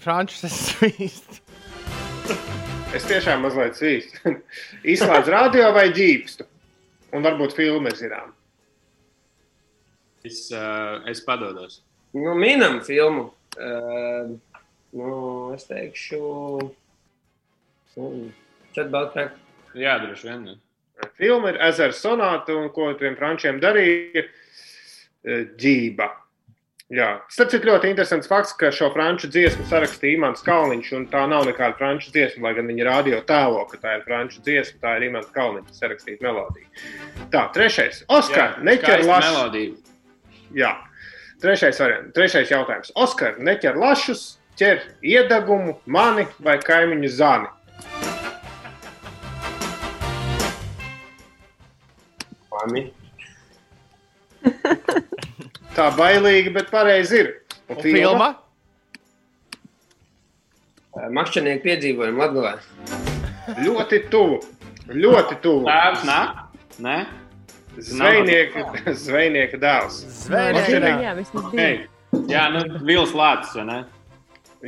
[0.04, 1.40] Frančs, es svīstu.
[2.94, 4.36] Es tiešām mazliet svīstu.
[4.94, 6.46] Izslēdzu radio vai ģīpstu.
[7.18, 8.36] Un varbūt filmu zinām.
[10.28, 11.80] Es, uh, es padodos.
[12.14, 13.30] Nu, minam filmu.
[13.58, 14.36] Uh,
[14.94, 15.12] nu,
[15.56, 16.22] es teikšu,
[18.76, 19.38] Četbaltāk.
[19.74, 20.44] Jā, droši vien.
[20.46, 20.69] ne.
[21.20, 26.10] Filma ir Ezera sonāta, un ko tiem frančiem darīja eh, ģība.
[26.90, 31.22] Jā, starp citu, ļoti interesants fakts, ka šo franču dziesmu sarakstīja Imants Kalniņš, un tā
[31.30, 34.96] nav nekāda franču dziesma, lai gan viņi rādio tēlo, ka tā ir franču dziesma, tā
[34.98, 36.66] ir Imants Kalniņš sarakstīta melodija.
[37.30, 38.02] Tā, trešais.
[38.10, 39.30] Oskar, neķer lašus.
[39.30, 39.78] melodija.
[40.58, 40.72] Jā,
[41.46, 42.90] trešais, variants, trešais jautājums.
[42.98, 44.26] Oskar, neķer lašus,
[44.58, 47.54] ķer iedegumu, mani vai kaimiņu zani.
[52.60, 52.86] Mani.
[55.78, 57.34] Tā bailīgi, bet pareizi ir.
[57.70, 58.30] Un filma?
[61.16, 62.56] Makšķernieku piedzīvojumu Latgalē.
[63.64, 64.40] Ļoti tuvu.
[64.90, 65.68] Ļoti tuvu.
[65.70, 66.42] Tēvs nāk?
[66.84, 66.98] Nē?
[67.80, 68.66] Zvejnieka,
[69.06, 70.02] zvejnieka dēls.
[70.26, 71.32] Zvejnieka dēls.
[71.56, 71.70] Jā.
[72.30, 73.80] Jā, nu, Vils Lācis, vai ne?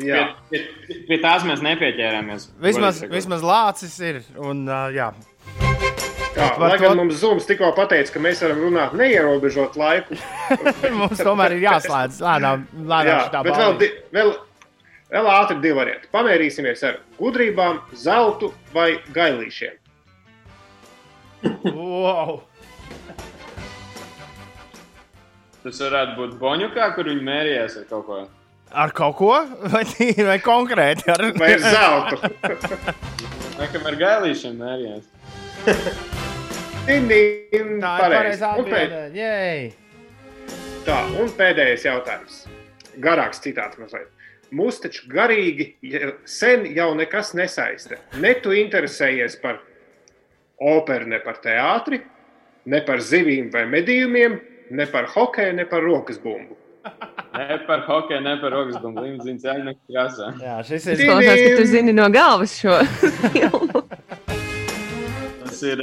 [0.06, 0.22] Jā.
[0.52, 2.48] Pie, pie, pie tās mēs nepieķērāmies.
[2.64, 4.22] Vismaz, vismaz lācis ir.
[4.40, 5.10] Un, uh, jā.
[6.32, 10.16] Tā, Par lai to- gan mums Zooms tikko pateica, ka mēs varam runāt neierobežot laiku.
[11.02, 14.32] Mums tomēr ir jāslēdz lēnām, lēnām Jā, šitā bet vēl, di, vēl,
[15.12, 16.08] vēl ātri divi varianti.
[16.16, 19.76] Pamērīsimies ar gudrībām, zeltu vai gailīšiem.
[21.74, 22.44] Wow.
[25.62, 28.22] Tas varētu būt Boņukā, kur viņi mērījās ar kaut ko.
[28.72, 29.34] Ar kaut ko?
[29.74, 29.84] Vai,
[30.32, 31.10] vai konkrēti?
[31.12, 31.26] Ar...
[31.36, 32.22] Vai ar zeltu?
[33.60, 35.10] Vai kam ar gailīšiem mērījās?
[36.88, 38.96] Din, din, Tā ir pareizā Un pēd-!
[40.82, 42.40] Tā, un pēdējais jautājums.
[43.04, 44.10] Garāks citāts mazliet.
[44.52, 45.68] Mūs taču garīgi
[46.28, 48.00] sen jau nekas nesaista.
[48.20, 49.62] Ne tu interesējies par
[50.58, 52.02] operu, ne par teātri,
[52.66, 54.40] ne par zivīm vai medījumiem,
[54.74, 56.58] ne par hokeju, ne par rokas bumbu.
[57.32, 59.06] Ne par hokeju, ne par rokas bumbu.
[59.06, 60.34] Jāņem krāsā.
[60.44, 62.76] Jā, šis Izklausās, ka tu zini no galvas šo
[63.32, 63.81] filmu.
[65.62, 65.82] Tas ir,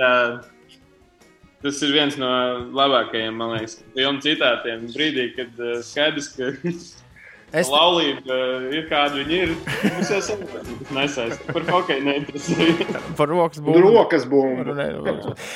[1.62, 2.28] tas ir viens no
[2.74, 4.88] labākajiem, man liekas, filmu citātiem.
[4.90, 6.48] Brīdī, kad uh, skaidrs, ka
[7.56, 8.34] Es- laulība
[8.74, 9.52] ir kāda viņa ir.
[9.94, 11.54] Mums jau saprotam, ka tas nesaista.
[11.54, 12.66] Par hokeju neinteresē.
[13.16, 13.86] Par rokas bumbu.
[13.86, 15.52] rokas rokas.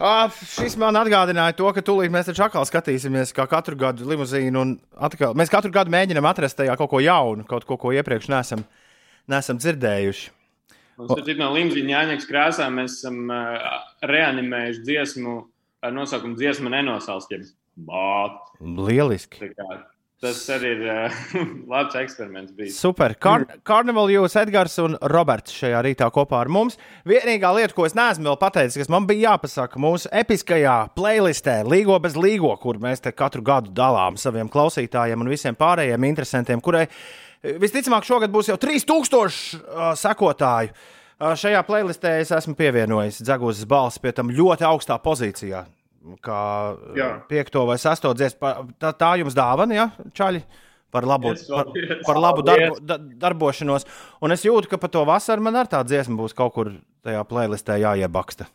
[0.00, 0.26] Ah,
[0.56, 4.56] šis man atgādināja to, ka tūlīt mēs taču atkal skatīsimies, kā katru gadu limuzīnu.
[4.64, 8.32] un Atkal, mēs katru gadu mēģinām atrast tajā kaut ko jaunu, kaut ko, ko iepriekš
[8.32, 8.64] neesam,
[9.30, 10.32] neesam dzirdējuši.
[10.96, 12.70] Mums ir no Limzīņa Jāņekas krāsā.
[12.72, 15.36] Mēs esam uh, reanimējuši dziesmu
[15.84, 17.44] ar nosaukumu Dziesma nenosalstiem.
[17.86, 18.40] Bāt.
[18.60, 19.52] Lieliski!
[20.24, 21.16] Tas arī ir uh,
[21.72, 22.54] labs eksperiments.
[22.56, 22.78] Bijis.
[22.80, 23.12] Super.
[23.20, 26.78] Kar Karnevāla jūs, Edgars un Roberts šajā rītā kopā ar mums.
[27.04, 32.00] Vienīgā lieta, ko es neesmu vēl pateicis, kas man bija jāpasaka mūsu episkajā playlistē, Līgo
[32.00, 36.86] bez Līgo, kur mēs te katru gadu dalām saviem klausītājiem un visiem pārējiem interesantiem, kurai
[36.88, 37.04] eh,
[37.62, 40.72] visticamāk šogad būs jau 3000 uh, sekotāju.
[41.16, 45.64] Uh, šajā playlistē es esmu pievienojis Dzegūzes balsi pie tam ļoti augstā pozīcijā.
[46.22, 46.40] Kā
[46.94, 47.08] Jā.
[47.26, 48.52] piekto vai sesto dziesmu.
[48.78, 50.44] Tā, tā jums dāvana, ja, Čaļi?
[50.94, 52.02] Par labu, Yes, par, paldies.
[52.06, 52.96] par labu darbu, da,
[53.26, 53.84] darbošanos.
[54.22, 56.70] Un es jūtu, ka par to vasaru man ar tā dziesma būs kaut kur
[57.04, 58.46] tajā playlistē jāiebaksta.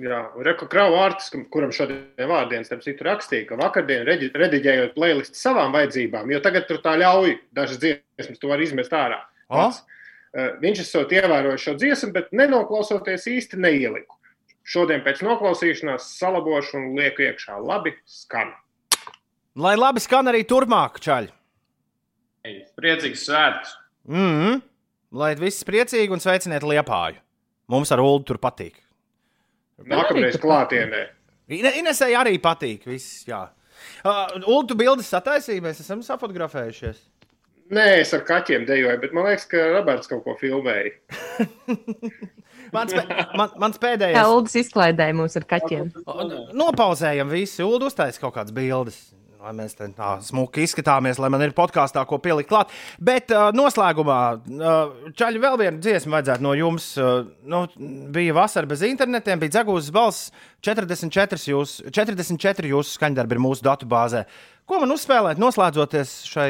[0.00, 6.30] Jā, Reku Krauvārds, kuram šodien vārdienas, starp citu, rakstīja, ka vakardien rediģējot playlistu savām vajadzībām,
[6.32, 9.20] jo tagad tur tā ļauj dažas dziesmas, to var izmest ārā.
[9.48, 9.82] pats.
[10.32, 14.16] Eh, Viņš esot ievērojis šo dziesmu, bet nenoklausoties īsti neieliku.
[14.64, 17.58] Šodien pēc noklausīšanās salabošu un lieku iekšā.
[17.60, 18.54] Labi, skan.
[19.56, 21.28] Lai labi skan arī turpmāk, čaļi.
[22.78, 23.74] Priecīgs svētks.
[24.08, 24.62] Mm -hmm.
[25.12, 27.20] Lai viss priecīgi un sveiciniet liepāju.
[27.68, 28.74] Mums ar Ulu tur patīk.
[29.90, 31.06] Nākamreiz klātienē.
[31.52, 32.84] Ine- Inesai arī patīk.
[32.86, 33.42] Viss, jā.
[34.04, 37.00] uh, Ulu, tu bildes sataisīji, mēs esam safotografējušies.
[37.72, 40.92] Nē, es ar kaķiem dejoju, bet man liekas, ka Roberts kaut ko filmēja.
[42.72, 42.92] Mans,
[43.36, 44.16] man, mans pēdējais.
[44.16, 45.90] Elvis izklaidēja mūs ar kaķiem.
[46.56, 47.60] Nopauzējam visi.
[47.66, 48.96] Ulu uztaisīs kaut kādas bildes.
[49.42, 52.70] Lai mēs te tā smuki izskatāmies, lai man ir podkāstā, ko pielikt klāt.
[53.02, 56.86] Bet uh, noslēgumā, uh, čaļi, vēl viena dziesma vajadzētu no jums.
[56.94, 57.64] Uh, nu,
[58.14, 60.30] bija vasara bez internetiem, bija dzegūzes balss.
[60.62, 64.22] 44 jūs, 44 jūsu skaņdarbi ir mūsu datubāzē.
[64.70, 66.48] Ko man uzspēlēt, noslēdzoties šai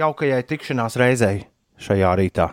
[0.00, 1.44] jaukajai tikšanās reizei
[1.78, 2.48] šajā rītā?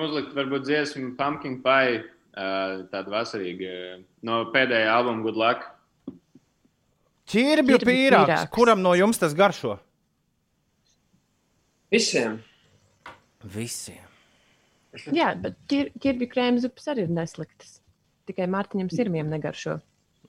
[0.00, 5.71] Uzlikt varbūt dziesmu Pumpkin Pie, uh, tādu vasarīgu, uh, no pēdējā albuma Good Luck.
[7.32, 7.88] Čirbju pīrāgs.
[7.88, 8.48] pīrāgs.
[8.52, 9.78] Kuram no jums tas garšo?
[11.92, 12.40] Visiem.
[13.42, 14.02] Visiem.
[15.12, 17.78] Jā, bet ķir, ķirbju krēma zupas arī ir nesliktas.
[18.28, 19.80] Tikai Mārtiņam sirmiem negaršo.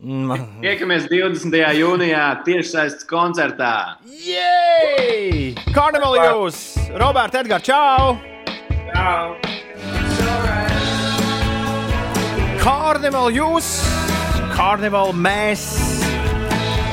[0.04, 0.60] Mm.
[0.64, 1.56] Tiekamies 20.
[1.78, 4.00] jūnijā tiešsaistes koncertā.
[4.04, 5.54] Jej!
[5.76, 6.64] Karnevāli jūs!
[7.00, 8.18] Roberts, Edgars, čau!
[8.90, 9.36] Čau!
[12.64, 13.74] Karnevāli jūs!
[14.58, 15.93] Karnevāli mēs!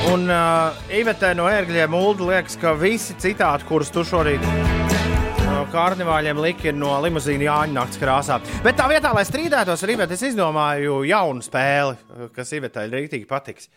[0.09, 4.41] Un uh, Ivetē no ērgļiem Ulu liekas, ka visi citāti, kurus tu šorīt
[5.51, 8.39] no karnevāļiem liki, ir no limuzīna Jāņa nakts krāsā.
[8.65, 11.95] Bet tā vietā, lai strīdētos ar Ivetu, es izdomāju jaunu spēli,
[12.35, 13.69] kas Ivetai rītīgi patiks.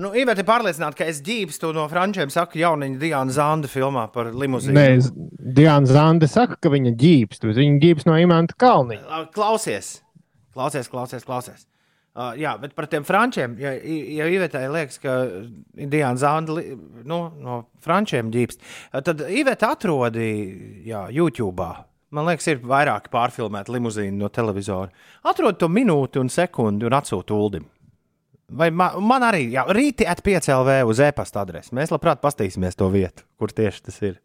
[0.00, 4.32] Nu, Iveta ir pārliecināta, ka es ģībstu no frančiem, saku jauniņa Diana Zanda filmā par
[4.34, 4.76] limuzīnu.
[4.76, 5.14] Nē, Z-
[5.60, 7.48] Diana Zande saka, ka viņa ģībst.
[7.48, 9.24] Viņa ģībst no Imanta Kalniņa.
[9.36, 9.98] Klausies,
[10.56, 11.24] klausies, klausies.
[11.28, 11.66] klausies.
[12.18, 15.12] Uh, jā, bet par tiem frančiem, ja, ja Ivetai liekas, ka
[15.78, 21.68] Diana Zanda nu, no frančiem ģīpst, uh, tad Iveta atrodīja YouTube.
[22.10, 24.90] Man liekas, ir vairāki pārfilmēti limuzīni no televizora.
[25.30, 27.68] Atrod to minūti un sekundi un atsūta uldim.
[28.48, 31.70] Vai man, man arī, jā, rīti at 5 LV uz e-pasta adresi.
[31.76, 34.18] Mēs labprāt pastīsimies to vietu, kur tieši tas ir.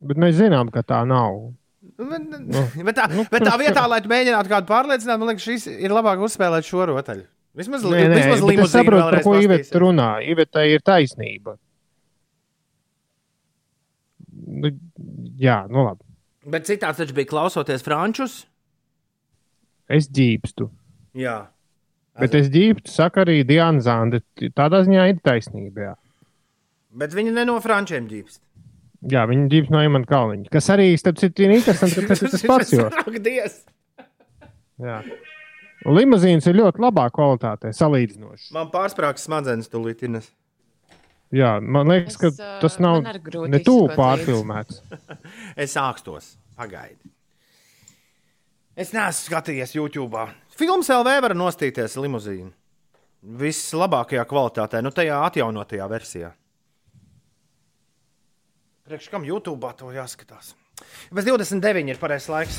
[0.00, 1.52] Bet mēs zinām, ka tā nav.
[2.00, 2.28] Bet,
[2.88, 6.22] bet, tā, bet tā vietā, lai tu mēģinātu kādu pārliecināt, man liekas, šis ir labāk
[6.24, 7.26] uzspēlēt šo rotaļu.
[7.60, 9.34] Vismaz, vismaz bet es saprotu, par ko.
[9.42, 10.10] Iveta runā.
[10.22, 11.56] Iveta ir taisnība.
[14.50, 14.70] Nu,
[15.38, 16.06] jā, nu labi.
[16.50, 18.44] Bet citāds taču bija klausoties frančus.
[19.90, 20.70] Es ģībstu.
[21.18, 21.40] Jā.
[22.20, 24.22] Bet es ģībstu, saka arī Diana Zande.
[24.56, 25.90] Tādā ziņā ir taisnība.
[25.90, 25.94] Jā,
[26.90, 28.40] Bet viņi ne no frančiem ģīpst.
[29.08, 30.50] Jā viņa ģībst no Imanta Kalniņa.
[30.52, 32.74] Kas arī, starp citu, ir interesanti, ka tas ir tas pats.
[32.74, 32.88] Jo.
[34.80, 34.98] Jā.
[35.84, 38.50] Limuzīns ir ļoti labā kvalitātē, salīdzinoši.
[38.56, 40.28] Man pārsprāgs smadzenes tūlīt ir.
[41.32, 44.80] Jā, man liekas, ka Es, tas nav ne tuvu pārfilmēts.
[45.62, 46.34] es sākstos.
[46.60, 47.08] Pagaidi.
[48.76, 50.26] Es neesmu skatījies YouTube.
[50.56, 52.50] Filmas LV var nostīties limuzīnu.
[53.40, 56.30] Vislabākajā kvalitātē, nu tajā atjaunotajā versijā.
[58.90, 60.48] Priekš kam YouTube to jāskatās?
[61.14, 62.56] Bez 29 ir pareizais laiks.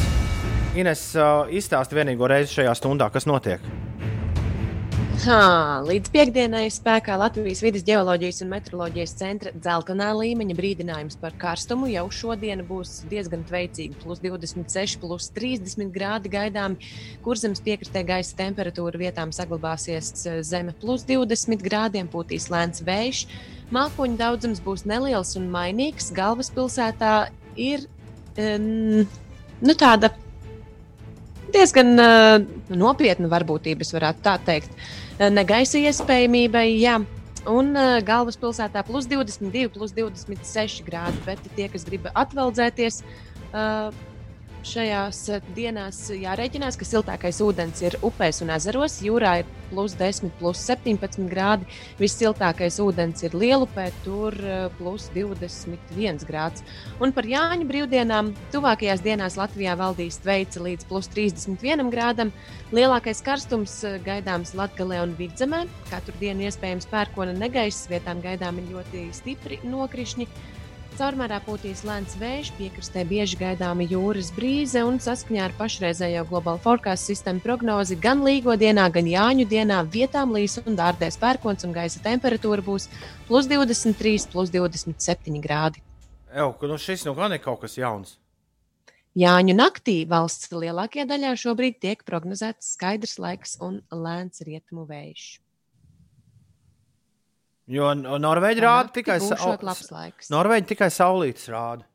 [0.80, 3.60] Ines uh, izstāsta vienīgo reizi šajā stundā, kas notiek.
[5.22, 11.92] Ha, līdz piekdienai spēkā Latvijas vidas geoloģijas un meteoroloģijas centra dzeltenā līmeņa brīdinājums par karstumu
[11.92, 14.00] jau šodien būs diezgan veicīgi.
[14.02, 16.80] Plus 26, plus 30 grādi gaidām,
[17.22, 23.22] kur zemes piekritē gaisa temperatūra vietām saglabāsies eh, zeme plus 20 grādiem, pūtīs lēns vējš.
[23.78, 26.10] Mākoņu daudzums būs neliels un mainīgs.
[26.18, 27.14] Galvaspilsētā
[27.62, 27.86] ir
[28.42, 30.16] um, nu, tāda
[31.54, 32.36] diezgan uh,
[32.74, 34.76] nopietna varbūtība, es varētu tā teikt.
[35.18, 37.00] Uh, Negaisa iespējamībai, jā.
[37.50, 41.24] Un uh, galvaspilsētā plus 22, plus 26 grādi.
[41.26, 43.02] Bet tie, kas grib atveldzēties,
[43.52, 43.90] uh,
[44.68, 49.00] šajās uh, dienās jārēķinās, ka siltākais ūdens ir upēs un ezeros.
[49.06, 51.68] Jūrā ir plus 10, plus 17 grādi.
[52.00, 56.66] Vissiltākais ūdens ir lielupē, tur uh, plus 21 grāds.
[57.02, 62.34] Un par Jāņa brīvdienām tuvākajās dienās Latvijā valdīs tveica līdz plus 31 grādam.
[62.72, 65.66] Lielākais karstums eh, gaidāms Latvijā un Vidzemē.
[65.90, 70.28] Katru dienu iespējams pērkona negaiss, vietām gaidāmi ļoti stipri nokrišņi.
[71.00, 77.08] Caurmērā pūtīs lēns vējš, piekrastē bieži gaidāma jūras brīze un saskaņā ar pašreizējo globālo forecast
[77.08, 82.04] sistēmu prognozi gan Līgo dienā, gan Jāņu dienā vietām līs un dārdēs pērkons un gaisa
[82.04, 82.90] temperatūra būs
[83.30, 85.80] plus 23, plus 27 grādi.
[86.36, 88.18] Ew, nu šis nu gan ir kaut kas jauns.
[89.18, 95.40] Jāņu naktī valsts lielākajā daļā šobrīd tiek prognozēts skaidrs laiks un lēns rietumu vējš.
[97.72, 99.18] Jo Norvēģi rāda tikai
[99.96, 100.32] laiks.
[100.34, 101.88] Norvēģi tikai saulītas rāda.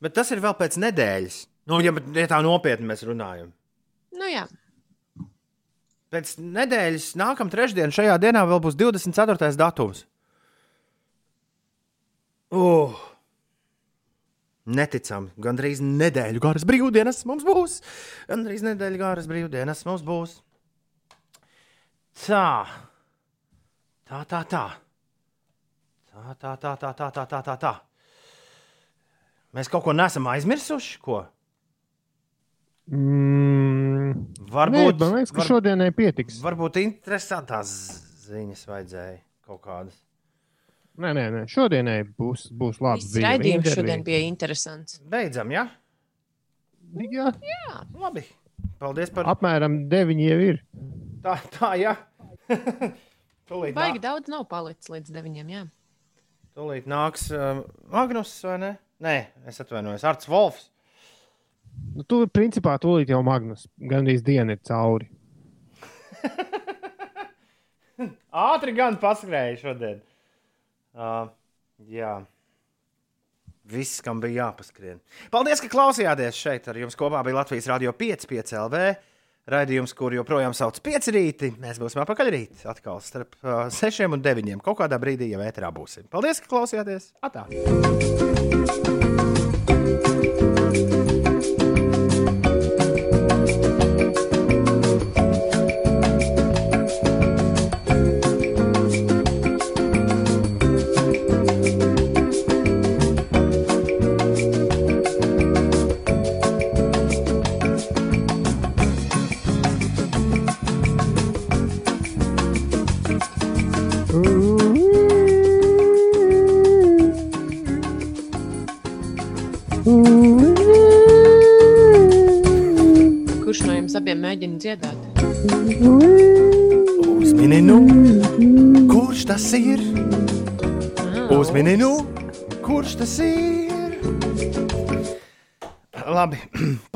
[0.00, 1.42] Bet tas ir vēl pēc nedēļas.
[1.68, 3.50] Nu, ja, ja tā nopietni mēs runājam.
[4.16, 4.46] Nu jā,
[6.10, 9.52] Pēc nedēļas, nākamā trešdiena, šajā dienā vēl būs 24.
[9.54, 10.02] datums.
[12.50, 12.96] Uh,
[14.66, 15.30] neticami.
[15.38, 17.78] Gan drīz nedēļu garas brīvdienas mums būs.
[18.26, 20.40] Gan drīz nedēļu garas brīvdienas mums būs.
[22.26, 22.66] Tā.
[24.10, 24.64] Tā, tā, tā.
[26.10, 27.74] Tā, tā, tā, tā, tā, tā, tā, tā, tā.
[29.54, 30.96] Mēs kaut ko nesam aizmirsuši.
[31.02, 31.20] Ko?
[32.90, 34.14] Mm,
[34.50, 36.40] Varbūt, Nē, man liekas, ka šodienai pietiks.
[36.42, 37.70] Varbūt interesantās
[38.26, 40.00] ziņas vajadzēja kaut kādas.
[41.00, 41.42] Nē, nē, nē.
[41.48, 43.04] šodienai būs, būs labi.
[43.06, 44.98] viss raidījums šodien bija interesants.
[45.06, 45.68] Beidzam, jā?
[46.98, 48.24] Jā, Jā, Labi.
[48.82, 50.58] Paldies par apmēram deviņi jau ir.
[51.22, 51.94] tā, tā jā.
[53.50, 55.48] Tūlīt, baigi nā, daudz nav palicis līdz deviņiem.
[55.50, 55.64] Jā.
[56.54, 58.70] tūlīt nāks uh, Magnus, vai ne?
[59.02, 59.16] Nē,
[59.48, 60.04] es atvainojos.
[60.06, 60.68] Arts Volfs.
[61.96, 63.64] Nu, tu, principā, tūlīt jau Magnus.
[63.90, 65.08] Gan arī diena ir cauri.
[68.50, 69.98] Ātri gan paskrēja šodien.
[70.94, 71.26] Uh,
[71.90, 72.20] jā.
[73.70, 75.00] Viss, kam bija jāpaskrien.
[75.32, 76.68] Paldies, ka klausījāties šeit.
[76.70, 78.84] Ar jums kopā bija Latvijas Rādio 5, 5 LV.
[79.48, 81.54] Raidījums, kur joprojām sauc piecrīti.
[81.62, 82.64] Mēs būsim apakaļ rīt.
[82.68, 84.60] Atkal starp uh, 6 un 9.
[84.64, 86.06] Kaut kādā brīdī jau ēterā būsim.
[86.12, 87.12] Paldies, ka klausījāties!
[87.24, 87.48] Atā!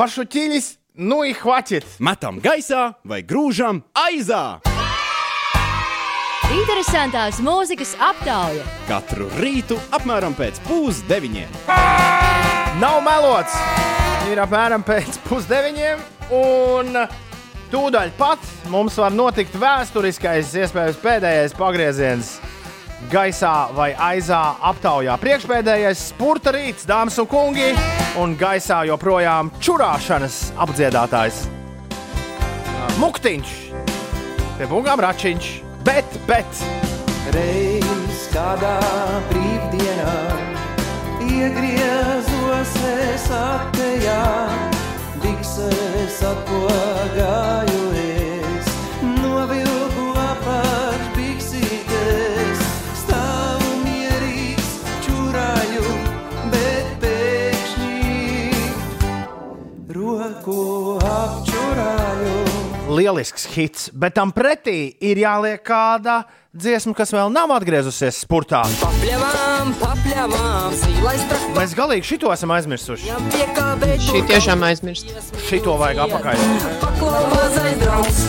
[0.04, 0.66] Pašu ķīlis,
[1.00, 1.96] nu, ir hvaķit.
[2.04, 4.60] Metam gaisā vai grūžam aizā.
[6.52, 8.66] Interesantās mūzikas aptauja.
[8.84, 11.56] Katru rītu apmēram pēc pusdeviņiem.
[12.82, 13.56] Nav melots!
[14.28, 16.04] Ir apmēram pēc pusdeviņiem,
[16.36, 17.00] un
[17.72, 22.34] tūdaļ pat mums var notikt vēsturiskais, iespējams, pēdējais pagrieziens
[23.12, 25.16] gaisā vai aizā aptaujā.
[25.22, 27.72] Priekšpēdējais spurta rīts, dāmas un kungi,
[28.20, 31.44] un gaisā joprojām čurāšanas apdziedātājs.
[33.02, 33.52] Muktiņš,
[34.58, 35.50] pie bungām račiņš,
[35.86, 36.64] bet, bet.
[37.34, 38.76] Reiz kādā
[39.30, 40.14] brīvdienā
[41.26, 44.22] iegriezos es atejā,
[45.22, 48.13] bikses atpogāju es,
[60.04, 62.40] roku apčurāju.
[62.94, 66.20] Lielisks hits, bet tam pretī ir jāliek kāda
[66.52, 68.60] dziesma, kas vēl nav atgriezusies spurtā.
[68.82, 70.76] Papļavām, papļavām.
[71.56, 73.08] Mēs galīgi šito esam aizmirsuši.
[74.04, 75.14] Šī tiešām aizmirst.
[75.48, 76.44] Šito vajag apakaļ.
[76.84, 78.20] Paklau mazais draugs,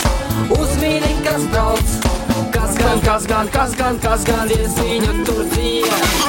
[0.56, 1.97] uzmini, kas brauc.
[2.56, 6.26] Kas gan, kas gan, kas gan, kas gan, diez viņu tur dzied.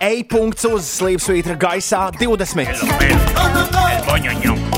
[0.00, 2.68] E-punkts uz slīpsvītra gaisā 20.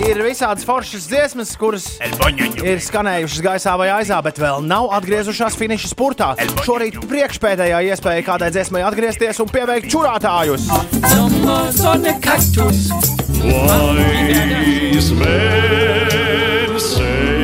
[0.02, 1.86] Ir visādas foršas dziesmas, kuras
[2.62, 6.32] ir skanējušas gaisā vai aizā, bet vēl nav atgriezušās finiša spurtā.
[6.66, 10.68] Šorīt priekšpēdējā iespēja kādai dziesmai atgriezties un pieveikt čurātājus.
[13.42, 17.41] Wise men say.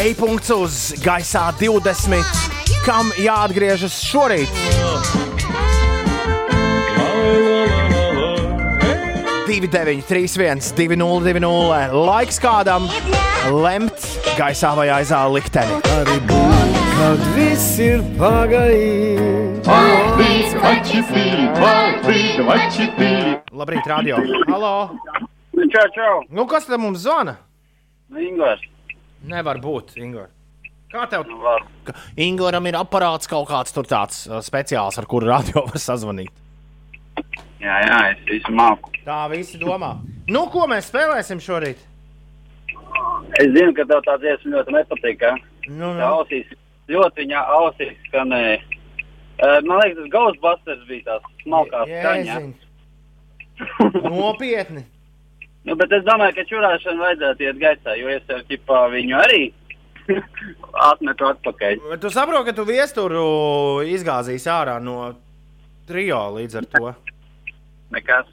[0.00, 0.74] E-punkts uz
[1.04, 2.24] gaisā 20.
[2.86, 4.48] Kam jāatgriežas šorīt?
[9.44, 12.88] 2931, 202, laiks kādam
[13.52, 14.08] lemt
[14.40, 15.82] gaisā vai aizā likteni.
[15.98, 19.60] Arī būs, kad viss ir pagājis.
[23.52, 24.24] Labrīt, radio.
[24.48, 24.74] Halo!
[25.60, 26.18] Čau, čau!
[26.32, 27.36] Nu, kas tam mums zvana?
[28.16, 28.64] Ingūns.
[29.28, 30.32] Nevar būt, Ingūns.
[30.90, 31.28] Kā tev?
[31.38, 31.66] Var.
[32.18, 36.32] Ingūram ir aparāts kaut kāds tur tāds speciāls, ar kuru radio var sazvanīt.
[37.60, 38.90] Jā, jā, es visu māku.
[39.04, 39.92] Tā visi domā.
[40.30, 41.78] Nu, ko mēs spēlēsim šorīt?
[43.38, 45.22] Es zinu, ka tev tā dziesma ļoti nepatīk.
[45.70, 46.48] Nu, Tā ausīs,
[46.90, 48.58] ļoti viņa ausīs skanēja.
[49.68, 52.50] Man liekas, tas Ghostbusters bija tās smalkās skaņas.
[54.10, 54.86] Nopietni.
[55.68, 59.42] Nu, bet es domāju, ka čurāšana vajadzētu iet gaisā, jo es jau ķipā viņu arī
[60.90, 61.82] atmetu atpakaļ.
[61.92, 63.24] Bet tu saproti, ka tu viesturu
[63.84, 65.12] izgāzīsi ārā no
[65.88, 66.94] trijo līdz ar to.
[67.92, 68.32] Nekas.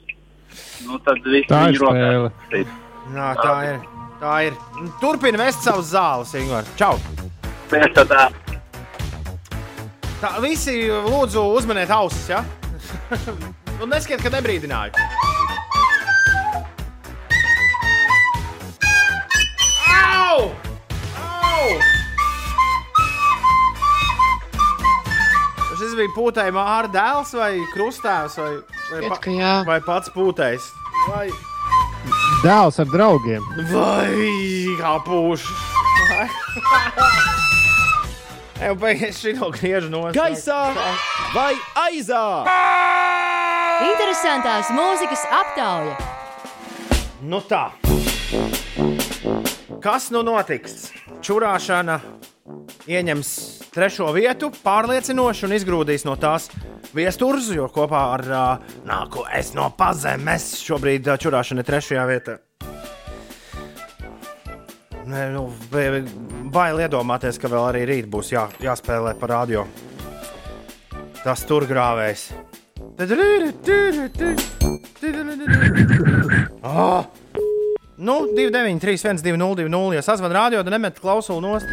[0.86, 2.32] Nu, tad viss Tā ir spēle.
[3.12, 3.80] Jā, tā ir.
[4.18, 4.56] Tā ir.
[5.02, 6.70] Turpini vest savus zāles, Ingūns.
[6.80, 6.96] Čau!
[7.70, 8.24] Mēs tā tā.
[10.18, 12.40] Tā, visi lūdzu uzmaniet ausis, ja?
[13.78, 14.96] Un neskiet, ka nebrīdināju.
[20.28, 20.50] Au!
[21.16, 21.68] Au!
[25.78, 28.50] Šis bija pūtējs māra dēls vai krustēvs vai,
[28.90, 29.52] vai, ka jā.
[29.68, 30.66] vai pats pūtējs.
[31.06, 31.30] Vai,
[32.42, 33.46] Dēls ar draugiem.
[33.70, 34.10] vai
[34.82, 35.42] kā pūš.
[38.58, 40.60] Jau beigās šī no griežu no Gaisā
[41.32, 41.54] vai
[41.86, 42.26] aizā?
[43.88, 45.96] Interesantās mūzikas aptauja.
[47.24, 47.70] Nu tā.
[49.78, 50.88] Kas nu notiks?
[51.22, 52.00] Čurāšana
[52.90, 53.28] ieņems
[53.70, 56.48] trešo vietu, pārliecinoši un izgrūdīs no tās
[56.96, 62.34] viesturzu, jo kopā ar uh, nāko es no pazemes šobrīd uh, čurāšana ir trešajā vietā.
[65.08, 66.02] Nē, nu, ba-
[66.58, 69.62] bail iedomāties, ka vēl arī rīt būs jā, jāspēlē par radio.
[71.22, 72.32] Tas tur grāvējs.
[76.66, 77.06] Oh!
[78.00, 79.94] Nu, 293, 120, 200.
[79.96, 81.66] Ja sazvanīt radio, tad nemet klausuli nost.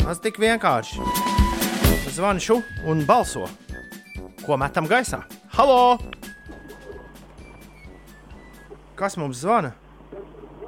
[0.00, 0.98] Tas tik vienkārši.
[2.16, 2.56] Zvanšu
[2.90, 3.46] un balso.
[4.42, 5.20] Ko metam gaisā?
[5.54, 6.00] Halo!
[8.98, 9.70] Kas mums zvana?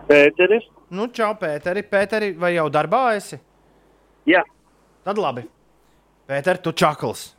[0.06, 0.70] Pēteris.
[0.94, 1.82] Nu, čau, Pēteri.
[1.82, 3.40] Pēteri, vai jau darbā esi?
[4.30, 4.44] Jā.
[5.02, 5.48] Tad labi.
[6.30, 7.32] Pēter, tu čakls.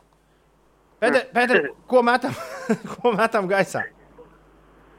[1.00, 2.36] Pēter, Pēter ko metam?
[2.92, 3.86] ko metam gaisā?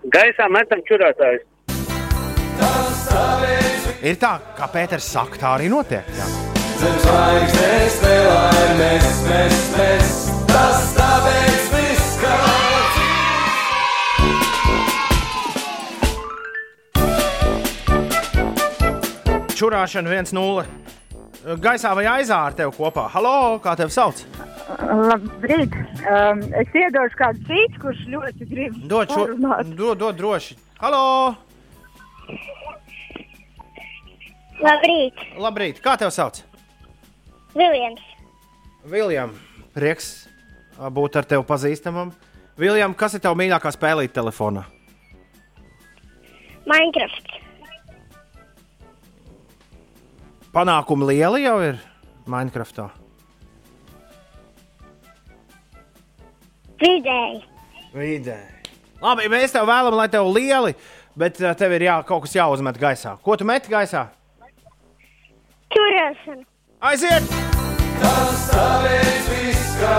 [0.09, 1.45] Gaisā metam čurātājus.
[4.01, 6.07] Ir tā, kā Pēters saka, tā arī notiek.
[6.17, 6.25] Jā.
[6.81, 10.13] Zem zvaigznes nelaimes, mēs, mēs, mēs,
[10.49, 12.37] tas tāpēc viss kā
[19.53, 20.65] Čurāšana 1-0.
[21.61, 23.05] Gaisā vai aizā ar tevi kopā?
[23.13, 24.23] Halo, kā tevi sauc?
[24.81, 25.77] Labrīt!
[26.01, 29.27] Um, es iedošu kādu cīņu, kurš ļoti grib Dod, šo,
[29.77, 30.57] dod, dod droši.
[30.81, 31.05] Halo!
[34.61, 36.41] Labrīt, Labrīt, kā tevi sauc?
[37.57, 38.03] Viljams.
[38.91, 39.33] Viljam,
[39.73, 40.11] prieks
[40.77, 42.11] būt ar tevi pazīstamam.
[42.61, 44.67] Viljam, kas ir tavs mīļākā spēlīt telefonā?
[46.69, 47.33] Minecraft.
[50.53, 51.81] Panākumi lieli jau ir
[52.29, 52.89] Minecraftā.
[56.81, 57.43] Vidēji.
[57.93, 58.39] Vidē.
[59.01, 60.73] Labi, mēs tev vēlamies, lai tev lieli,
[61.17, 63.15] bet ā, tev ir jā, kaut kas jāuzmet gaisā.
[63.25, 64.07] Ko tu meti gaisā?
[65.75, 66.43] Turēšana.
[66.81, 67.33] Aiziet!
[68.01, 69.97] Tas tāpēc viss kā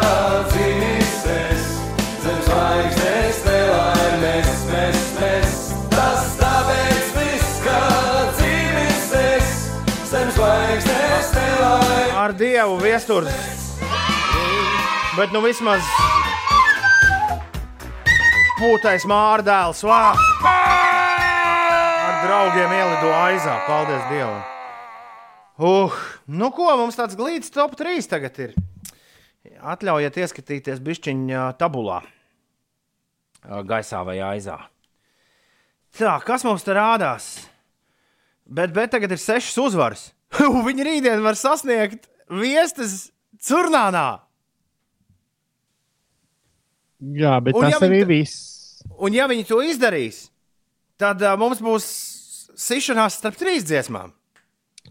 [0.50, 1.66] dzīvis es,
[2.24, 5.60] zem zvaigznes nelaimes, mēs, mēs,
[5.94, 7.80] tas tāpēc viss kā
[8.40, 9.52] dzīvis es,
[10.10, 12.16] zem zvaigznes nelaimes.
[12.24, 13.30] Ar dievu viesturs.
[15.16, 15.84] Bet nu vismaz
[18.58, 19.82] pūtais mārdēls.
[19.86, 20.04] Vā!
[20.52, 23.58] Ar draugiem ielido aizā.
[23.68, 24.40] Paldies Dievam!
[25.62, 25.94] Uh,
[26.26, 28.56] nu ko, mums tāds glīts top 3 tagad ir.
[29.62, 32.00] Atļaujiet ieskatīties bišķiņā tabulā.
[33.42, 34.56] Gaisā vai aizā.
[35.98, 37.28] Tā, kas mums te rādās?
[38.46, 40.08] Bet, bet tagad ir sešas uzvaras.
[40.66, 43.12] Viņi rītdien var sasniegt viestas
[43.42, 44.22] curnānā.
[47.02, 48.82] Jā, bet Un tas ja arī viss.
[49.02, 50.28] Un ja viņi to izdarīs,
[51.00, 51.86] tad uh, mums būs
[52.58, 54.12] sišanās starp trīs dziesmām.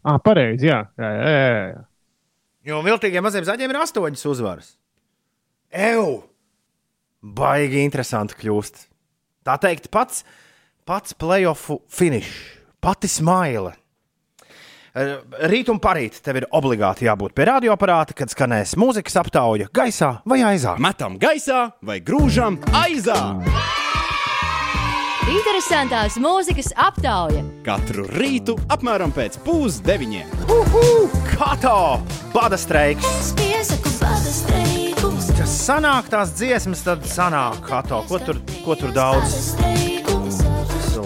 [0.02, 0.82] Ah, pareizi, jā.
[0.98, 1.82] Jā, jā, jā, jā.
[2.72, 4.72] Jo viltīgiem maziem zaļiem ir astoņas uzvaras.
[5.72, 6.22] Eju!
[7.22, 8.88] Baigi interesanti kļūst.
[9.46, 10.24] Tā teikt, pats,
[10.90, 12.34] pats playoff finish,
[12.82, 13.76] pati smaila.
[15.48, 20.42] Rīt un parīt tev ir obligāti jābūt pie radioaparāta, kad skanēs mūzikas aptauja gaisā vai
[20.44, 20.76] aizā.
[20.84, 23.22] Metam gaisā vai grūžam aizā!
[25.32, 30.32] Interesantās mūzikas aptauja Katru rītu apmēram pēc pusdeviņiem.
[30.52, 31.06] Uhu!
[31.30, 32.02] Kato!
[32.34, 33.32] Bada streiks!
[33.40, 35.30] Piesaku bada streikus.
[35.38, 38.02] Tas sanāk tās dziesmas, tad sanāk kato.
[38.10, 39.54] Ko tur, ko tur daudz?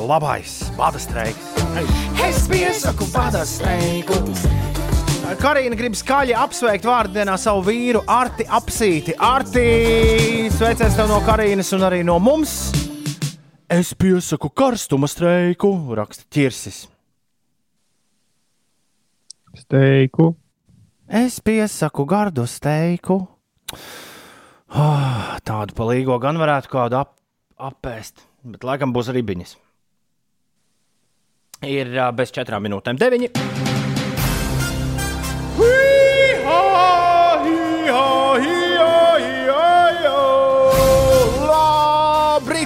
[0.05, 1.53] Labais, bada streiks.
[2.25, 4.17] Es piesaku bada streiku.
[5.41, 9.13] Karina grib skaļi apsveikt vārdienā savu vīru Arti Apsīti.
[9.21, 10.49] Arti!
[10.57, 12.84] Sveiciens tev no Karīnas un arī no mums!
[13.69, 16.83] Es piesaku karstuma streiku, raksta ķirsis.
[19.57, 20.35] Steiku.
[21.09, 23.23] Es piesaku gardu steiku.
[24.75, 27.15] Oh, tādu palīgo gan varētu kādu ap,
[27.57, 29.55] apēst, bet laikam būs ribiņas.
[31.65, 33.74] Ir bez četrām minūtēm deviņi.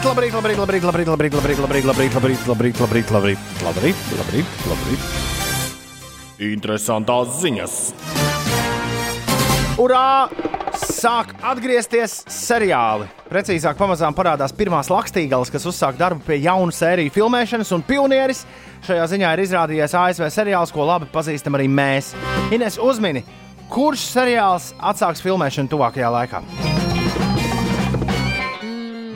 [0.09, 5.03] Labrīt, labrīt, labrīt, labrīt, labrīt, labrīt, labrīt, labrīt, labrīt, labrīt, labrīt, labrīt, labrīt, labrīt, labrīt.
[6.47, 7.75] Interesantās ziņas.
[9.77, 10.25] Urā!
[10.79, 13.05] Sāk atgriezties seriāli.
[13.29, 18.41] Precīzāk, pamazām parādās pirmās lakstīgales, kas uzsāk darbu pie jaunu sēriju filmēšanas, un pionieris
[18.87, 22.15] šajā ziņā ir izrādījies ASV seriāls, ko labi pazīstam arī mēs.
[22.55, 23.21] Ines uzmini,
[23.69, 26.68] kurš seriāls atsāks filmēšanu tuvākajā laikā?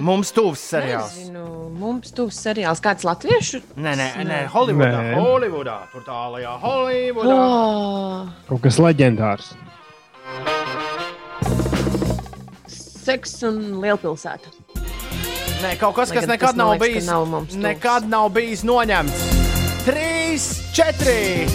[0.03, 1.13] Mums tuvs seriāls.
[1.15, 1.43] Nezinu,
[1.79, 2.81] mums tuvs seriāls.
[2.83, 3.61] Kāds latviešu?
[3.79, 4.99] Nē, nē, nē Holivudā.
[4.99, 5.13] Nē.
[5.15, 5.77] Holivudā.
[5.93, 7.37] Tur tālākajā Holivudā.
[7.37, 9.53] Oh, Kaut kas leģendārs.
[13.03, 14.51] seks un lielpilsēta.
[15.63, 17.07] Nē, kaut kas, Lai kas nekad tas nav liekas, ka bijis.
[17.07, 17.21] nav
[17.63, 19.23] nekad nav bijis noņemts.
[19.83, 21.47] Trīs, četri.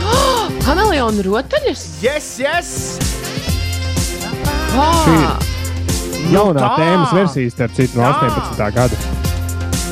[0.66, 1.86] Kameleona rotaļas?
[2.04, 3.11] Yes, yes!
[4.72, 5.38] Ah,
[6.32, 6.70] Jaunā tā.
[6.78, 8.30] tēmas versija, starp citu, no Tā.
[8.32, 8.70] 18.
[8.72, 9.00] gada.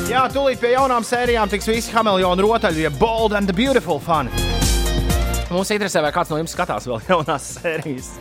[0.09, 4.33] Jā, tūlīt pie jaunām sērijām tiks visi Hameleona rotaļu, ja Bold and Beautiful fani.
[5.51, 8.15] Mums interesē, vai kāds no jums skatās vēl jaunās sērijas.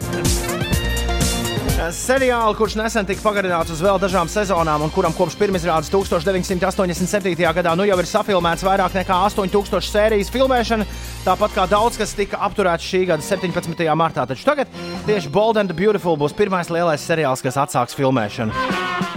[1.88, 7.32] Seriāli, kurš nesen tika pagarināts uz vēl dažām sezonām, un kuram kopš pirmizrādes 1987.
[7.56, 10.84] gadā nu jau ir safilmēts vairāk nekā 8000 sērijas filmēšana,
[11.24, 13.80] tāpat kā daudz kas tika apturēts šī gada 17.
[13.96, 14.26] martā.
[14.28, 14.68] Taču tagad
[15.08, 18.52] tieši Bold and Beautiful būs pirmais lielais seriāls, kas atsāks filmēšanu.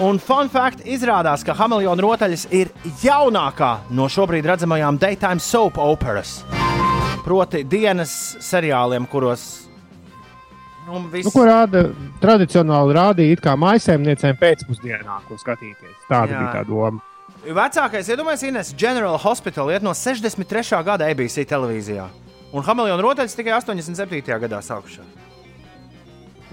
[0.07, 2.71] Un fun fact izrādās, ka Hameleona rotaļas ir
[3.03, 6.39] jaunākā no šobrīd redzamajām daytime soap operas.
[7.27, 9.62] Proti, dienas seriāliem, kuros
[10.87, 11.85] nu, Nu, ko rāda
[12.21, 15.97] tradicionāli rādīja, it kā maisaimniecēm pēcpusdienā, ko skatīties.
[16.09, 16.39] Tāda Jā.
[16.39, 17.01] bija tā doma.
[17.43, 20.83] Vecākais, iedomājieties, Ines General Hospital iet no 63.
[20.83, 22.07] gada ABC televīzijā.
[22.53, 24.39] Un Hameleona rotaļas tikai 87.
[24.39, 25.09] gadā sākušās.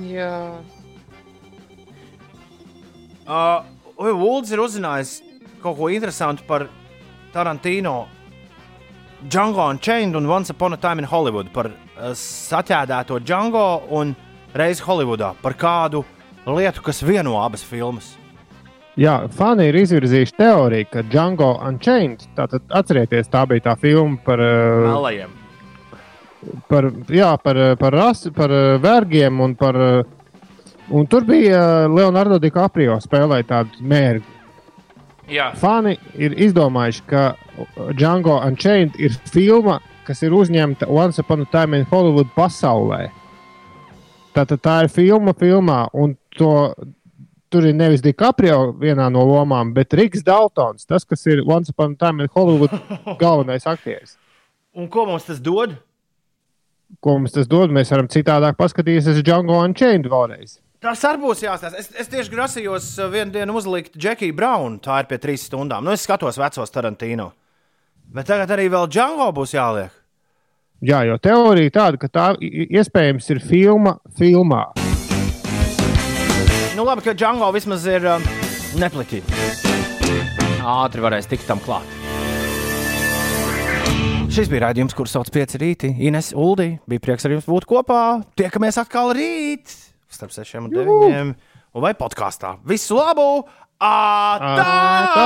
[0.00, 0.32] jā.
[3.30, 3.62] Uh,
[4.00, 5.20] Ulds ir uzzinājis
[5.62, 6.64] kaut ko interesantu par
[7.34, 8.08] Tarantino,
[9.22, 11.52] Django Unchained un Once Upon a Time in Hollywood.
[11.52, 11.70] Par
[12.16, 14.14] saķēdēto Django un
[14.56, 15.34] reizi Holivudā.
[15.42, 16.04] Par kādu
[16.46, 18.14] lietu, kas vieno abas filmas.
[19.00, 24.42] Jā, fani ir izvirzījuši teoriju, ka Django Unchained, tātad atcerieties, tā bija tā filma par,
[24.42, 25.36] uh, Melajiem.
[26.68, 29.78] par, jā, par, uh, par, rasi, par uh, vergiem un par.
[30.90, 34.32] Un tur bija Leonardo DiCaprio spēlēja tādu mērķi.
[35.30, 35.52] Jā.
[35.54, 37.22] Fani ir izdomājuši, ka
[37.94, 39.78] Django Unchained ir filma,
[40.10, 43.04] kas ir uzņemta Once Upon a Time in Hollywood pasaulē.
[44.34, 46.54] Tātad tā ir filma, filmā, un to,
[47.50, 51.94] tur ir nevis DiCaprio vienā no lomām, bet Riks Daltons, tas, kas ir Once Upon
[51.94, 52.74] a Time in Hollywood
[53.22, 54.16] galvenais aktieris.
[54.74, 55.76] Un ko mums tas dod?
[57.02, 57.70] Ko mums tas dod?
[57.74, 60.58] Mēs varam citādāk paskatīties uz Django Unchained vēlreiz.
[60.80, 61.78] Tas arī būs jāstāsta.
[61.78, 64.80] Es, es tieši grasījos uh, vienu dienu uzlikt Džekiju Braunu.
[64.82, 65.84] Tā ir pie trīs stundām.
[65.84, 67.28] Nu, es skatos vecos Tarantino.
[68.10, 69.99] Bet tagad arī vēl Django būs jāliek.
[70.80, 74.62] Jā, jo teorija tāda, ka tā iespējams ir filma filmā.
[76.72, 78.24] Nu, labi, ka Django vismaz ir um,
[78.80, 79.28] nepliķīgi.
[80.64, 81.84] Ātri varēs tikt tam klāt.
[84.32, 85.90] Šis bija raidījums, kurš sauc pieci rīti.
[86.08, 88.24] Ines Uldī bija prieks ar jums būt kopā.
[88.40, 89.68] Tiekamies atkal rīt
[90.08, 91.28] starp sešiem un deviņiem.
[91.76, 92.56] Vai podkāstā.
[92.64, 93.44] Visu labu!
[93.84, 95.20] Ātrāk!